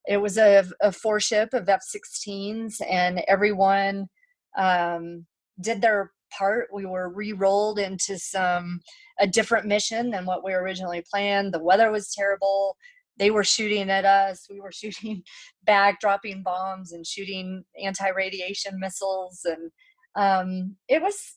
it 0.06 0.18
was 0.18 0.38
a, 0.38 0.64
a 0.80 0.92
four 0.92 1.20
ship 1.20 1.54
of 1.54 1.68
F-16s, 1.68 2.80
and 2.88 3.22
everyone 3.26 4.08
um, 4.56 5.26
did 5.60 5.80
their 5.80 6.12
part. 6.36 6.68
We 6.72 6.86
were 6.86 7.08
re-rolled 7.08 7.78
into 7.78 8.18
some 8.18 8.80
a 9.18 9.26
different 9.26 9.66
mission 9.66 10.10
than 10.10 10.24
what 10.24 10.44
we 10.44 10.52
originally 10.52 11.04
planned. 11.10 11.52
The 11.52 11.62
weather 11.62 11.90
was 11.90 12.14
terrible. 12.14 12.76
They 13.20 13.30
were 13.30 13.44
shooting 13.44 13.90
at 13.90 14.04
us. 14.04 14.46
We 14.50 14.60
were 14.60 14.72
shooting 14.72 15.22
back, 15.62 16.00
dropping 16.00 16.42
bombs 16.42 16.92
and 16.92 17.06
shooting 17.06 17.62
anti-radiation 17.80 18.80
missiles, 18.80 19.44
and 19.44 19.70
um, 20.16 20.76
it 20.88 21.00
was 21.00 21.36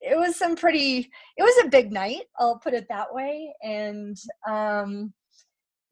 it 0.00 0.16
was 0.16 0.36
some 0.36 0.56
pretty. 0.56 1.08
It 1.36 1.42
was 1.42 1.64
a 1.64 1.68
big 1.68 1.92
night. 1.92 2.22
I'll 2.40 2.58
put 2.58 2.74
it 2.74 2.86
that 2.88 3.14
way, 3.14 3.54
and 3.62 4.16
um, 4.48 5.12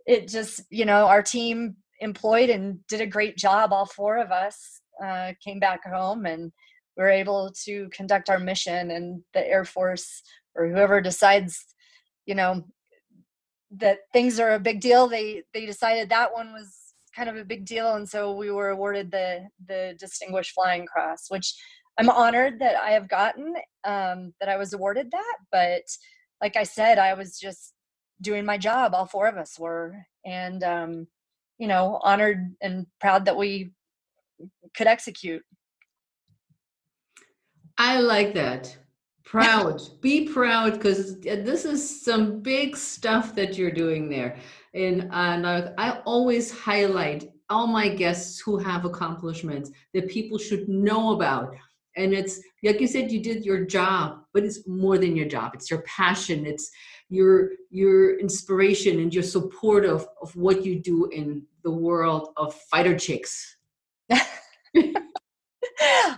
it 0.07 0.26
just 0.26 0.62
you 0.70 0.84
know 0.84 1.07
our 1.07 1.22
team 1.22 1.76
employed 2.01 2.51
and 2.51 2.78
did 2.89 3.01
a 3.01 3.07
great 3.07 3.37
job. 3.37 3.72
All 3.72 3.87
four 3.87 4.18
of 4.18 4.32
us 4.32 4.80
uh, 5.03 5.32
came 5.45 5.59
back 5.59 5.80
home 5.84 6.26
and 6.26 6.53
we 6.97 7.03
were 7.03 7.11
able 7.11 7.53
to 7.64 7.89
conduct 7.91 8.30
our 8.30 8.39
mission. 8.39 8.91
And 8.91 9.22
the 9.34 9.47
Air 9.47 9.64
Force 9.64 10.22
or 10.55 10.68
whoever 10.68 11.01
decides, 11.01 11.59
you 12.26 12.34
know, 12.34 12.66
that 13.79 13.99
things 14.12 14.39
are 14.41 14.55
a 14.55 14.61
big 14.61 14.81
deal, 14.81 15.07
they 15.07 15.43
they 15.53 15.66
decided 15.66 16.09
that 16.09 16.33
one 16.33 16.53
was 16.53 16.95
kind 17.14 17.29
of 17.29 17.37
a 17.37 17.45
big 17.45 17.64
deal, 17.64 17.95
and 17.95 18.09
so 18.09 18.33
we 18.33 18.51
were 18.51 18.70
awarded 18.70 19.11
the 19.11 19.49
the 19.66 19.97
Distinguished 19.99 20.53
Flying 20.53 20.87
Cross, 20.87 21.27
which 21.29 21.55
I'm 21.99 22.11
honored 22.11 22.59
that 22.61 22.77
I 22.77 22.91
have 22.91 23.09
gotten 23.09 23.55
um, 23.85 24.35
that 24.41 24.49
I 24.49 24.57
was 24.57 24.72
awarded 24.72 25.11
that. 25.11 25.37
But 25.51 25.83
like 26.43 26.57
I 26.57 26.64
said, 26.64 26.99
I 26.99 27.14
was 27.14 27.39
just 27.39 27.72
doing 28.20 28.45
my 28.45 28.59
job. 28.59 28.95
All 28.95 29.07
four 29.07 29.29
of 29.29 29.37
us 29.37 29.59
were, 29.59 29.95
and 30.24 30.62
um, 30.62 31.07
you 31.59 31.68
know, 31.68 32.01
honored 32.03 32.55
and 32.61 32.87
proud 33.01 33.24
that 33.24 33.37
we 33.37 33.72
could 34.77 34.87
execute. 34.87 35.43
I 37.79 38.01
like 38.01 38.35
that. 38.35 38.77
Proud. 39.27 39.83
Be 40.01 40.29
proud 40.29 40.74
because 40.74 41.20
this 41.20 41.64
is 41.64 42.05
some 42.05 42.41
big 42.41 42.77
stuff 42.77 43.35
that 43.35 43.59
you're 43.59 43.72
doing 43.72 44.09
there. 44.09 44.37
And, 44.72 45.03
uh, 45.03 45.07
and 45.14 45.47
I, 45.47 45.72
I 45.77 45.99
always 46.07 46.53
highlight 46.53 47.29
all 47.51 47.66
my 47.66 47.89
guests 47.89 48.39
who 48.39 48.57
have 48.59 48.85
accomplishments 48.85 49.72
that 49.95 50.09
people 50.09 50.39
should 50.39 50.68
know 50.68 51.11
about. 51.11 51.57
And 51.97 52.14
it's 52.14 52.41
like 52.62 52.81
you 52.81 52.87
said, 52.87 53.11
you 53.11 53.20
did 53.20 53.45
your 53.45 53.64
job, 53.64 54.20
but 54.33 54.45
it's 54.45 54.66
more 54.68 54.97
than 54.97 55.16
your 55.16 55.27
job. 55.27 55.55
It's 55.55 55.70
your 55.70 55.83
passion. 55.83 56.47
It's 56.47 56.70
your 57.09 57.51
your 57.70 58.18
inspiration 58.20 59.01
and 59.01 59.12
your 59.12 59.22
support 59.24 59.85
of, 59.85 60.07
of 60.22 60.37
what 60.37 60.64
you 60.64 60.79
do 60.79 61.07
in 61.07 61.45
the 61.64 61.70
world 61.70 62.33
of 62.37 62.55
fighter 62.70 62.97
chicks. 62.97 63.57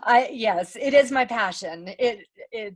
I 0.03 0.31
yes, 0.33 0.77
it 0.77 0.95
is 0.95 1.11
my 1.11 1.25
passion. 1.25 1.95
It 1.99 2.27
it 2.51 2.75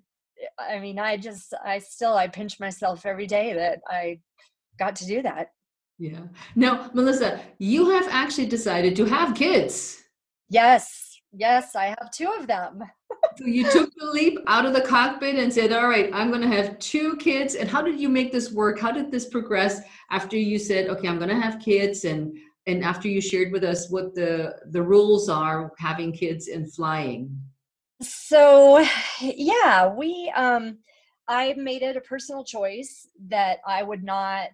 I 0.58 0.78
mean, 0.78 0.98
I 0.98 1.16
just 1.16 1.54
I 1.64 1.78
still 1.78 2.14
I 2.14 2.28
pinch 2.28 2.60
myself 2.60 3.06
every 3.06 3.26
day 3.26 3.54
that 3.54 3.80
I 3.88 4.20
got 4.78 4.96
to 4.96 5.06
do 5.06 5.22
that. 5.22 5.48
Yeah. 5.98 6.22
Now, 6.56 6.90
Melissa, 6.94 7.40
you 7.58 7.90
have 7.90 8.08
actually 8.10 8.46
decided 8.46 8.96
to 8.96 9.04
have 9.04 9.36
kids. 9.36 10.02
Yes. 10.48 11.12
Yes, 11.34 11.74
I 11.74 11.86
have 11.86 12.10
two 12.10 12.30
of 12.38 12.46
them. 12.46 12.82
so 13.38 13.46
you 13.46 13.70
took 13.70 13.90
the 13.96 14.06
leap 14.06 14.38
out 14.48 14.66
of 14.66 14.74
the 14.74 14.82
cockpit 14.82 15.36
and 15.36 15.50
said, 15.52 15.72
"All 15.72 15.88
right, 15.88 16.10
I'm 16.12 16.28
going 16.28 16.42
to 16.42 16.56
have 16.56 16.78
two 16.78 17.16
kids." 17.16 17.54
And 17.54 17.70
how 17.70 17.80
did 17.80 17.98
you 17.98 18.10
make 18.10 18.32
this 18.32 18.52
work? 18.52 18.78
How 18.78 18.90
did 18.90 19.10
this 19.10 19.28
progress 19.28 19.80
after 20.10 20.36
you 20.36 20.58
said, 20.58 20.88
"Okay, 20.88 21.08
I'm 21.08 21.16
going 21.16 21.30
to 21.30 21.40
have 21.40 21.58
kids," 21.58 22.04
and 22.04 22.36
and 22.66 22.84
after 22.84 23.08
you 23.08 23.20
shared 23.22 23.50
with 23.50 23.64
us 23.64 23.90
what 23.90 24.14
the 24.14 24.56
the 24.72 24.82
rules 24.82 25.30
are 25.30 25.72
having 25.78 26.12
kids 26.12 26.48
and 26.48 26.70
flying? 26.70 27.34
So, 28.02 28.84
yeah, 29.20 29.88
we 29.94 30.32
um, 30.34 30.78
I 31.28 31.54
made 31.56 31.82
it 31.82 31.96
a 31.96 32.00
personal 32.00 32.44
choice 32.44 33.06
that 33.28 33.58
I 33.66 33.82
would 33.82 34.02
not 34.02 34.50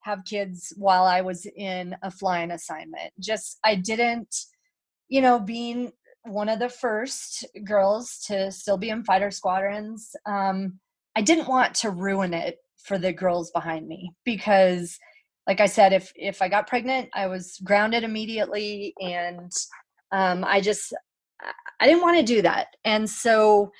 have 0.00 0.24
kids 0.24 0.72
while 0.76 1.04
I 1.04 1.22
was 1.22 1.46
in 1.56 1.96
a 2.02 2.10
flying 2.10 2.50
assignment. 2.50 3.12
Just 3.18 3.58
I 3.64 3.74
didn't, 3.74 4.34
you 5.08 5.20
know, 5.20 5.40
being 5.40 5.92
one 6.24 6.48
of 6.48 6.58
the 6.58 6.68
first 6.68 7.44
girls 7.64 8.18
to 8.26 8.50
still 8.50 8.76
be 8.76 8.90
in 8.90 9.04
fighter 9.04 9.30
squadrons. 9.30 10.14
Um, 10.26 10.78
I 11.16 11.22
didn't 11.22 11.48
want 11.48 11.74
to 11.76 11.90
ruin 11.90 12.32
it 12.34 12.58
for 12.82 12.98
the 12.98 13.12
girls 13.12 13.50
behind 13.50 13.88
me 13.88 14.12
because, 14.24 14.98
like 15.46 15.60
I 15.60 15.66
said, 15.66 15.92
if 15.92 16.12
if 16.16 16.42
I 16.42 16.48
got 16.48 16.68
pregnant, 16.68 17.08
I 17.14 17.26
was 17.26 17.58
grounded 17.64 18.04
immediately, 18.04 18.94
and 19.00 19.50
um, 20.12 20.44
I 20.44 20.60
just 20.60 20.94
I 21.84 21.86
didn't 21.86 22.02
want 22.02 22.16
to 22.16 22.22
do 22.22 22.40
that, 22.40 22.68
and 22.86 23.08
so 23.08 23.70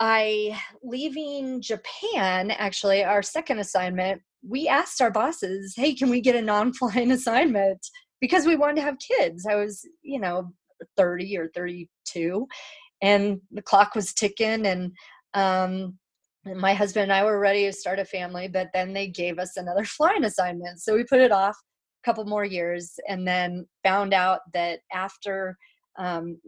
I 0.00 0.60
leaving 0.82 1.62
Japan. 1.62 2.50
Actually, 2.50 3.04
our 3.04 3.22
second 3.22 3.60
assignment, 3.60 4.20
we 4.44 4.66
asked 4.66 5.00
our 5.00 5.12
bosses, 5.12 5.74
"Hey, 5.76 5.94
can 5.94 6.10
we 6.10 6.20
get 6.20 6.34
a 6.34 6.42
non-flying 6.42 7.10
assignment?" 7.18 7.86
Because 8.20 8.46
we 8.46 8.56
wanted 8.56 8.76
to 8.76 8.82
have 8.82 8.96
kids. 8.98 9.46
I 9.48 9.54
was, 9.54 9.86
you 10.02 10.18
know, 10.18 10.52
30 10.96 11.38
or 11.38 11.48
32 11.54 12.48
and 13.00 13.40
the 13.52 13.62
clock 13.62 13.94
was 13.94 14.12
ticking 14.12 14.66
and 14.66 14.92
um, 15.34 15.96
my 16.44 16.74
husband 16.74 17.04
and 17.04 17.12
I 17.12 17.24
were 17.24 17.38
ready 17.38 17.64
to 17.66 17.72
start 17.72 17.98
a 17.98 18.04
family, 18.04 18.48
but 18.48 18.68
then 18.72 18.92
they 18.92 19.08
gave 19.08 19.38
us 19.38 19.56
another 19.56 19.84
flying 19.84 20.24
assignment. 20.24 20.80
So 20.80 20.94
we 20.94 21.04
put 21.04 21.20
it 21.20 21.32
off 21.32 21.56
a 21.56 22.04
couple 22.04 22.24
more 22.24 22.44
years 22.44 22.94
and 23.08 23.26
then 23.26 23.66
found 23.84 24.14
out 24.14 24.40
that 24.54 24.80
after 24.92 25.56
um, 25.98 26.40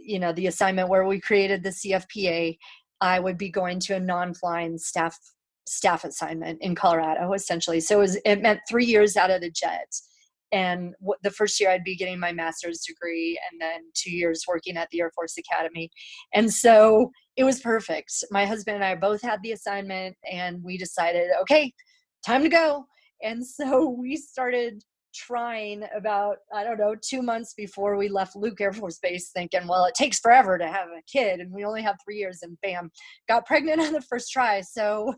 you 0.00 0.18
know 0.18 0.32
the 0.32 0.46
assignment 0.46 0.88
where 0.88 1.06
we 1.06 1.20
created 1.20 1.62
the 1.62 1.70
CFPA, 1.70 2.56
I 3.00 3.20
would 3.20 3.38
be 3.38 3.50
going 3.50 3.80
to 3.80 3.96
a 3.96 4.00
non-flying 4.00 4.78
staff 4.78 5.18
staff 5.68 6.04
assignment 6.04 6.60
in 6.62 6.74
Colorado 6.74 7.32
essentially. 7.32 7.80
So 7.80 7.98
it, 7.98 8.00
was, 8.00 8.18
it 8.24 8.42
meant 8.42 8.60
three 8.68 8.86
years 8.86 9.16
out 9.16 9.30
of 9.30 9.42
the 9.42 9.50
jet. 9.50 9.92
And 10.50 10.94
w- 11.00 11.18
the 11.22 11.30
first 11.30 11.60
year 11.60 11.70
i'd 11.70 11.84
be 11.84 11.94
getting 11.94 12.18
my 12.18 12.32
master's 12.32 12.80
degree 12.80 13.38
and 13.50 13.60
then 13.60 13.82
two 13.94 14.10
years 14.10 14.44
working 14.48 14.78
at 14.78 14.88
the 14.90 15.02
air 15.02 15.10
force 15.14 15.36
academy. 15.36 15.90
And 16.32 16.50
so 16.50 17.10
it 17.36 17.44
was 17.44 17.60
perfect. 17.60 18.12
My 18.30 18.46
husband 18.46 18.76
and 18.76 18.84
i 18.84 18.94
both 18.94 19.20
had 19.20 19.40
the 19.42 19.52
assignment 19.52 20.16
and 20.30 20.62
we 20.62 20.78
decided 20.78 21.28
okay 21.42 21.72
time 22.26 22.42
to 22.42 22.48
go. 22.48 22.86
And 23.22 23.46
so 23.46 23.88
we 23.98 24.16
started 24.16 24.82
trying 25.18 25.84
about 25.96 26.36
i 26.54 26.62
don't 26.62 26.78
know 26.78 26.94
two 27.02 27.22
months 27.22 27.54
before 27.54 27.96
we 27.96 28.08
left 28.08 28.36
luke 28.36 28.60
air 28.60 28.72
force 28.72 28.98
base 28.98 29.30
thinking 29.30 29.66
well 29.66 29.84
it 29.84 29.94
takes 29.94 30.20
forever 30.20 30.56
to 30.56 30.66
have 30.66 30.88
a 30.88 31.02
kid 31.10 31.40
and 31.40 31.52
we 31.52 31.64
only 31.64 31.82
have 31.82 31.96
three 32.04 32.16
years 32.16 32.40
and 32.42 32.56
bam 32.62 32.90
got 33.28 33.46
pregnant 33.46 33.80
on 33.86 33.92
the 33.92 34.00
first 34.02 34.30
try 34.30 34.60
so 34.60 35.12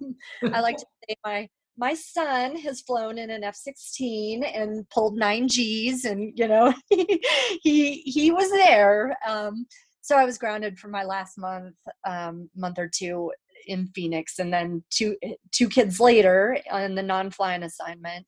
i 0.52 0.60
like 0.60 0.76
to 0.76 0.86
say 1.08 1.14
my 1.24 1.48
my 1.80 1.94
son 1.94 2.56
has 2.56 2.82
flown 2.82 3.16
in 3.16 3.30
an 3.30 3.42
F-16 3.42 4.42
and 4.54 4.88
pulled 4.90 5.16
nine 5.16 5.46
Gs, 5.46 6.04
and 6.04 6.30
you 6.36 6.46
know 6.46 6.72
he 6.90 8.02
he, 8.04 8.30
was 8.30 8.50
there. 8.50 9.16
Um, 9.26 9.66
so 10.02 10.16
I 10.16 10.26
was 10.26 10.36
grounded 10.36 10.78
for 10.78 10.88
my 10.88 11.04
last 11.04 11.38
month, 11.38 11.74
um, 12.06 12.50
month 12.54 12.78
or 12.78 12.90
two 12.94 13.32
in 13.66 13.88
Phoenix, 13.94 14.38
and 14.38 14.52
then 14.52 14.84
two 14.90 15.16
two 15.52 15.68
kids 15.68 15.98
later 15.98 16.58
on 16.70 16.94
the 16.94 17.02
non-flying 17.02 17.62
assignment. 17.62 18.26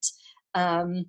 Um, 0.55 1.05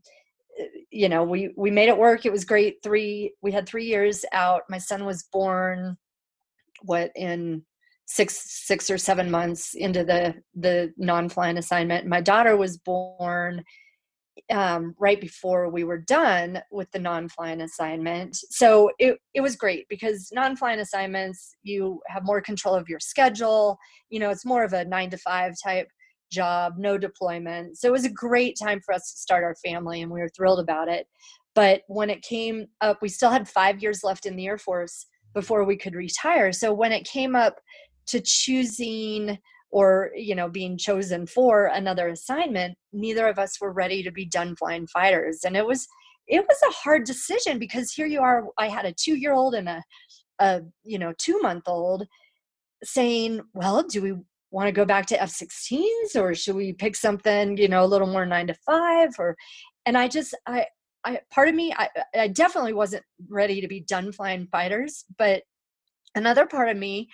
you 0.92 1.10
know, 1.10 1.24
we 1.24 1.54
we 1.56 1.72
made 1.72 1.90
it 1.90 1.98
work. 1.98 2.26
It 2.26 2.32
was 2.32 2.46
great. 2.46 2.78
Three 2.84 3.34
we 3.42 3.52
had 3.52 3.68
three 3.68 3.86
years 3.86 4.26
out. 4.32 4.64
My 4.70 4.78
son 4.78 5.06
was 5.06 5.24
born 5.32 5.98
what 6.84 7.12
in 7.16 7.64
six 8.06 8.66
six 8.66 8.90
or 8.90 8.98
seven 8.98 9.32
months 9.32 9.76
into 9.76 10.04
the 10.04 10.36
the 10.56 10.94
non-flying 10.98 11.58
assignment 11.58 12.06
my 12.06 12.20
daughter 12.20 12.58
was 12.58 12.78
born 12.78 13.64
um, 14.52 14.94
right 15.00 15.22
before 15.22 15.70
we 15.70 15.84
were 15.84 16.00
done 16.00 16.62
with 16.70 16.92
the 16.92 17.00
non-flying 17.00 17.62
assignment 17.62 18.36
so 18.36 18.92
it, 19.00 19.18
it 19.34 19.42
was 19.42 19.56
great 19.56 19.88
because 19.90 20.32
non-flying 20.34 20.80
assignments 20.80 21.56
you 21.64 22.02
have 22.08 22.26
more 22.26 22.42
control 22.42 22.76
of 22.76 22.90
your 22.90 23.00
schedule 23.00 23.78
you 24.10 24.20
know 24.20 24.30
it's 24.30 24.46
more 24.46 24.64
of 24.64 24.74
a 24.74 24.84
nine 24.86 25.10
to 25.10 25.18
five 25.18 25.54
type 25.64 25.88
job 26.34 26.74
no 26.78 26.98
deployment. 26.98 27.78
So 27.78 27.88
it 27.88 27.92
was 27.92 28.06
a 28.06 28.10
great 28.10 28.58
time 28.62 28.82
for 28.82 28.94
us 28.94 29.12
to 29.12 29.20
start 29.20 29.44
our 29.44 29.56
family 29.56 30.02
and 30.02 30.12
we 30.12 30.20
were 30.20 30.30
thrilled 30.30 30.60
about 30.60 30.90
it. 30.90 31.08
But 31.56 31.82
when 31.88 32.10
it 32.10 32.22
came 32.22 32.66
up 32.82 33.02
we 33.02 33.10
still 33.10 33.30
had 33.30 33.48
five 33.48 33.82
years 33.82 34.04
left 34.04 34.26
in 34.26 34.36
the 34.36 34.48
air 34.48 34.58
force 34.58 35.06
before 35.34 35.64
we 35.64 35.78
could 35.78 35.96
retire. 35.96 36.52
So 36.52 36.74
when 36.74 36.92
it 36.92 37.06
came 37.06 37.36
up 37.36 37.60
to 38.08 38.20
choosing 38.20 39.38
or 39.72 40.12
you 40.16 40.36
know 40.36 40.50
being 40.50 40.78
chosen 40.78 41.26
for 41.26 41.66
another 41.66 42.10
assignment 42.10 42.78
neither 42.92 43.28
of 43.28 43.40
us 43.40 43.60
were 43.60 43.72
ready 43.72 44.04
to 44.04 44.12
be 44.12 44.26
done 44.26 44.56
flying 44.56 44.88
fighters. 44.88 45.42
And 45.46 45.56
it 45.56 45.66
was 45.66 45.88
it 46.28 46.46
was 46.48 46.58
a 46.68 46.74
hard 46.74 47.04
decision 47.06 47.60
because 47.60 47.92
here 47.92 48.06
you 48.06 48.22
are 48.22 48.46
i 48.58 48.68
had 48.68 48.86
a 48.86 48.94
two 48.94 49.16
year 49.16 49.34
old 49.34 49.56
and 49.56 49.68
a, 49.68 49.84
a 50.40 50.62
you 50.84 50.98
know 50.98 51.14
two 51.18 51.40
month 51.42 51.64
old 51.68 52.08
saying 52.84 53.42
well 53.54 53.84
do 53.84 54.02
we 54.02 54.14
want 54.54 54.68
to 54.68 54.72
go 54.72 54.86
back 54.86 55.06
to 55.08 55.22
f-16s 55.22 56.16
or 56.16 56.34
should 56.34 56.56
we 56.56 56.74
pick 56.74 56.96
something 56.96 57.58
you 57.58 57.68
know 57.68 57.84
a 57.84 57.88
little 57.88 58.08
more 58.08 58.26
nine 58.26 58.48
to 58.48 58.54
five 58.66 59.10
or 59.18 59.36
and 59.86 59.98
i 59.98 60.08
just 60.08 60.36
i 60.48 60.66
i 61.04 61.20
part 61.32 61.50
of 61.50 61.56
me 61.56 61.74
i, 61.76 61.90
I 62.16 62.28
definitely 62.28 62.74
wasn't 62.74 63.04
ready 63.28 63.62
to 63.62 63.68
be 63.68 63.82
done 63.82 64.12
flying 64.12 64.48
fighters 64.48 65.06
but 65.18 65.42
another 66.16 66.46
part 66.46 66.70
of 66.70 66.78
me 66.78 67.10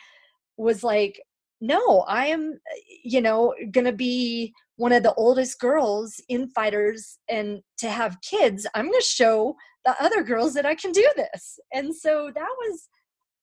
was 0.58 0.84
like, 0.84 1.22
no, 1.62 2.02
I 2.02 2.28
am, 2.28 2.60
you 3.04 3.22
know, 3.22 3.54
to 3.86 3.92
be 3.92 4.54
one 4.78 4.94
of 4.94 5.04
the 5.04 5.14
oldest 5.16 5.60
girls 5.60 6.22
in 6.30 6.50
fighters 6.50 7.18
and 7.28 7.60
to 7.80 7.90
have 7.90 8.22
kids, 8.22 8.66
I'm 8.76 8.86
to 8.92 9.02
show 9.02 9.56
the 9.86 9.96
other 10.02 10.24
girls 10.24 10.54
that 10.54 10.66
I 10.66 10.76
can 10.76 10.92
do 10.92 11.10
this. 11.16 11.60
And 11.74 11.94
so 11.94 12.32
that 12.34 12.48
was 12.60 12.88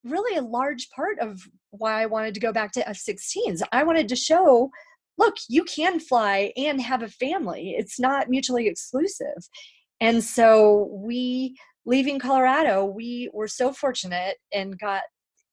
really 0.07 0.37
a 0.37 0.43
large 0.43 0.89
part 0.91 1.19
of 1.19 1.41
why 1.71 2.03
I 2.03 2.07
wanted 2.07 2.35
to 2.35 2.41
go 2.41 2.53
back 2.53 2.73
to 2.73 2.89
F 2.89 2.97
16s. 2.97 3.61
I 3.73 3.83
wanted 3.83 4.09
to 4.09 4.17
show 4.17 4.71
look, 5.19 5.37
you 5.49 5.65
can 5.65 5.99
fly 5.99 6.53
and 6.57 6.81
have 6.81 7.03
a 7.03 7.09
family, 7.09 7.75
it's 7.79 7.99
not 7.99 8.29
mutually 8.29 8.67
exclusive. 8.69 9.49
And 10.01 10.23
so 10.23 10.89
we, 10.93 11.57
leaving 11.87 12.19
Colorado, 12.19 12.85
we 12.85 13.31
were 13.33 13.49
so 13.49 13.73
fortunate 13.73 14.37
and 14.53 14.79
got, 14.79 15.03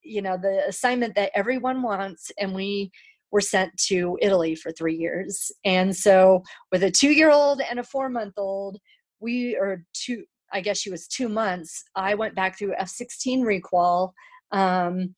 you 0.03 0.21
know, 0.21 0.37
the 0.37 0.67
assignment 0.67 1.15
that 1.15 1.31
everyone 1.33 1.81
wants. 1.81 2.29
And 2.37 2.53
we 2.53 2.91
were 3.31 3.41
sent 3.41 3.75
to 3.87 4.17
Italy 4.21 4.55
for 4.55 4.71
three 4.71 4.95
years. 4.95 5.51
And 5.63 5.95
so 5.95 6.43
with 6.71 6.83
a 6.83 6.91
two 6.91 7.11
year 7.11 7.31
old 7.31 7.61
and 7.61 7.79
a 7.79 7.83
four 7.83 8.09
month 8.09 8.33
old, 8.37 8.79
we, 9.19 9.55
or 9.55 9.85
two, 9.93 10.25
I 10.51 10.59
guess 10.59 10.77
she 10.77 10.91
was 10.91 11.07
two 11.07 11.29
months, 11.29 11.83
I 11.95 12.15
went 12.15 12.35
back 12.35 12.59
through 12.59 12.75
F 12.77 12.89
16 12.89 13.43
requal. 13.43 14.13
Um, 14.53 15.15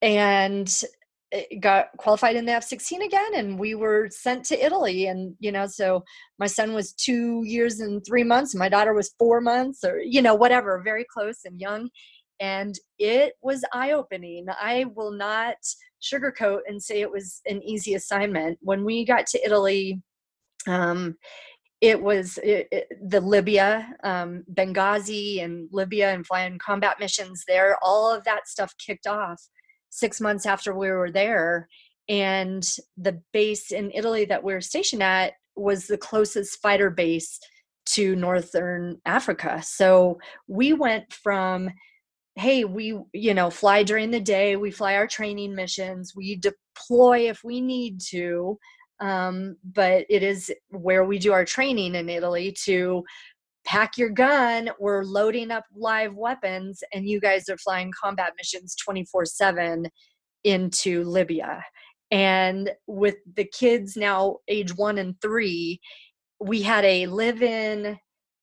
and 0.00 0.82
got 1.60 1.88
qualified 1.96 2.36
in 2.36 2.44
the 2.44 2.52
F16 2.52 3.06
again 3.06 3.34
and 3.36 3.58
we 3.58 3.74
were 3.74 4.08
sent 4.10 4.44
to 4.44 4.64
Italy 4.64 5.06
and 5.06 5.34
you 5.38 5.50
know 5.50 5.66
so 5.66 6.04
my 6.38 6.46
son 6.46 6.74
was 6.74 6.92
2 6.92 7.44
years 7.46 7.80
and 7.80 8.04
3 8.04 8.22
months 8.22 8.54
my 8.54 8.68
daughter 8.68 8.92
was 8.92 9.14
4 9.18 9.40
months 9.40 9.82
or 9.82 9.98
you 10.00 10.20
know 10.20 10.34
whatever 10.34 10.82
very 10.84 11.06
close 11.10 11.38
and 11.46 11.58
young 11.58 11.88
and 12.38 12.74
it 12.98 13.32
was 13.40 13.64
eye 13.72 13.92
opening 13.92 14.44
I 14.60 14.84
will 14.94 15.12
not 15.12 15.56
sugarcoat 16.02 16.60
and 16.66 16.82
say 16.82 17.00
it 17.00 17.10
was 17.10 17.40
an 17.46 17.62
easy 17.62 17.94
assignment. 17.94 18.58
When 18.60 18.84
we 18.84 19.04
got 19.04 19.26
to 19.28 19.44
Italy 19.44 20.02
um 20.68 21.16
it 21.82 22.00
was 22.00 22.38
it, 22.44 22.68
it, 22.70 22.88
the 23.02 23.20
Libya, 23.20 23.92
um, 24.04 24.44
Benghazi, 24.54 25.42
and 25.42 25.68
Libya, 25.72 26.14
and 26.14 26.24
flying 26.24 26.58
combat 26.58 26.96
missions 27.00 27.42
there. 27.46 27.76
All 27.82 28.14
of 28.14 28.22
that 28.24 28.48
stuff 28.48 28.72
kicked 28.78 29.08
off 29.08 29.42
six 29.90 30.20
months 30.20 30.46
after 30.46 30.72
we 30.74 30.88
were 30.90 31.10
there. 31.10 31.68
And 32.08 32.64
the 32.96 33.20
base 33.32 33.72
in 33.72 33.90
Italy 33.92 34.24
that 34.26 34.44
we 34.44 34.52
were 34.54 34.60
stationed 34.60 35.02
at 35.02 35.34
was 35.56 35.86
the 35.86 35.98
closest 35.98 36.62
fighter 36.62 36.88
base 36.88 37.40
to 37.84 38.14
Northern 38.14 38.98
Africa. 39.04 39.60
So 39.64 40.18
we 40.46 40.72
went 40.72 41.12
from, 41.12 41.68
hey, 42.36 42.64
we, 42.64 42.96
you 43.12 43.34
know, 43.34 43.50
fly 43.50 43.82
during 43.82 44.12
the 44.12 44.20
day, 44.20 44.54
we 44.54 44.70
fly 44.70 44.94
our 44.94 45.08
training 45.08 45.54
missions, 45.56 46.14
we 46.14 46.36
deploy 46.36 47.28
if 47.28 47.42
we 47.42 47.60
need 47.60 48.00
to. 48.10 48.56
Um, 49.02 49.56
but 49.64 50.06
it 50.08 50.22
is 50.22 50.52
where 50.70 51.04
we 51.04 51.18
do 51.18 51.32
our 51.32 51.44
training 51.44 51.96
in 51.96 52.08
Italy 52.08 52.54
to 52.64 53.02
pack 53.64 53.96
your 53.96 54.10
gun 54.10 54.70
we're 54.80 55.04
loading 55.04 55.50
up 55.50 55.64
live 55.74 56.14
weapons 56.14 56.82
and 56.92 57.08
you 57.08 57.20
guys 57.20 57.48
are 57.48 57.58
flying 57.58 57.92
combat 58.00 58.32
missions 58.36 58.74
24 58.76 59.24
7 59.24 59.86
into 60.44 61.04
libya. 61.04 61.64
And 62.10 62.70
with 62.86 63.16
the 63.36 63.44
kids 63.44 63.96
now 63.96 64.38
age 64.48 64.76
one 64.76 64.98
and 64.98 65.20
three 65.20 65.80
we 66.40 66.62
had 66.62 66.84
a 66.84 67.06
live-in 67.06 67.98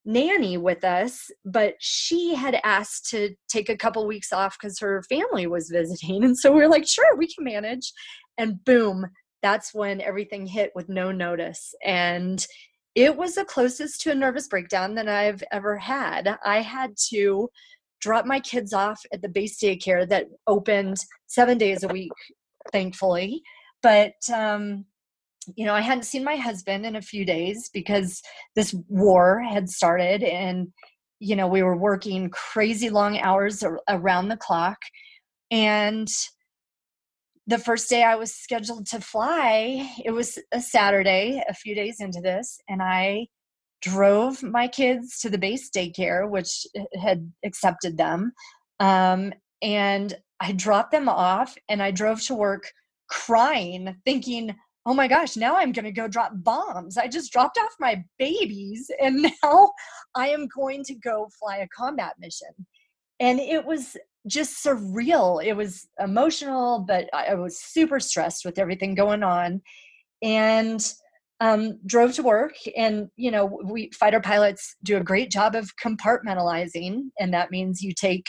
nanny 0.05 0.57
with 0.57 0.85
us 0.85 1.29
but 1.43 1.75
she 1.79 2.33
had 2.33 2.59
asked 2.63 3.09
to 3.09 3.35
take 3.49 3.67
a 3.69 3.77
couple 3.77 4.07
weeks 4.07 4.31
off 4.31 4.57
because 4.59 4.79
her 4.79 5.03
family 5.09 5.47
was 5.47 5.69
visiting. 5.69 6.23
And 6.29 6.37
so 6.37 6.51
we 6.51 6.61
are 6.61 6.69
like 6.69 6.87
sure 6.87 7.15
we 7.17 7.27
can 7.27 7.43
manage. 7.43 7.91
And 8.37 8.63
boom 8.63 9.05
that's 9.41 9.73
when 9.73 10.01
everything 10.01 10.45
hit 10.45 10.71
with 10.75 10.89
no 10.89 11.11
notice 11.11 11.73
and 11.83 12.45
it 12.95 13.15
was 13.15 13.35
the 13.35 13.45
closest 13.45 14.01
to 14.01 14.11
a 14.11 14.15
nervous 14.15 14.47
breakdown 14.47 14.95
that 14.95 15.07
I've 15.07 15.43
ever 15.51 15.77
had. 15.77 16.37
I 16.43 16.61
had 16.61 16.95
to 17.11 17.49
drop 18.01 18.25
my 18.25 18.39
kids 18.39 18.73
off 18.73 19.01
at 19.13 19.21
the 19.21 19.29
base 19.29 19.57
daycare 19.61 20.07
that 20.09 20.27
opened 20.47 20.97
seven 21.27 21.57
days 21.57 21.83
a 21.83 21.87
week, 21.87 22.11
thankfully. 22.71 23.41
But, 23.81 24.15
um, 24.33 24.85
you 25.55 25.65
know, 25.65 25.73
I 25.73 25.81
hadn't 25.81 26.03
seen 26.03 26.23
my 26.23 26.35
husband 26.35 26.85
in 26.85 26.95
a 26.95 27.01
few 27.01 27.25
days 27.25 27.69
because 27.73 28.21
this 28.55 28.75
war 28.87 29.41
had 29.41 29.69
started 29.69 30.23
and, 30.23 30.67
you 31.19 31.35
know, 31.35 31.47
we 31.47 31.63
were 31.63 31.77
working 31.77 32.29
crazy 32.29 32.89
long 32.89 33.19
hours 33.19 33.63
around 33.87 34.27
the 34.27 34.37
clock. 34.37 34.77
And 35.51 36.09
the 37.49 37.57
first 37.57 37.89
day 37.89 38.03
I 38.03 38.15
was 38.15 38.31
scheduled 38.31 38.85
to 38.87 39.01
fly, 39.01 39.89
it 40.05 40.11
was 40.11 40.37
a 40.51 40.61
Saturday, 40.61 41.43
a 41.49 41.53
few 41.55 41.73
days 41.73 41.99
into 41.99 42.21
this, 42.21 42.59
and 42.69 42.79
I 42.79 43.25
drove 43.81 44.43
my 44.43 44.67
kids 44.67 45.19
to 45.21 45.31
the 45.31 45.37
base 45.39 45.71
daycare, 45.75 46.29
which 46.29 46.67
had 47.01 47.31
accepted 47.43 47.97
them. 47.97 48.33
Um, 48.79 49.33
and 49.63 50.15
I 50.39 50.51
dropped 50.51 50.91
them 50.91 51.09
off 51.09 51.55
and 51.67 51.81
I 51.81 51.89
drove 51.89 52.21
to 52.23 52.35
work 52.35 52.71
crying, 53.09 53.97
thinking, 54.05 54.55
oh 54.85 54.93
my 54.93 55.07
gosh, 55.07 55.35
now 55.35 55.55
I'm 55.55 55.71
going 55.71 55.85
to 55.85 55.91
go 55.91 56.07
drop 56.07 56.31
bombs. 56.35 56.97
I 56.97 57.07
just 57.07 57.33
dropped 57.33 57.57
off 57.57 57.73
my 57.79 58.03
babies 58.19 58.91
and 59.01 59.23
now 59.43 59.71
I 60.13 60.29
am 60.29 60.47
going 60.55 60.83
to 60.83 60.93
go 60.93 61.29
fly 61.39 61.57
a 61.57 61.67
combat 61.69 62.13
mission. 62.19 62.67
And 63.19 63.39
it 63.39 63.65
was 63.65 63.97
just 64.27 64.63
surreal. 64.63 65.43
It 65.43 65.53
was 65.53 65.87
emotional, 65.99 66.85
but 66.87 67.09
I 67.13 67.35
was 67.35 67.59
super 67.59 67.99
stressed 67.99 68.45
with 68.45 68.59
everything 68.59 68.95
going 68.95 69.23
on. 69.23 69.61
And 70.21 70.85
um, 71.41 71.79
drove 71.85 72.13
to 72.15 72.23
work 72.23 72.53
and 72.75 73.07
you 73.15 73.31
know 73.31 73.45
we 73.63 73.89
fighter 73.97 74.19
pilots 74.19 74.75
do 74.83 74.97
a 74.97 75.03
great 75.03 75.31
job 75.31 75.55
of 75.55 75.71
compartmentalizing 75.83 77.03
and 77.19 77.33
that 77.33 77.51
means 77.51 77.81
you 77.81 77.93
take 77.93 78.25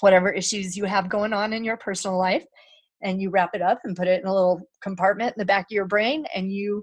whatever 0.00 0.30
issues 0.30 0.76
you 0.76 0.84
have 0.84 1.08
going 1.08 1.32
on 1.32 1.52
in 1.52 1.64
your 1.64 1.76
personal 1.76 2.18
life 2.18 2.44
and 3.02 3.20
you 3.20 3.30
wrap 3.30 3.50
it 3.54 3.62
up 3.62 3.80
and 3.84 3.96
put 3.96 4.08
it 4.08 4.20
in 4.22 4.26
a 4.26 4.32
little 4.32 4.60
compartment 4.82 5.34
in 5.36 5.38
the 5.38 5.44
back 5.44 5.66
of 5.70 5.74
your 5.74 5.84
brain 5.84 6.24
and 6.34 6.50
you 6.50 6.82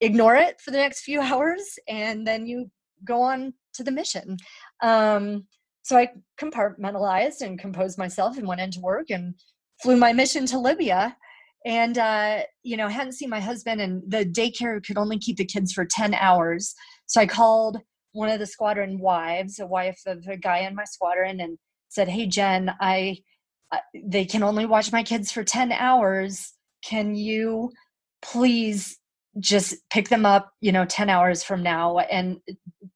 ignore 0.00 0.34
it 0.34 0.60
for 0.60 0.70
the 0.70 0.78
next 0.78 1.02
few 1.02 1.20
hours 1.20 1.78
and 1.88 2.26
then 2.26 2.46
you 2.46 2.70
go 3.04 3.20
on 3.20 3.52
to 3.74 3.84
the 3.84 3.92
mission 3.92 4.36
um, 4.82 5.46
so 5.82 5.96
I 5.96 6.10
compartmentalized 6.40 7.40
and 7.40 7.58
composed 7.58 7.98
myself 7.98 8.38
and 8.38 8.46
went 8.46 8.60
into 8.60 8.80
work 8.80 9.10
and 9.10 9.34
flew 9.82 9.96
my 9.96 10.12
mission 10.12 10.46
to 10.46 10.58
Libya. 10.58 11.16
And, 11.64 11.98
uh, 11.98 12.42
you 12.62 12.76
know, 12.76 12.88
hadn't 12.88 13.12
seen 13.12 13.30
my 13.30 13.38
husband, 13.38 13.80
and 13.80 14.02
the 14.06 14.24
daycare 14.24 14.84
could 14.84 14.98
only 14.98 15.18
keep 15.18 15.36
the 15.36 15.44
kids 15.44 15.72
for 15.72 15.84
10 15.84 16.12
hours. 16.14 16.74
So 17.06 17.20
I 17.20 17.26
called 17.26 17.78
one 18.12 18.28
of 18.28 18.40
the 18.40 18.46
squadron 18.46 18.98
wives, 18.98 19.60
a 19.60 19.66
wife 19.66 20.00
of 20.06 20.26
a 20.26 20.36
guy 20.36 20.58
in 20.58 20.74
my 20.74 20.84
squadron, 20.84 21.40
and 21.40 21.58
said, 21.88 22.08
Hey, 22.08 22.26
Jen, 22.26 22.72
I, 22.80 23.18
uh, 23.70 23.78
they 23.94 24.24
can 24.24 24.42
only 24.42 24.66
watch 24.66 24.90
my 24.90 25.04
kids 25.04 25.30
for 25.30 25.44
10 25.44 25.70
hours. 25.70 26.52
Can 26.84 27.14
you 27.14 27.70
please 28.22 28.98
just 29.38 29.76
pick 29.88 30.08
them 30.08 30.26
up, 30.26 30.50
you 30.60 30.72
know, 30.72 30.84
10 30.84 31.08
hours 31.08 31.42
from 31.42 31.62
now 31.62 31.98
and 31.98 32.38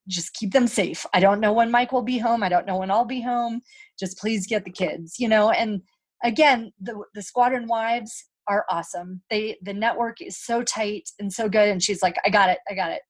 just 0.09 0.35
keep 0.35 0.53
them 0.53 0.67
safe. 0.67 1.05
I 1.13 1.21
don't 1.21 1.41
know 1.41 1.53
when 1.53 1.71
Mike 1.71 1.93
will 1.93 2.03
be 2.03 2.19
home. 2.19 2.43
I 2.43 2.49
don't 2.49 2.67
know 2.67 2.79
when 2.79 2.91
I'll 2.91 3.05
be 3.05 3.21
home. 3.21 3.61
Just 3.99 4.19
please 4.19 4.47
get 4.47 4.65
the 4.65 4.71
kids, 4.71 5.19
you 5.19 5.29
know, 5.29 5.51
and 5.51 5.83
again, 6.25 6.73
the 6.81 7.03
the 7.15 7.23
squadron 7.23 7.67
wives 7.67 8.25
are 8.49 8.65
awesome. 8.71 9.23
They 9.31 9.59
the 9.63 9.75
network 9.75 10.21
is 10.21 10.39
so 10.39 10.63
tight 10.63 11.09
and 11.19 11.33
so 11.33 11.49
good 11.49 11.69
and 11.69 11.83
she's 11.83 12.03
like, 12.03 12.17
"I 12.25 12.31
got 12.31 12.51
it. 12.51 12.59
I 12.71 12.75
got 12.75 12.93
it." 12.93 13.03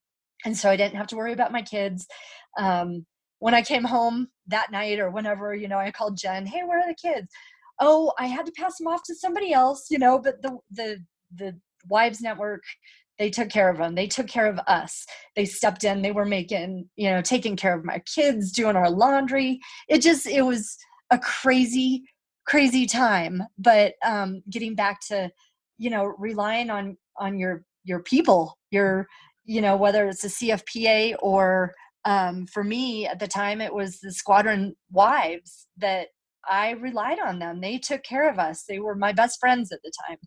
And 0.45 0.57
so 0.57 0.71
I 0.71 0.77
didn't 0.77 0.97
have 0.97 1.07
to 1.09 1.17
worry 1.17 1.33
about 1.33 1.53
my 1.53 1.63
kids. 1.63 2.07
Um, 2.59 3.07
when 3.41 3.55
I 3.55 3.63
came 3.63 3.85
home 3.85 4.29
that 4.49 4.71
night 4.73 4.99
or 4.99 5.11
whenever, 5.11 5.55
you 5.55 5.69
know, 5.69 5.79
I 5.79 5.91
called 5.91 6.17
Jen, 6.19 6.47
"Hey, 6.47 6.63
where 6.65 6.81
are 6.81 6.89
the 6.89 6.95
kids?" 6.95 7.29
"Oh, 7.81 8.13
I 8.19 8.27
had 8.27 8.47
to 8.47 8.53
pass 8.53 8.79
them 8.79 8.89
off 8.89 9.03
to 9.05 9.15
somebody 9.15 9.53
else," 9.53 9.87
you 9.91 9.99
know, 9.99 10.19
but 10.19 10.43
the 10.43 10.59
the 10.71 10.99
the 11.35 11.61
wives 11.89 12.21
network 12.21 12.63
they 13.19 13.31
took 13.31 13.49
care 13.49 13.71
of 13.71 13.79
them 13.79 13.95
they 13.95 14.07
took 14.07 14.27
care 14.27 14.47
of 14.47 14.59
us 14.67 15.07
they 15.35 15.45
stepped 15.45 15.85
in 15.85 16.03
they 16.03 16.13
were 16.13 16.25
making 16.25 16.89
you 16.97 17.11
know 17.11 17.21
taking 17.21 17.57
care 17.57 17.77
of 17.77 17.85
my 17.85 17.99
kids 18.01 18.53
doing 18.53 18.77
our 18.77 18.91
laundry. 18.91 19.59
It 19.89 20.03
just 20.03 20.27
it 20.27 20.43
was 20.43 20.77
a 21.11 21.19
crazy 21.19 22.03
crazy 22.47 22.87
time 22.87 23.43
but 23.59 23.95
um 24.05 24.43
getting 24.51 24.75
back 24.75 25.01
to 25.09 25.31
you 25.79 25.91
know 25.91 26.15
relying 26.19 26.71
on 26.71 26.97
on 27.19 27.39
your 27.39 27.65
your 27.85 28.01
people 28.03 28.57
your 28.71 29.07
you 29.45 29.61
know 29.61 29.77
whether 29.77 30.07
it's 30.07 30.25
a 30.25 30.29
cfpa 30.29 31.17
or 31.21 31.73
um, 32.05 32.47
for 32.47 32.63
me 32.63 33.05
at 33.05 33.19
the 33.19 33.27
time 33.27 33.61
it 33.61 33.75
was 33.75 33.99
the 33.99 34.13
squadron 34.13 34.77
wives 34.93 35.67
that 35.77 36.09
i 36.49 36.71
relied 36.71 37.19
on 37.19 37.39
them. 37.39 37.61
They 37.61 37.79
took 37.79 38.03
care 38.05 38.31
of 38.31 38.39
us. 38.39 38.65
They 38.69 38.79
were 38.79 38.95
my 38.95 39.13
best 39.13 39.41
friends 39.41 39.73
at 39.73 39.81
the 39.83 39.93
time 40.09 40.19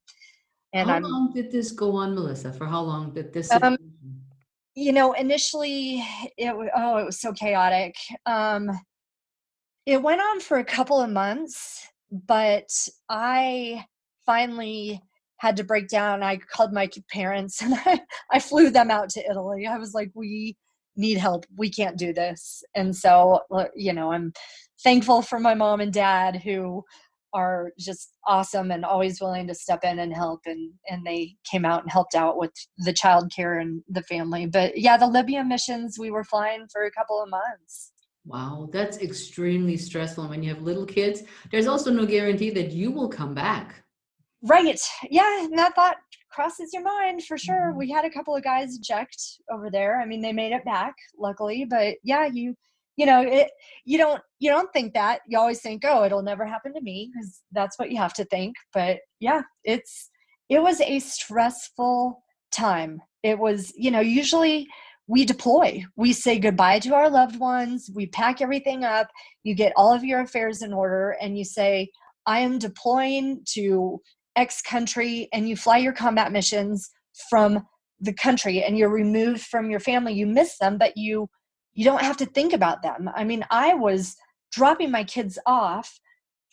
and 0.73 0.89
how 0.89 0.95
I'm, 0.95 1.03
long 1.03 1.31
did 1.33 1.51
this 1.51 1.71
go 1.71 1.95
on, 1.95 2.15
Melissa? 2.15 2.53
For 2.53 2.65
how 2.65 2.81
long 2.81 3.11
did 3.11 3.33
this? 3.33 3.51
Um, 3.51 3.77
you 4.75 4.91
know, 4.91 5.13
initially 5.13 6.03
it 6.37 6.55
was 6.55 6.69
oh, 6.75 6.97
it 6.97 7.05
was 7.05 7.19
so 7.19 7.33
chaotic. 7.33 7.95
Um, 8.25 8.69
it 9.85 10.01
went 10.01 10.21
on 10.21 10.39
for 10.39 10.59
a 10.59 10.65
couple 10.65 11.01
of 11.01 11.09
months, 11.09 11.87
but 12.11 12.69
I 13.09 13.85
finally 14.25 15.01
had 15.37 15.55
to 15.55 15.63
break 15.63 15.87
down, 15.87 16.21
I 16.21 16.37
called 16.37 16.73
my 16.73 16.89
parents 17.11 17.61
and 17.61 17.73
I, 17.85 17.99
I 18.31 18.39
flew 18.39 18.69
them 18.69 18.91
out 18.91 19.09
to 19.11 19.25
Italy. 19.25 19.65
I 19.65 19.77
was 19.77 19.93
like, 19.93 20.11
we 20.13 20.55
need 20.95 21.17
help. 21.17 21.45
We 21.57 21.69
can't 21.69 21.97
do 21.97 22.13
this. 22.13 22.61
And 22.75 22.95
so, 22.95 23.39
you 23.73 23.93
know, 23.93 24.11
I'm 24.11 24.33
thankful 24.83 25.21
for 25.21 25.39
my 25.39 25.55
mom 25.55 25.79
and 25.79 25.93
dad 25.93 26.35
who 26.43 26.83
are 27.33 27.71
just 27.77 28.15
awesome 28.27 28.71
and 28.71 28.83
always 28.83 29.21
willing 29.21 29.47
to 29.47 29.53
step 29.53 29.83
in 29.83 29.99
and 29.99 30.13
help 30.13 30.41
and 30.45 30.71
and 30.89 31.05
they 31.05 31.35
came 31.49 31.65
out 31.65 31.83
and 31.83 31.91
helped 31.91 32.15
out 32.15 32.37
with 32.37 32.51
the 32.79 32.93
child 32.93 33.31
care 33.35 33.59
and 33.59 33.81
the 33.89 34.03
family. 34.03 34.45
But 34.45 34.77
yeah 34.77 34.97
the 34.97 35.07
libya 35.07 35.43
missions 35.43 35.97
we 35.99 36.11
were 36.11 36.23
flying 36.23 36.67
for 36.71 36.83
a 36.83 36.91
couple 36.91 37.21
of 37.21 37.29
months. 37.29 37.91
Wow 38.25 38.69
that's 38.71 38.97
extremely 38.97 39.77
stressful 39.77 40.27
when 40.27 40.43
you 40.43 40.53
have 40.53 40.63
little 40.63 40.85
kids 40.85 41.23
there's 41.51 41.67
also 41.67 41.91
no 41.91 42.05
guarantee 42.05 42.49
that 42.51 42.71
you 42.71 42.91
will 42.91 43.09
come 43.09 43.33
back. 43.33 43.83
Right. 44.41 44.79
Yeah 45.09 45.43
and 45.43 45.57
that 45.57 45.75
thought 45.75 45.97
crosses 46.31 46.71
your 46.73 46.83
mind 46.83 47.23
for 47.25 47.37
sure. 47.37 47.69
Mm-hmm. 47.69 47.77
we 47.77 47.91
had 47.91 48.05
a 48.05 48.09
couple 48.09 48.35
of 48.35 48.43
guys 48.43 48.75
eject 48.75 49.17
over 49.51 49.69
there. 49.69 49.99
I 50.01 50.05
mean 50.05 50.21
they 50.21 50.33
made 50.33 50.51
it 50.51 50.65
back 50.65 50.95
luckily 51.17 51.65
but 51.69 51.95
yeah 52.03 52.25
you 52.25 52.55
you 52.99 53.05
know 53.05 53.21
it 53.21 53.49
you 53.85 53.97
don't 53.97 54.21
you 54.39 54.51
don't 54.51 54.71
think 54.73 54.93
that. 54.93 55.21
You 55.27 55.39
always 55.39 55.61
think 55.61 55.83
oh 55.85 56.03
it'll 56.03 56.21
never 56.21 56.45
happen 56.45 56.73
to 56.73 56.81
me 56.81 57.09
because 57.11 57.41
that's 57.53 57.79
what 57.79 57.89
you 57.91 57.97
have 57.97 58.13
to 58.15 58.25
think. 58.25 58.55
But 58.73 58.97
yeah 59.21 59.41
it's 59.63 60.09
it 60.49 60.61
was 60.61 60.81
a 60.81 60.99
stressful 60.99 62.21
time. 62.51 63.01
It 63.23 63.39
was 63.39 63.71
you 63.77 63.89
know 63.89 64.01
usually 64.01 64.67
we 65.07 65.23
deploy. 65.23 65.83
We 65.95 66.11
say 66.11 66.37
goodbye 66.39 66.79
to 66.79 66.93
our 66.93 67.09
loved 67.09 67.39
ones. 67.39 67.89
We 67.95 68.07
pack 68.07 68.41
everything 68.41 68.83
up. 68.83 69.07
You 69.43 69.55
get 69.55 69.73
all 69.77 69.93
of 69.93 70.03
your 70.03 70.19
affairs 70.19 70.61
in 70.61 70.73
order 70.73 71.15
and 71.21 71.37
you 71.37 71.45
say 71.45 71.89
i 72.25 72.39
am 72.39 72.59
deploying 72.59 73.41
to 73.53 74.01
x 74.35 74.61
country 74.61 75.29
and 75.31 75.47
you 75.47 75.55
fly 75.55 75.77
your 75.77 75.93
combat 75.93 76.33
missions 76.33 76.89
from 77.29 77.65
the 78.01 78.13
country 78.13 78.61
and 78.61 78.77
you're 78.77 78.89
removed 78.89 79.41
from 79.41 79.71
your 79.71 79.79
family. 79.79 80.13
You 80.13 80.27
miss 80.27 80.57
them 80.57 80.77
but 80.77 80.97
you 80.97 81.29
you 81.79 81.85
don't 81.85 82.01
have 82.01 82.17
to 82.17 82.25
think 82.25 82.51
about 82.51 82.81
them. 82.81 83.09
I 83.15 83.23
mean, 83.23 83.45
I 83.51 83.73
was 83.73 84.17
dropping 84.51 84.91
my 84.91 85.05
kids 85.05 85.39
off, 85.45 85.97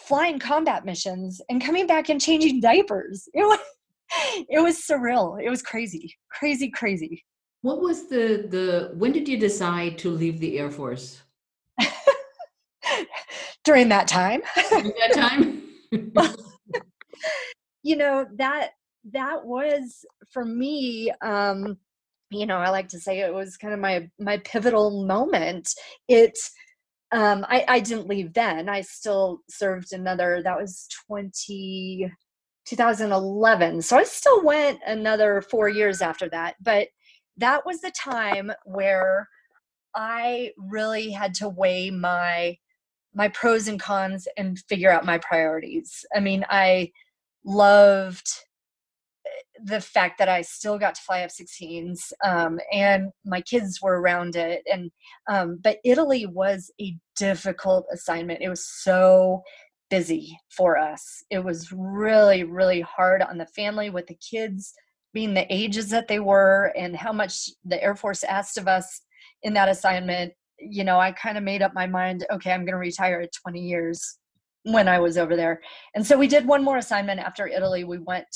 flying 0.00 0.38
combat 0.38 0.84
missions, 0.84 1.40
and 1.48 1.60
coming 1.60 1.88
back 1.88 2.08
and 2.08 2.20
changing 2.20 2.60
diapers. 2.60 3.28
It 3.34 3.42
was 3.42 3.58
it 4.48 4.62
was 4.62 4.86
surreal. 4.88 5.42
It 5.42 5.50
was 5.50 5.62
crazy, 5.62 6.14
crazy, 6.30 6.70
crazy. 6.70 7.24
What 7.62 7.80
was 7.80 8.08
the 8.08 8.46
the 8.48 8.92
when 8.94 9.10
did 9.10 9.28
you 9.28 9.36
decide 9.36 9.98
to 9.98 10.10
leave 10.10 10.38
the 10.38 10.60
Air 10.60 10.70
Force? 10.70 11.20
During 13.64 13.88
that 13.88 14.06
time. 14.06 14.42
During 14.70 14.92
that 15.00 15.12
time. 15.12 15.64
you 17.82 17.96
know 17.96 18.26
that 18.36 18.74
that 19.12 19.44
was 19.44 20.04
for 20.30 20.44
me 20.44 21.10
um 21.20 21.78
you 22.30 22.46
know 22.46 22.58
i 22.58 22.70
like 22.70 22.88
to 22.88 23.00
say 23.00 23.20
it 23.20 23.32
was 23.32 23.56
kind 23.56 23.74
of 23.74 23.80
my 23.80 24.08
my 24.18 24.38
pivotal 24.38 25.04
moment. 25.06 25.68
It 26.08 26.38
um 27.12 27.46
i 27.48 27.64
i 27.68 27.80
didn't 27.80 28.08
leave 28.08 28.32
then 28.32 28.68
i 28.68 28.80
still 28.80 29.40
served 29.48 29.92
another 29.92 30.42
that 30.42 30.58
was 30.58 30.88
20 31.06 32.10
2011 32.66 33.80
so 33.82 33.96
i 33.96 34.02
still 34.02 34.42
went 34.42 34.80
another 34.86 35.40
4 35.40 35.68
years 35.68 36.02
after 36.02 36.28
that 36.30 36.56
but 36.60 36.88
that 37.36 37.64
was 37.64 37.80
the 37.80 37.92
time 37.92 38.50
where 38.64 39.28
i 39.94 40.50
really 40.58 41.10
had 41.10 41.32
to 41.34 41.48
weigh 41.48 41.90
my 41.90 42.56
my 43.14 43.28
pros 43.28 43.68
and 43.68 43.80
cons 43.80 44.28
and 44.36 44.58
figure 44.68 44.90
out 44.90 45.06
my 45.06 45.18
priorities. 45.18 46.04
I 46.14 46.20
mean 46.20 46.44
i 46.50 46.90
loved 47.44 48.28
the 49.64 49.80
fact 49.80 50.18
that 50.18 50.28
I 50.28 50.42
still 50.42 50.78
got 50.78 50.94
to 50.94 51.02
fly 51.02 51.20
F-16s 51.20 52.12
um, 52.24 52.58
and 52.72 53.10
my 53.24 53.40
kids 53.40 53.80
were 53.82 54.00
around 54.00 54.36
it, 54.36 54.62
and 54.70 54.90
um, 55.28 55.58
but 55.62 55.78
Italy 55.84 56.26
was 56.26 56.70
a 56.80 56.96
difficult 57.16 57.86
assignment. 57.92 58.42
It 58.42 58.48
was 58.48 58.66
so 58.66 59.42
busy 59.90 60.38
for 60.50 60.76
us. 60.76 61.22
It 61.30 61.44
was 61.44 61.72
really, 61.72 62.44
really 62.44 62.80
hard 62.80 63.22
on 63.22 63.38
the 63.38 63.46
family 63.46 63.90
with 63.90 64.06
the 64.06 64.16
kids 64.16 64.74
being 65.12 65.34
the 65.34 65.46
ages 65.52 65.88
that 65.90 66.08
they 66.08 66.20
were 66.20 66.72
and 66.76 66.94
how 66.94 67.12
much 67.12 67.48
the 67.64 67.82
Air 67.82 67.94
Force 67.94 68.24
asked 68.24 68.58
of 68.58 68.68
us 68.68 69.00
in 69.42 69.54
that 69.54 69.68
assignment. 69.68 70.32
You 70.58 70.84
know, 70.84 70.98
I 70.98 71.12
kind 71.12 71.38
of 71.38 71.44
made 71.44 71.62
up 71.62 71.72
my 71.74 71.86
mind. 71.86 72.26
Okay, 72.30 72.52
I'm 72.52 72.64
going 72.64 72.72
to 72.72 72.78
retire 72.78 73.20
at 73.20 73.32
20 73.32 73.60
years 73.60 74.18
when 74.64 74.88
I 74.88 74.98
was 74.98 75.16
over 75.16 75.36
there, 75.36 75.60
and 75.94 76.04
so 76.04 76.18
we 76.18 76.26
did 76.26 76.46
one 76.46 76.64
more 76.64 76.76
assignment 76.76 77.20
after 77.20 77.46
Italy. 77.46 77.84
We 77.84 77.98
went 77.98 78.26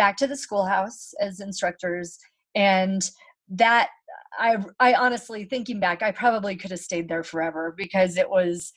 back 0.00 0.16
to 0.16 0.26
the 0.26 0.34
schoolhouse 0.34 1.12
as 1.20 1.40
instructors 1.40 2.18
and 2.54 3.10
that 3.50 3.90
I 4.38 4.56
I 4.78 4.94
honestly 4.94 5.44
thinking 5.44 5.78
back, 5.78 6.02
I 6.02 6.10
probably 6.10 6.56
could 6.56 6.70
have 6.70 6.80
stayed 6.80 7.06
there 7.06 7.22
forever 7.22 7.74
because 7.76 8.16
it 8.16 8.30
was 8.30 8.72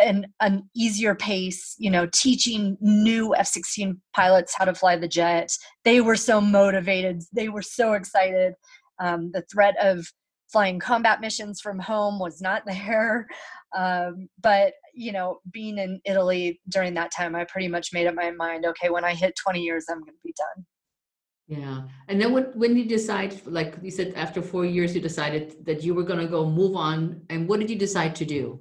an 0.00 0.26
an 0.40 0.68
easier 0.74 1.14
pace, 1.14 1.76
you 1.78 1.90
know, 1.90 2.08
teaching 2.12 2.76
new 2.80 3.36
F-16 3.36 4.00
pilots 4.16 4.52
how 4.58 4.64
to 4.64 4.74
fly 4.74 4.96
the 4.96 5.06
jet. 5.06 5.48
They 5.84 6.00
were 6.00 6.16
so 6.16 6.40
motivated, 6.40 7.22
they 7.32 7.48
were 7.48 7.62
so 7.62 7.92
excited. 7.92 8.54
Um, 8.98 9.30
the 9.32 9.44
threat 9.52 9.76
of 9.80 10.08
flying 10.50 10.80
combat 10.80 11.20
missions 11.20 11.60
from 11.60 11.78
home 11.78 12.18
was 12.18 12.40
not 12.40 12.64
there. 12.66 13.28
Um, 13.76 14.28
but 14.42 14.72
you 14.98 15.12
know, 15.12 15.38
being 15.52 15.78
in 15.78 16.00
Italy 16.04 16.60
during 16.68 16.92
that 16.94 17.12
time, 17.12 17.36
I 17.36 17.44
pretty 17.44 17.68
much 17.68 17.92
made 17.92 18.08
up 18.08 18.16
my 18.16 18.32
mind. 18.32 18.66
Okay, 18.66 18.90
when 18.90 19.04
I 19.04 19.14
hit 19.14 19.36
20 19.36 19.60
years, 19.60 19.86
I'm 19.88 20.00
going 20.00 20.12
to 20.12 20.24
be 20.24 20.34
done. 20.36 20.66
Yeah, 21.46 21.82
and 22.08 22.20
then 22.20 22.32
when 22.32 22.44
when 22.54 22.76
you 22.76 22.84
decide, 22.84 23.40
like 23.46 23.76
you 23.80 23.90
said, 23.90 24.12
after 24.16 24.42
four 24.42 24.66
years, 24.66 24.94
you 24.94 25.00
decided 25.00 25.64
that 25.64 25.82
you 25.82 25.94
were 25.94 26.02
going 26.02 26.18
to 26.18 26.26
go 26.26 26.44
move 26.44 26.74
on. 26.76 27.22
And 27.30 27.48
what 27.48 27.60
did 27.60 27.70
you 27.70 27.76
decide 27.76 28.14
to 28.16 28.24
do? 28.26 28.60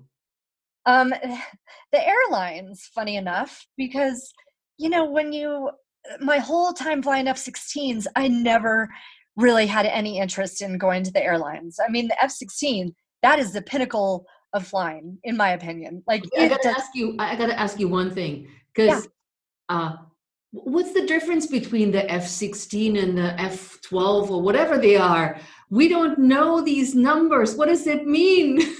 Um, 0.85 1.09
the 1.91 2.07
airlines, 2.07 2.89
funny 2.93 3.17
enough, 3.17 3.65
because 3.75 4.31
you 4.77 4.89
know 4.89 5.03
when 5.09 5.33
you 5.33 5.71
my 6.21 6.37
whole 6.37 6.71
time 6.71 7.01
flying 7.01 7.27
F-16s, 7.27 8.05
I 8.15 8.29
never 8.29 8.87
really 9.35 9.67
had 9.67 9.85
any 9.85 10.19
interest 10.19 10.61
in 10.61 10.77
going 10.77 11.03
to 11.03 11.11
the 11.11 11.23
airlines. 11.23 11.79
I 11.85 11.89
mean, 11.89 12.07
the 12.07 12.23
F-16 12.23 12.93
that 13.23 13.39
is 13.39 13.53
the 13.53 13.61
pinnacle 13.61 14.25
of 14.53 14.67
flying, 14.67 15.17
in 15.23 15.37
my 15.37 15.49
opinion. 15.51 16.03
Like 16.07 16.23
I 16.37 16.47
gotta 16.47 16.69
ask 16.69 16.95
you, 16.95 17.15
I 17.19 17.35
gotta 17.35 17.57
ask 17.59 17.79
you 17.79 17.87
one 17.87 18.11
thing 18.11 18.47
because 18.73 19.07
yeah. 19.69 19.77
uh, 19.77 19.95
what's 20.51 20.93
the 20.93 21.05
difference 21.05 21.47
between 21.47 21.91
the 21.91 22.09
F-16 22.11 23.01
and 23.01 23.17
the 23.17 23.39
F-12 23.39 24.29
or 24.31 24.41
whatever 24.41 24.77
they 24.77 24.95
are? 24.95 25.39
We 25.69 25.87
don't 25.87 26.17
know 26.17 26.61
these 26.61 26.95
numbers. 26.95 27.55
What 27.55 27.67
does 27.67 27.87
it 27.87 28.05
mean? 28.05 28.59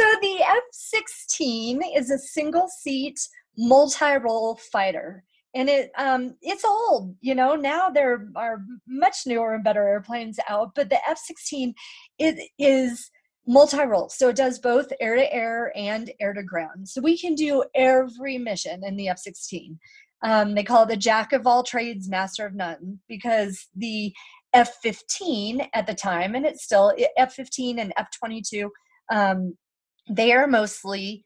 So 0.00 0.06
the 0.22 0.38
F-16 0.44 1.80
is 1.96 2.12
a 2.12 2.18
single 2.18 2.68
seat 2.68 3.18
multi-role 3.56 4.54
fighter 4.70 5.24
and 5.54 5.68
it 5.68 5.90
um 5.98 6.36
it's 6.40 6.64
old 6.64 7.16
you 7.20 7.34
know 7.34 7.56
now 7.56 7.88
there 7.88 8.28
are 8.36 8.62
much 8.86 9.16
newer 9.26 9.54
and 9.54 9.64
better 9.64 9.86
airplanes 9.86 10.38
out 10.48 10.70
but 10.76 10.88
the 10.88 10.98
f-16 11.08 11.74
it 12.18 12.48
is 12.58 13.10
multi-role. 13.48 14.08
So 14.10 14.28
it 14.28 14.36
does 14.36 14.60
both 14.60 14.92
air 15.00 15.16
to 15.16 15.34
air 15.34 15.72
and 15.74 16.10
air 16.20 16.34
to 16.34 16.42
ground. 16.42 16.88
So 16.88 17.00
we 17.00 17.18
can 17.18 17.34
do 17.34 17.64
every 17.74 18.38
mission 18.38 18.84
in 18.84 18.96
the 18.96 19.08
f-16 19.08 19.78
um, 20.22 20.54
they 20.54 20.64
call 20.64 20.82
it 20.82 20.88
the 20.88 20.96
jack 20.96 21.32
of 21.32 21.46
all 21.46 21.62
trades 21.62 22.08
master 22.08 22.46
of 22.46 22.54
none 22.54 22.98
because 23.08 23.68
the 23.76 24.12
f-15 24.52 25.68
at 25.74 25.86
the 25.86 25.94
time 25.94 26.34
and 26.34 26.46
it's 26.46 26.64
still 26.64 26.92
f-15 27.16 27.78
and 27.78 27.92
f-22 27.96 28.68
um, 29.12 29.56
they 30.10 30.32
are 30.32 30.46
mostly 30.46 31.22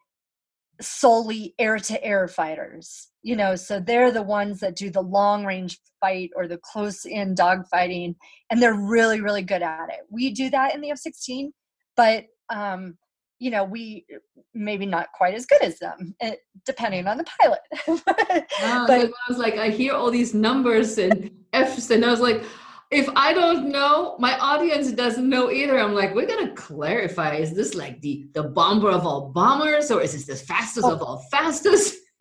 solely 0.81 1.55
air 1.59 1.79
to 1.79 2.03
air 2.03 2.27
fighters 2.27 3.09
you 3.23 3.37
know 3.37 3.55
so 3.55 3.79
they're 3.79 4.11
the 4.11 4.23
ones 4.23 4.59
that 4.59 4.75
do 4.75 4.91
the 4.91 5.01
long 5.01 5.45
range 5.45 5.79
fight 6.01 6.31
or 6.35 6.49
the 6.49 6.59
close 6.59 7.05
in 7.05 7.35
dogfighting 7.35 8.15
and 8.51 8.61
they're 8.61 8.75
really 8.75 9.21
really 9.21 9.43
good 9.43 9.63
at 9.63 9.89
it. 9.91 10.01
We 10.11 10.31
do 10.33 10.51
that 10.51 10.75
in 10.75 10.81
the 10.81 10.91
f-16 10.91 11.51
but 11.97 12.27
um, 12.51 12.97
you 13.43 13.51
know 13.51 13.65
we 13.65 14.07
maybe 14.55 14.87
not 14.87 15.09
quite 15.13 15.35
as 15.35 15.47
good 15.47 15.63
as 15.63 15.79
them 15.81 16.15
eh, 16.21 16.37
depending 16.65 17.07
on 17.09 17.19
the 17.19 17.25
pilot 17.41 17.61
but 18.07 18.47
i 18.91 19.11
was 19.29 19.39
like 19.39 19.57
i 19.57 19.69
hear 19.69 19.93
all 19.93 20.11
these 20.11 20.33
numbers 20.33 20.97
and 20.97 21.29
f's 21.53 21.91
and 21.91 22.05
i 22.05 22.11
was 22.11 22.21
like 22.21 22.45
if 22.93 23.09
i 23.17 23.33
don't 23.33 23.69
know 23.69 24.15
my 24.21 24.39
audience 24.39 24.93
doesn't 24.93 25.29
know 25.29 25.51
either 25.51 25.77
i'm 25.79 25.93
like 25.93 26.15
we're 26.15 26.27
gonna 26.27 26.55
clarify 26.55 27.35
is 27.35 27.53
this 27.53 27.75
like 27.75 28.01
the 28.01 28.29
the 28.35 28.45
bomber 28.45 28.91
of 28.91 29.05
all 29.05 29.31
bombers 29.31 29.91
or 29.91 30.01
is 30.01 30.13
this 30.13 30.27
the 30.27 30.37
fastest 30.37 30.87
oh. 30.87 30.93
of 30.93 31.03
all 31.03 31.27
fastest 31.33 31.97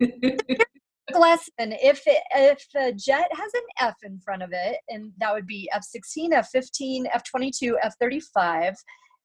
lesson 1.14 1.50
if 1.58 2.02
it, 2.06 2.22
if 2.34 2.66
a 2.74 2.92
jet 2.92 3.28
has 3.32 3.52
an 3.54 3.62
f 3.78 3.94
in 4.02 4.18
front 4.18 4.42
of 4.42 4.50
it 4.52 4.78
and 4.88 5.12
that 5.18 5.32
would 5.32 5.46
be 5.46 5.70
f16 5.72 6.30
f15 6.30 7.04
f22 7.12 7.74
f35 8.02 8.74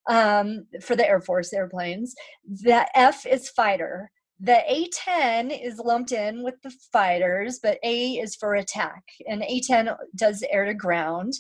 um, 0.09 0.65
for 0.81 0.95
the 0.95 1.07
Air 1.07 1.21
Force 1.21 1.53
airplanes. 1.53 2.13
The 2.45 2.87
F 2.97 3.25
is 3.25 3.49
fighter. 3.49 4.09
the 4.39 4.61
A10 4.69 5.57
is 5.65 5.79
lumped 5.79 6.11
in 6.11 6.43
with 6.43 6.55
the 6.63 6.71
fighters, 6.93 7.59
but 7.61 7.79
A 7.83 8.13
is 8.13 8.35
for 8.35 8.55
attack, 8.55 9.03
and 9.27 9.41
A10 9.41 9.95
does 10.15 10.43
air 10.51 10.65
to 10.65 10.73
ground. 10.73 11.33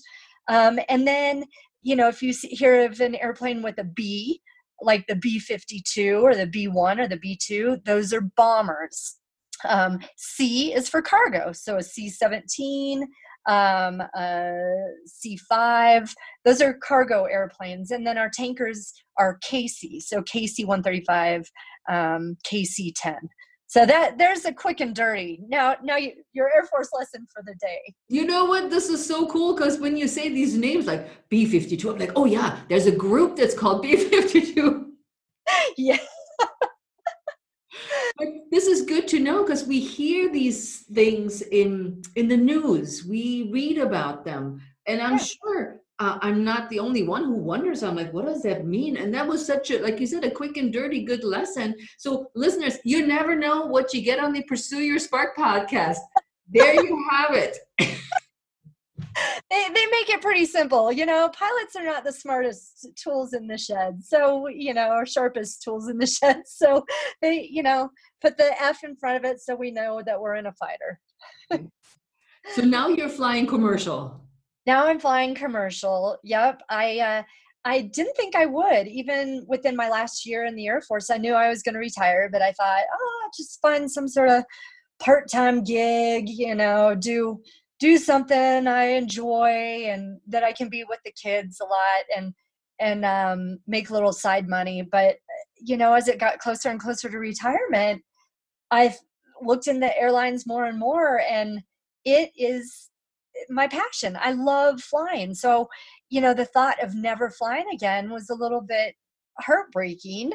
Um, 0.49 0.79
and 0.89 1.07
then, 1.07 1.45
you 1.83 1.95
know, 1.95 2.07
if 2.07 2.21
you 2.21 2.33
see, 2.33 2.49
hear 2.49 2.85
of 2.85 2.99
an 3.01 3.15
airplane 3.15 3.61
with 3.61 3.77
a 3.77 3.83
B, 3.83 4.41
like 4.81 5.05
the 5.07 5.15
B 5.15 5.39
52 5.39 6.19
or 6.19 6.35
the 6.35 6.47
B 6.47 6.67
1 6.67 6.99
or 6.99 7.07
the 7.07 7.17
B 7.17 7.37
2, 7.41 7.79
those 7.85 8.13
are 8.13 8.21
bombers. 8.35 9.17
Um, 9.67 9.99
C 10.17 10.73
is 10.73 10.87
for 10.89 11.01
cargo, 11.01 11.51
so 11.51 11.77
a 11.77 11.83
C 11.83 12.09
17, 12.09 13.07
um, 13.47 14.01
C5. 14.15 16.13
Those 16.45 16.61
are 16.61 16.73
cargo 16.73 17.25
airplanes. 17.25 17.91
And 17.91 18.05
then 18.05 18.17
our 18.17 18.29
tankers 18.29 18.93
are 19.17 19.39
KC, 19.49 20.01
so 20.01 20.21
KC 20.21 20.65
135, 20.65 21.49
um, 21.89 22.37
KC 22.45 22.91
10. 22.95 23.17
So 23.69 23.85
that 23.85 24.17
there's 24.17 24.45
a 24.45 24.53
quick 24.53 24.79
and 24.79 24.95
dirty. 24.95 25.41
Now, 25.49 25.75
now 25.83 25.97
you, 25.97 26.13
your 26.31 26.47
Air 26.55 26.63
Force 26.71 26.89
lesson 26.97 27.27
for 27.33 27.43
the 27.45 27.53
day. 27.59 27.93
You 28.07 28.25
know 28.25 28.45
what? 28.45 28.69
This 28.69 28.87
is 28.87 29.05
so 29.05 29.27
cool 29.27 29.55
because 29.55 29.77
when 29.77 29.97
you 29.97 30.07
say 30.07 30.29
these 30.29 30.55
names 30.55 30.85
like 30.85 31.29
B52, 31.29 31.91
I'm 31.91 31.99
like, 31.99 32.13
oh 32.15 32.23
yeah, 32.23 32.59
there's 32.69 32.85
a 32.85 32.93
group 32.93 33.35
that's 33.35 33.53
called 33.53 33.83
B52. 33.83 34.85
yeah. 35.77 35.97
But 38.17 38.27
this 38.51 38.67
is 38.67 38.81
good 38.81 39.07
to 39.09 39.19
know 39.19 39.43
because 39.43 39.65
we 39.65 39.79
hear 39.79 40.31
these 40.31 40.81
things 40.93 41.41
in 41.41 42.01
in 42.15 42.27
the 42.27 42.37
news. 42.37 43.05
We 43.05 43.49
read 43.51 43.77
about 43.77 44.25
them, 44.25 44.61
and 44.85 45.01
I'm 45.01 45.17
sure 45.17 45.81
uh, 45.99 46.19
I'm 46.21 46.43
not 46.43 46.69
the 46.69 46.79
only 46.79 47.03
one 47.03 47.23
who 47.23 47.33
wonders. 47.33 47.81
I'm 47.81 47.95
like, 47.95 48.13
what 48.13 48.25
does 48.25 48.43
that 48.43 48.65
mean? 48.65 48.97
And 48.97 49.13
that 49.13 49.27
was 49.27 49.45
such 49.45 49.71
a, 49.71 49.79
like 49.79 49.99
you 49.99 50.05
said, 50.05 50.23
a 50.23 50.31
quick 50.31 50.57
and 50.57 50.71
dirty 50.71 51.03
good 51.03 51.23
lesson. 51.23 51.75
So, 51.97 52.29
listeners, 52.35 52.77
you 52.83 53.07
never 53.07 53.35
know 53.35 53.65
what 53.65 53.93
you 53.93 54.01
get 54.01 54.19
on 54.19 54.31
the 54.31 54.43
Pursue 54.43 54.81
Your 54.81 54.99
Spark 54.99 55.35
podcast. 55.35 55.97
There 56.49 56.75
you 56.75 57.03
have 57.11 57.33
it. 57.33 57.57
they, 59.49 59.65
they 59.73 59.85
make 59.85 60.09
it 60.09 60.21
pretty 60.21 60.45
simple. 60.45 60.91
You 60.91 61.05
know, 61.05 61.29
pilots 61.29 61.75
are 61.75 61.85
not 61.85 62.03
the 62.03 62.13
smartest 62.13 62.87
tools 62.95 63.33
in 63.33 63.47
the 63.47 63.57
shed. 63.57 64.03
So, 64.03 64.47
you 64.47 64.73
know, 64.73 64.91
or 64.91 65.05
sharpest 65.05 65.63
tools 65.63 65.89
in 65.89 65.97
the 65.97 66.07
shed. 66.21 66.43
So 66.45 66.85
they, 67.21 67.47
you 67.49 67.63
know, 67.63 67.89
put 68.21 68.37
the 68.37 68.61
F 68.61 68.83
in 68.83 68.95
front 68.95 69.17
of 69.17 69.29
it 69.29 69.41
so 69.41 69.55
we 69.55 69.71
know 69.71 70.01
that 70.05 70.19
we're 70.19 70.35
in 70.35 70.47
a 70.47 70.53
fighter. 70.53 70.99
so 72.53 72.61
now 72.61 72.87
you're 72.87 73.09
flying 73.09 73.45
commercial 73.45 74.21
now 74.67 74.85
I'm 74.85 74.99
flying 74.99 75.33
commercial. 75.33 76.17
Yep. 76.23 76.61
I 76.69 76.99
uh, 76.99 77.23
I 77.65 77.81
didn't 77.81 78.15
think 78.15 78.35
I 78.35 78.45
would, 78.45 78.87
even 78.87 79.45
within 79.47 79.75
my 79.75 79.89
last 79.89 80.25
year 80.25 80.45
in 80.45 80.55
the 80.55 80.67
Air 80.67 80.81
Force. 80.81 81.09
I 81.09 81.17
knew 81.17 81.33
I 81.33 81.49
was 81.49 81.63
going 81.63 81.73
to 81.73 81.79
retire, 81.79 82.29
but 82.31 82.41
I 82.41 82.51
thought, 82.51 82.83
oh, 82.93 83.29
just 83.35 83.59
find 83.61 83.89
some 83.89 84.07
sort 84.07 84.29
of 84.29 84.43
part-time 84.99 85.63
gig, 85.63 86.29
you 86.29 86.55
know, 86.55 86.95
do 86.95 87.41
do 87.79 87.97
something 87.97 88.67
I 88.67 88.85
enjoy 88.85 89.85
and 89.87 90.19
that 90.27 90.43
I 90.43 90.51
can 90.51 90.69
be 90.69 90.83
with 90.83 90.99
the 91.05 91.11
kids 91.11 91.59
a 91.59 91.65
lot 91.65 92.05
and 92.15 92.33
and 92.79 93.05
um, 93.05 93.59
make 93.65 93.89
a 93.89 93.93
little 93.93 94.13
side 94.13 94.47
money. 94.47 94.81
But 94.81 95.17
you 95.55 95.77
know, 95.77 95.93
as 95.93 96.07
it 96.07 96.19
got 96.19 96.39
closer 96.39 96.69
and 96.69 96.79
closer 96.79 97.09
to 97.09 97.17
retirement, 97.17 98.01
I've 98.71 98.97
looked 99.41 99.67
in 99.67 99.79
the 99.79 99.97
airlines 99.97 100.47
more 100.47 100.65
and 100.65 100.79
more, 100.79 101.21
and 101.21 101.61
it 102.05 102.31
is 102.37 102.89
my 103.49 103.67
passion. 103.67 104.17
I 104.19 104.31
love 104.31 104.81
flying. 104.81 105.33
So, 105.33 105.67
you 106.09 106.21
know, 106.21 106.33
the 106.33 106.45
thought 106.45 106.81
of 106.83 106.95
never 106.95 107.29
flying 107.29 107.65
again 107.73 108.09
was 108.09 108.29
a 108.29 108.35
little 108.35 108.61
bit 108.61 108.95
heartbreaking. 109.39 110.33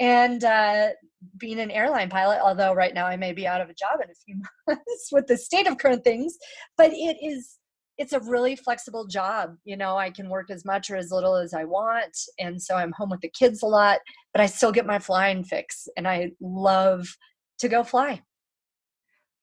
And 0.00 0.44
uh, 0.44 0.90
being 1.38 1.60
an 1.60 1.70
airline 1.70 2.10
pilot, 2.10 2.40
although 2.42 2.72
right 2.72 2.94
now 2.94 3.06
I 3.06 3.16
may 3.16 3.32
be 3.32 3.46
out 3.46 3.60
of 3.60 3.70
a 3.70 3.74
job 3.74 4.00
in 4.02 4.10
a 4.10 4.14
few 4.14 4.42
months 4.66 5.08
with 5.12 5.26
the 5.26 5.36
state 5.36 5.66
of 5.66 5.78
current 5.78 6.04
things, 6.04 6.36
but 6.76 6.90
it 6.92 7.16
is 7.22 7.58
it's 7.96 8.12
a 8.12 8.20
really 8.20 8.56
flexible 8.56 9.06
job. 9.06 9.54
You 9.64 9.76
know, 9.76 9.96
I 9.96 10.10
can 10.10 10.28
work 10.28 10.50
as 10.50 10.64
much 10.64 10.90
or 10.90 10.96
as 10.96 11.12
little 11.12 11.36
as 11.36 11.54
I 11.54 11.64
want. 11.64 12.16
And 12.40 12.60
so 12.60 12.76
I'm 12.76 12.92
home 12.92 13.10
with 13.10 13.20
the 13.20 13.30
kids 13.30 13.62
a 13.62 13.66
lot, 13.66 14.00
but 14.32 14.40
I 14.40 14.46
still 14.46 14.72
get 14.72 14.86
my 14.86 14.98
flying 14.98 15.44
fix 15.44 15.86
and 15.96 16.08
I 16.08 16.32
love 16.40 17.06
to 17.60 17.68
go 17.68 17.84
fly. 17.84 18.20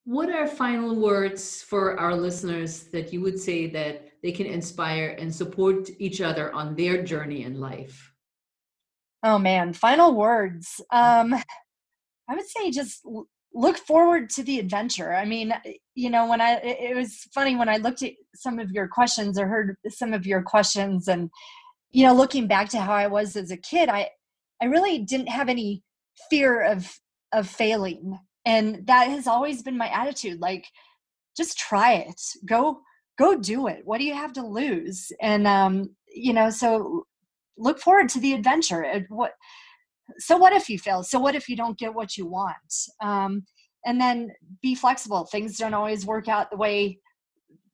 What 0.04 0.30
are 0.30 0.48
final 0.48 0.96
words 1.00 1.62
for 1.62 1.98
our 2.00 2.16
listeners 2.16 2.86
that 2.86 3.14
you 3.14 3.22
would 3.22 3.40
say 3.40 3.68
that 3.68 4.10
they 4.24 4.32
can 4.32 4.48
inspire 4.48 5.16
and 5.18 5.34
support 5.34 5.90
each 6.00 6.22
other 6.22 6.52
on 6.54 6.76
their 6.76 7.04
journey 7.04 7.44
in 7.44 7.60
life? 7.60 8.12
Oh 9.24 9.38
man, 9.38 9.74
final 9.74 10.16
words. 10.16 10.82
Um, 10.92 11.36
I 12.30 12.36
would 12.36 12.48
say 12.48 12.72
just 12.72 13.06
look 13.54 13.78
forward 13.78 14.30
to 14.32 14.44
the 14.44 14.60
adventure. 14.60 15.14
I 15.14 15.26
mean, 15.26 15.54
you 15.96 16.10
know, 16.10 16.28
when 16.28 16.40
I, 16.42 16.54
it 16.64 16.96
was 16.96 17.28
funny 17.34 17.56
when 17.56 17.70
I 17.70 17.78
looked 17.78 18.02
at 18.02 18.14
some 18.36 18.60
of 18.60 18.72
your 18.72 18.88
questions 18.88 19.38
or 19.38 19.48
heard 19.48 19.76
some 19.90 20.14
of 20.14 20.26
your 20.26 20.42
questions 20.42 21.08
and, 21.08 21.30
you 21.92 22.06
know, 22.06 22.14
looking 22.14 22.48
back 22.48 22.70
to 22.70 22.80
how 22.80 22.94
I 22.94 23.08
was 23.08 23.36
as 23.36 23.52
a 23.52 23.58
kid, 23.58 23.90
I, 23.90 24.10
I 24.62 24.66
really 24.66 25.00
didn't 25.00 25.28
have 25.28 25.50
any 25.50 25.84
fear 26.30 26.62
of, 26.62 26.90
of 27.34 27.48
failing. 27.48 28.18
And 28.46 28.88
that 28.88 29.10
has 29.10 29.28
always 29.28 29.62
been 29.62 29.78
my 29.78 29.90
attitude 29.90 30.40
like 30.40 30.66
just 31.36 31.58
try 31.58 31.94
it. 31.94 32.22
Go 32.46 32.82
go 33.18 33.38
do 33.38 33.68
it. 33.68 33.82
What 33.86 34.00
do 34.00 34.06
you 34.06 34.16
have 34.16 34.34
to 34.34 34.46
lose? 34.46 35.12
And 35.22 35.48
um 35.48 35.96
you 36.14 36.34
know 36.34 36.50
so 36.50 37.06
look 37.58 37.80
forward 37.80 38.10
to 38.10 38.20
the 38.20 38.34
adventure. 38.34 39.06
What 39.10 39.34
so 40.20 40.38
what 40.38 40.54
if 40.54 40.70
you 40.70 40.78
fail 40.80 41.04
so 41.04 41.20
what 41.20 41.36
if 41.36 41.50
you 41.50 41.56
don't 41.56 41.78
get 41.78 41.94
what 41.94 42.18
you 42.18 42.26
want? 42.26 42.74
Um 43.02 43.44
and 43.86 44.00
then 44.00 44.30
be 44.62 44.76
flexible. 44.76 45.26
Things 45.26 45.58
don't 45.58 45.74
always 45.74 46.06
work 46.06 46.28
out 46.28 46.52
the 46.52 46.58
way 46.58 47.00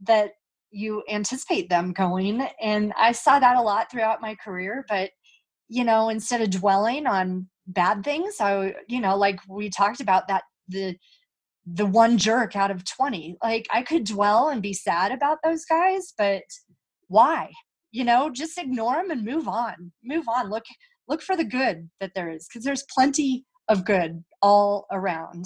that 0.03 0.31
you 0.71 1.03
anticipate 1.09 1.69
them 1.69 1.93
going. 1.93 2.47
And 2.61 2.93
i 2.97 3.11
saw 3.11 3.39
that 3.39 3.57
a 3.57 3.61
lot 3.61 3.91
throughout 3.91 4.21
my 4.21 4.35
career 4.35 4.85
but 4.87 5.11
you 5.69 5.83
know 5.83 6.09
instead 6.09 6.41
of 6.41 6.49
dwelling 6.49 7.07
on 7.07 7.47
bad 7.67 8.01
things 8.03 8.39
i 8.39 8.73
you 8.87 9.01
know 9.01 9.17
like 9.17 9.37
we 9.49 9.69
talked 9.69 9.99
about 9.99 10.25
that 10.29 10.43
the 10.69 10.95
the 11.65 11.85
one 11.85 12.17
jerk 12.17 12.55
out 12.55 12.71
of 12.71 12.85
20 12.85 13.35
like 13.43 13.67
i 13.71 13.81
could 13.81 14.05
dwell 14.05 14.47
and 14.47 14.61
be 14.61 14.71
sad 14.71 15.11
about 15.11 15.39
those 15.43 15.65
guys 15.65 16.13
but 16.17 16.43
why? 17.07 17.51
You 17.91 18.03
know 18.03 18.29
just 18.29 18.57
ignore 18.57 18.95
them 18.95 19.11
and 19.11 19.23
move 19.23 19.47
on. 19.47 19.91
Move 20.03 20.25
on. 20.27 20.49
Look 20.49 20.65
look 21.07 21.21
for 21.21 21.35
the 21.35 21.43
good 21.43 21.89
that 21.99 22.11
there 22.15 22.29
is 22.29 22.47
because 22.47 22.63
there's 22.63 22.85
plenty 22.93 23.45
of 23.69 23.85
good 23.85 24.23
all 24.41 24.85
around 24.91 25.45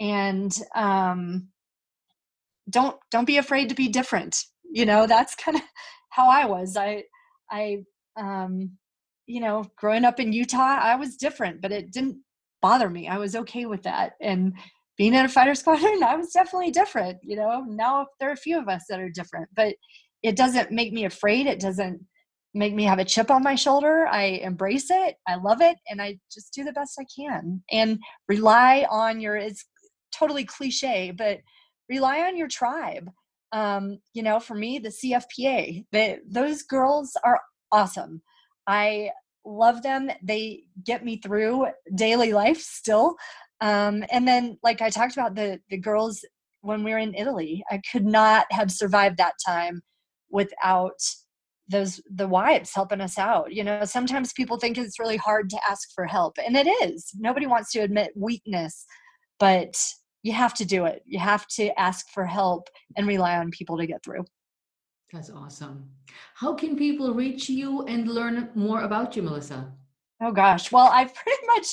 and 0.00 0.56
um 0.74 1.48
don't 2.68 2.96
don't 3.10 3.26
be 3.26 3.38
afraid 3.38 3.68
to 3.68 3.74
be 3.74 3.88
different 3.88 4.36
you 4.70 4.86
know 4.86 5.06
that's 5.06 5.34
kind 5.34 5.56
of 5.56 5.62
how 6.10 6.28
i 6.28 6.44
was 6.44 6.76
i 6.76 7.02
i 7.50 7.78
um 8.16 8.70
you 9.26 9.40
know 9.40 9.64
growing 9.76 10.04
up 10.04 10.18
in 10.20 10.32
utah 10.32 10.78
i 10.80 10.96
was 10.96 11.16
different 11.16 11.60
but 11.60 11.72
it 11.72 11.92
didn't 11.92 12.16
bother 12.60 12.90
me. 12.90 13.08
I 13.08 13.18
was 13.18 13.34
okay 13.36 13.66
with 13.66 13.82
that. 13.82 14.12
And 14.20 14.54
being 14.96 15.14
in 15.14 15.24
a 15.24 15.28
fighter 15.28 15.54
squadron, 15.54 16.02
I 16.02 16.16
was 16.16 16.32
definitely 16.32 16.70
different. 16.70 17.18
You 17.22 17.36
know, 17.36 17.64
now 17.66 18.06
there 18.18 18.30
are 18.30 18.34
a 18.34 18.36
few 18.36 18.58
of 18.58 18.68
us 18.68 18.84
that 18.88 19.00
are 19.00 19.10
different, 19.10 19.48
but 19.54 19.74
it 20.22 20.36
doesn't 20.36 20.70
make 20.70 20.92
me 20.92 21.04
afraid. 21.04 21.46
It 21.46 21.60
doesn't 21.60 22.00
make 22.54 22.74
me 22.74 22.84
have 22.84 22.98
a 22.98 23.04
chip 23.04 23.30
on 23.30 23.42
my 23.42 23.54
shoulder. 23.54 24.06
I 24.06 24.24
embrace 24.42 24.90
it. 24.90 25.16
I 25.26 25.36
love 25.36 25.60
it. 25.60 25.76
And 25.88 26.02
I 26.02 26.18
just 26.32 26.52
do 26.52 26.64
the 26.64 26.72
best 26.72 26.98
I 26.98 27.04
can 27.14 27.62
and 27.70 27.98
rely 28.28 28.86
on 28.90 29.20
your, 29.20 29.36
it's 29.36 29.64
totally 30.14 30.44
cliche, 30.44 31.12
but 31.16 31.38
rely 31.88 32.20
on 32.20 32.36
your 32.36 32.48
tribe. 32.48 33.10
Um, 33.52 33.98
you 34.14 34.22
know, 34.22 34.40
for 34.40 34.54
me, 34.54 34.78
the 34.78 34.90
CFPA, 34.90 35.84
those 36.28 36.62
girls 36.62 37.16
are 37.24 37.40
awesome. 37.72 38.22
I 38.66 39.10
love 39.44 39.82
them. 39.82 40.10
They 40.22 40.64
get 40.84 41.04
me 41.04 41.16
through 41.16 41.66
daily 41.94 42.32
life 42.32 42.60
still. 42.60 43.16
Um, 43.60 44.04
and 44.10 44.26
then, 44.26 44.58
like 44.62 44.80
I 44.80 44.90
talked 44.90 45.14
about, 45.14 45.34
the 45.34 45.60
the 45.68 45.78
girls 45.78 46.24
when 46.62 46.84
we 46.84 46.92
were 46.92 46.98
in 46.98 47.14
Italy, 47.14 47.64
I 47.70 47.80
could 47.90 48.06
not 48.06 48.46
have 48.50 48.70
survived 48.70 49.16
that 49.18 49.34
time 49.44 49.82
without 50.30 51.00
those 51.70 52.00
the 52.14 52.28
wives 52.28 52.74
helping 52.74 53.00
us 53.00 53.18
out. 53.18 53.52
You 53.52 53.64
know, 53.64 53.84
sometimes 53.84 54.32
people 54.32 54.58
think 54.58 54.76
it's 54.76 54.98
really 54.98 55.16
hard 55.16 55.48
to 55.50 55.60
ask 55.68 55.88
for 55.94 56.04
help, 56.04 56.36
and 56.44 56.56
it 56.56 56.66
is. 56.82 57.10
Nobody 57.18 57.46
wants 57.46 57.72
to 57.72 57.80
admit 57.80 58.12
weakness, 58.16 58.84
but 59.38 59.76
you 60.22 60.32
have 60.32 60.54
to 60.54 60.64
do 60.64 60.84
it. 60.84 61.02
You 61.06 61.18
have 61.18 61.46
to 61.48 61.78
ask 61.80 62.06
for 62.12 62.26
help 62.26 62.68
and 62.96 63.06
rely 63.06 63.38
on 63.38 63.50
people 63.50 63.78
to 63.78 63.86
get 63.86 64.02
through. 64.04 64.24
That's 65.12 65.30
awesome. 65.30 65.88
How 66.34 66.54
can 66.54 66.76
people 66.76 67.14
reach 67.14 67.48
you 67.48 67.82
and 67.86 68.06
learn 68.06 68.50
more 68.54 68.82
about 68.82 69.16
you, 69.16 69.22
Melissa? 69.22 69.72
Oh 70.22 70.32
gosh. 70.32 70.70
Well, 70.70 70.90
I've 70.92 71.14
pretty 71.22 71.46
much 71.46 71.66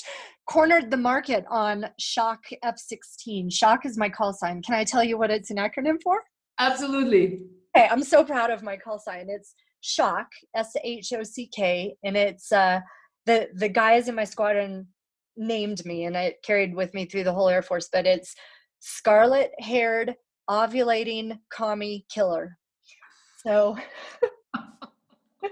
cornered 0.50 0.90
the 0.90 0.98
market 0.98 1.46
on 1.50 1.86
Shock 2.00 2.40
F16. 2.64 3.52
Shock 3.52 3.86
is 3.86 3.98
my 3.98 4.10
call 4.10 4.34
sign. 4.34 4.62
Can 4.62 4.76
I 4.76 4.84
tell 4.84 5.04
you 5.04 5.18
what 5.18 5.30
it's 5.30 5.52
an 5.52 5.58
acronym 5.58 6.02
for? 6.02 6.24
Absolutely. 6.60 7.42
Okay, 7.76 7.88
I'm 7.92 8.04
so 8.04 8.24
proud 8.24 8.50
of 8.50 8.64
my 8.64 8.78
call 8.78 8.98
sign. 8.98 9.28
It's 9.30 9.54
Shock, 9.82 10.28
S 10.56 10.74
H 10.84 11.14
O 11.14 11.24
C 11.24 11.48
K, 11.48 11.96
and 12.04 12.18
it's 12.18 12.52
uh 12.52 12.82
the 13.26 13.50
the 13.54 13.70
guys 13.70 14.08
in 14.08 14.16
my 14.16 14.24
squadron 14.24 14.88
named 15.38 15.86
me 15.86 16.06
and 16.06 16.16
it 16.16 16.42
carried 16.44 16.76
with 16.76 16.94
me 16.94 17.06
through 17.06 17.24
the 17.24 17.34
whole 17.34 17.50
Air 17.50 17.62
Force, 17.62 17.90
but 17.92 18.06
it's 18.08 18.36
scarlet 18.80 19.52
haired 19.60 20.16
ovulating 20.50 21.38
commie 21.50 22.06
killer. 22.10 22.58
So 23.46 23.78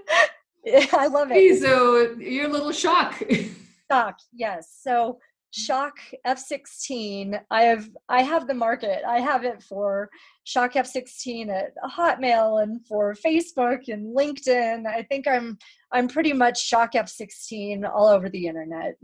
I 0.93 1.07
love 1.07 1.29
it. 1.31 1.61
So 1.61 2.15
you're 2.17 2.47
a 2.47 2.51
little 2.51 2.71
shock. 2.71 3.21
Shock, 3.91 4.17
yes. 4.33 4.79
So 4.81 5.19
Shock 5.55 5.99
F16. 6.27 7.39
I 7.49 7.61
have 7.61 7.89
I 8.09 8.23
have 8.23 8.45
the 8.45 8.53
market. 8.53 9.03
I 9.07 9.21
have 9.21 9.45
it 9.45 9.63
for 9.63 10.09
Shock 10.43 10.73
F16 10.73 11.47
at 11.49 11.71
Hotmail 11.89 12.61
and 12.61 12.85
for 12.85 13.13
Facebook 13.13 13.87
and 13.87 14.13
LinkedIn. 14.15 14.85
I 14.85 15.03
think 15.03 15.29
I'm 15.29 15.57
I'm 15.93 16.09
pretty 16.09 16.33
much 16.33 16.61
Shock 16.61 16.91
F16 16.91 17.89
all 17.89 18.07
over 18.07 18.27
the 18.27 18.47
internet. 18.47 18.97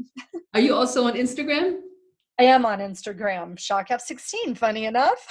Are 0.54 0.60
you 0.60 0.76
also 0.76 1.06
on 1.06 1.14
Instagram? 1.14 1.80
I 2.38 2.44
am 2.44 2.66
on 2.66 2.80
Instagram, 2.80 3.58
Shock 3.58 3.88
F16. 3.88 4.58
Funny 4.58 4.86
enough. 4.86 5.26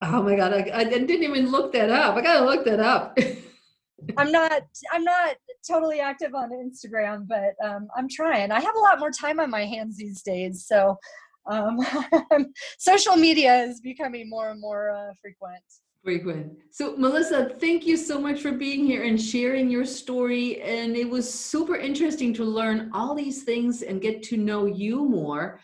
Oh 0.00 0.22
my 0.22 0.36
god, 0.36 0.52
I, 0.52 0.70
I 0.72 0.84
didn't 0.84 1.10
even 1.10 1.50
look 1.50 1.72
that 1.72 1.90
up. 1.90 2.14
I 2.14 2.20
gotta 2.20 2.44
look 2.44 2.64
that 2.66 2.78
up. 2.78 3.18
I'm 4.16 4.30
not 4.30 4.62
I'm 4.92 5.02
not 5.02 5.36
totally 5.68 6.00
active 6.00 6.34
on 6.34 6.50
Instagram, 6.50 7.26
but 7.28 7.54
um, 7.64 7.88
I'm 7.96 8.08
trying. 8.08 8.50
I 8.50 8.60
have 8.60 8.74
a 8.74 8.80
lot 8.80 8.98
more 8.98 9.10
time 9.10 9.40
on 9.40 9.50
my 9.50 9.64
hands 9.64 9.96
these 9.96 10.22
days, 10.22 10.66
so 10.66 10.96
um, 11.46 11.78
social 12.78 13.16
media 13.16 13.62
is 13.64 13.80
becoming 13.80 14.28
more 14.28 14.50
and 14.50 14.60
more 14.60 14.90
uh, 14.90 15.12
frequent. 15.20 15.62
Frequent. 16.04 16.52
So, 16.72 16.96
Melissa, 16.96 17.50
thank 17.60 17.86
you 17.86 17.96
so 17.96 18.20
much 18.20 18.40
for 18.40 18.50
being 18.52 18.84
here 18.84 19.04
and 19.04 19.20
sharing 19.20 19.70
your 19.70 19.84
story. 19.84 20.60
And 20.62 20.96
it 20.96 21.08
was 21.08 21.32
super 21.32 21.76
interesting 21.76 22.34
to 22.34 22.44
learn 22.44 22.90
all 22.92 23.14
these 23.14 23.44
things 23.44 23.82
and 23.82 24.00
get 24.00 24.22
to 24.24 24.36
know 24.36 24.66
you 24.66 25.08
more. 25.08 25.60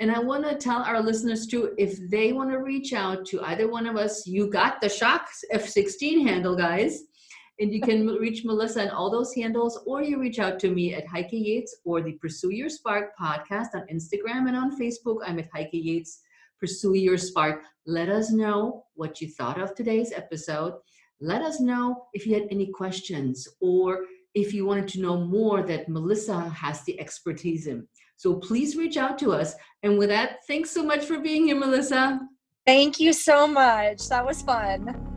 And 0.00 0.10
I 0.10 0.18
want 0.18 0.44
to 0.44 0.56
tell 0.56 0.82
our 0.82 1.00
listeners 1.00 1.46
too, 1.46 1.72
if 1.78 1.98
they 2.10 2.32
want 2.32 2.50
to 2.50 2.58
reach 2.58 2.92
out 2.92 3.24
to 3.26 3.40
either 3.42 3.70
one 3.70 3.86
of 3.86 3.96
us, 3.96 4.26
you 4.26 4.50
got 4.50 4.80
the 4.80 4.88
Shock 4.88 5.28
F16 5.54 6.26
handle, 6.26 6.56
guys. 6.56 7.04
And 7.58 7.72
you 7.72 7.80
can 7.80 8.06
reach 8.06 8.44
Melissa 8.44 8.82
on 8.82 8.90
all 8.90 9.10
those 9.10 9.34
handles, 9.34 9.80
or 9.86 10.02
you 10.02 10.20
reach 10.20 10.38
out 10.38 10.58
to 10.60 10.70
me 10.70 10.94
at 10.94 11.06
Heike 11.06 11.32
Yates 11.32 11.76
or 11.84 12.02
the 12.02 12.12
Pursue 12.12 12.50
Your 12.50 12.68
Spark 12.68 13.12
podcast 13.18 13.68
on 13.74 13.86
Instagram 13.92 14.46
and 14.46 14.56
on 14.56 14.78
Facebook. 14.78 15.20
I'm 15.26 15.38
at 15.38 15.48
Heike 15.54 15.70
Yates, 15.72 16.20
Pursue 16.60 16.94
Your 16.94 17.16
Spark. 17.16 17.62
Let 17.86 18.10
us 18.10 18.30
know 18.30 18.84
what 18.94 19.22
you 19.22 19.28
thought 19.28 19.60
of 19.60 19.74
today's 19.74 20.12
episode. 20.12 20.74
Let 21.20 21.40
us 21.40 21.58
know 21.58 22.08
if 22.12 22.26
you 22.26 22.34
had 22.34 22.48
any 22.50 22.66
questions 22.66 23.48
or 23.60 24.00
if 24.34 24.52
you 24.52 24.66
wanted 24.66 24.88
to 24.88 25.00
know 25.00 25.16
more 25.16 25.62
that 25.62 25.88
Melissa 25.88 26.38
has 26.50 26.82
the 26.82 27.00
expertise 27.00 27.66
in. 27.66 27.88
So 28.16 28.34
please 28.34 28.76
reach 28.76 28.98
out 28.98 29.18
to 29.20 29.32
us. 29.32 29.54
And 29.82 29.96
with 29.96 30.10
that, 30.10 30.44
thanks 30.46 30.70
so 30.70 30.84
much 30.84 31.06
for 31.06 31.20
being 31.20 31.46
here, 31.46 31.56
Melissa. 31.56 32.20
Thank 32.66 33.00
you 33.00 33.14
so 33.14 33.46
much. 33.46 34.08
That 34.08 34.26
was 34.26 34.42
fun. 34.42 35.15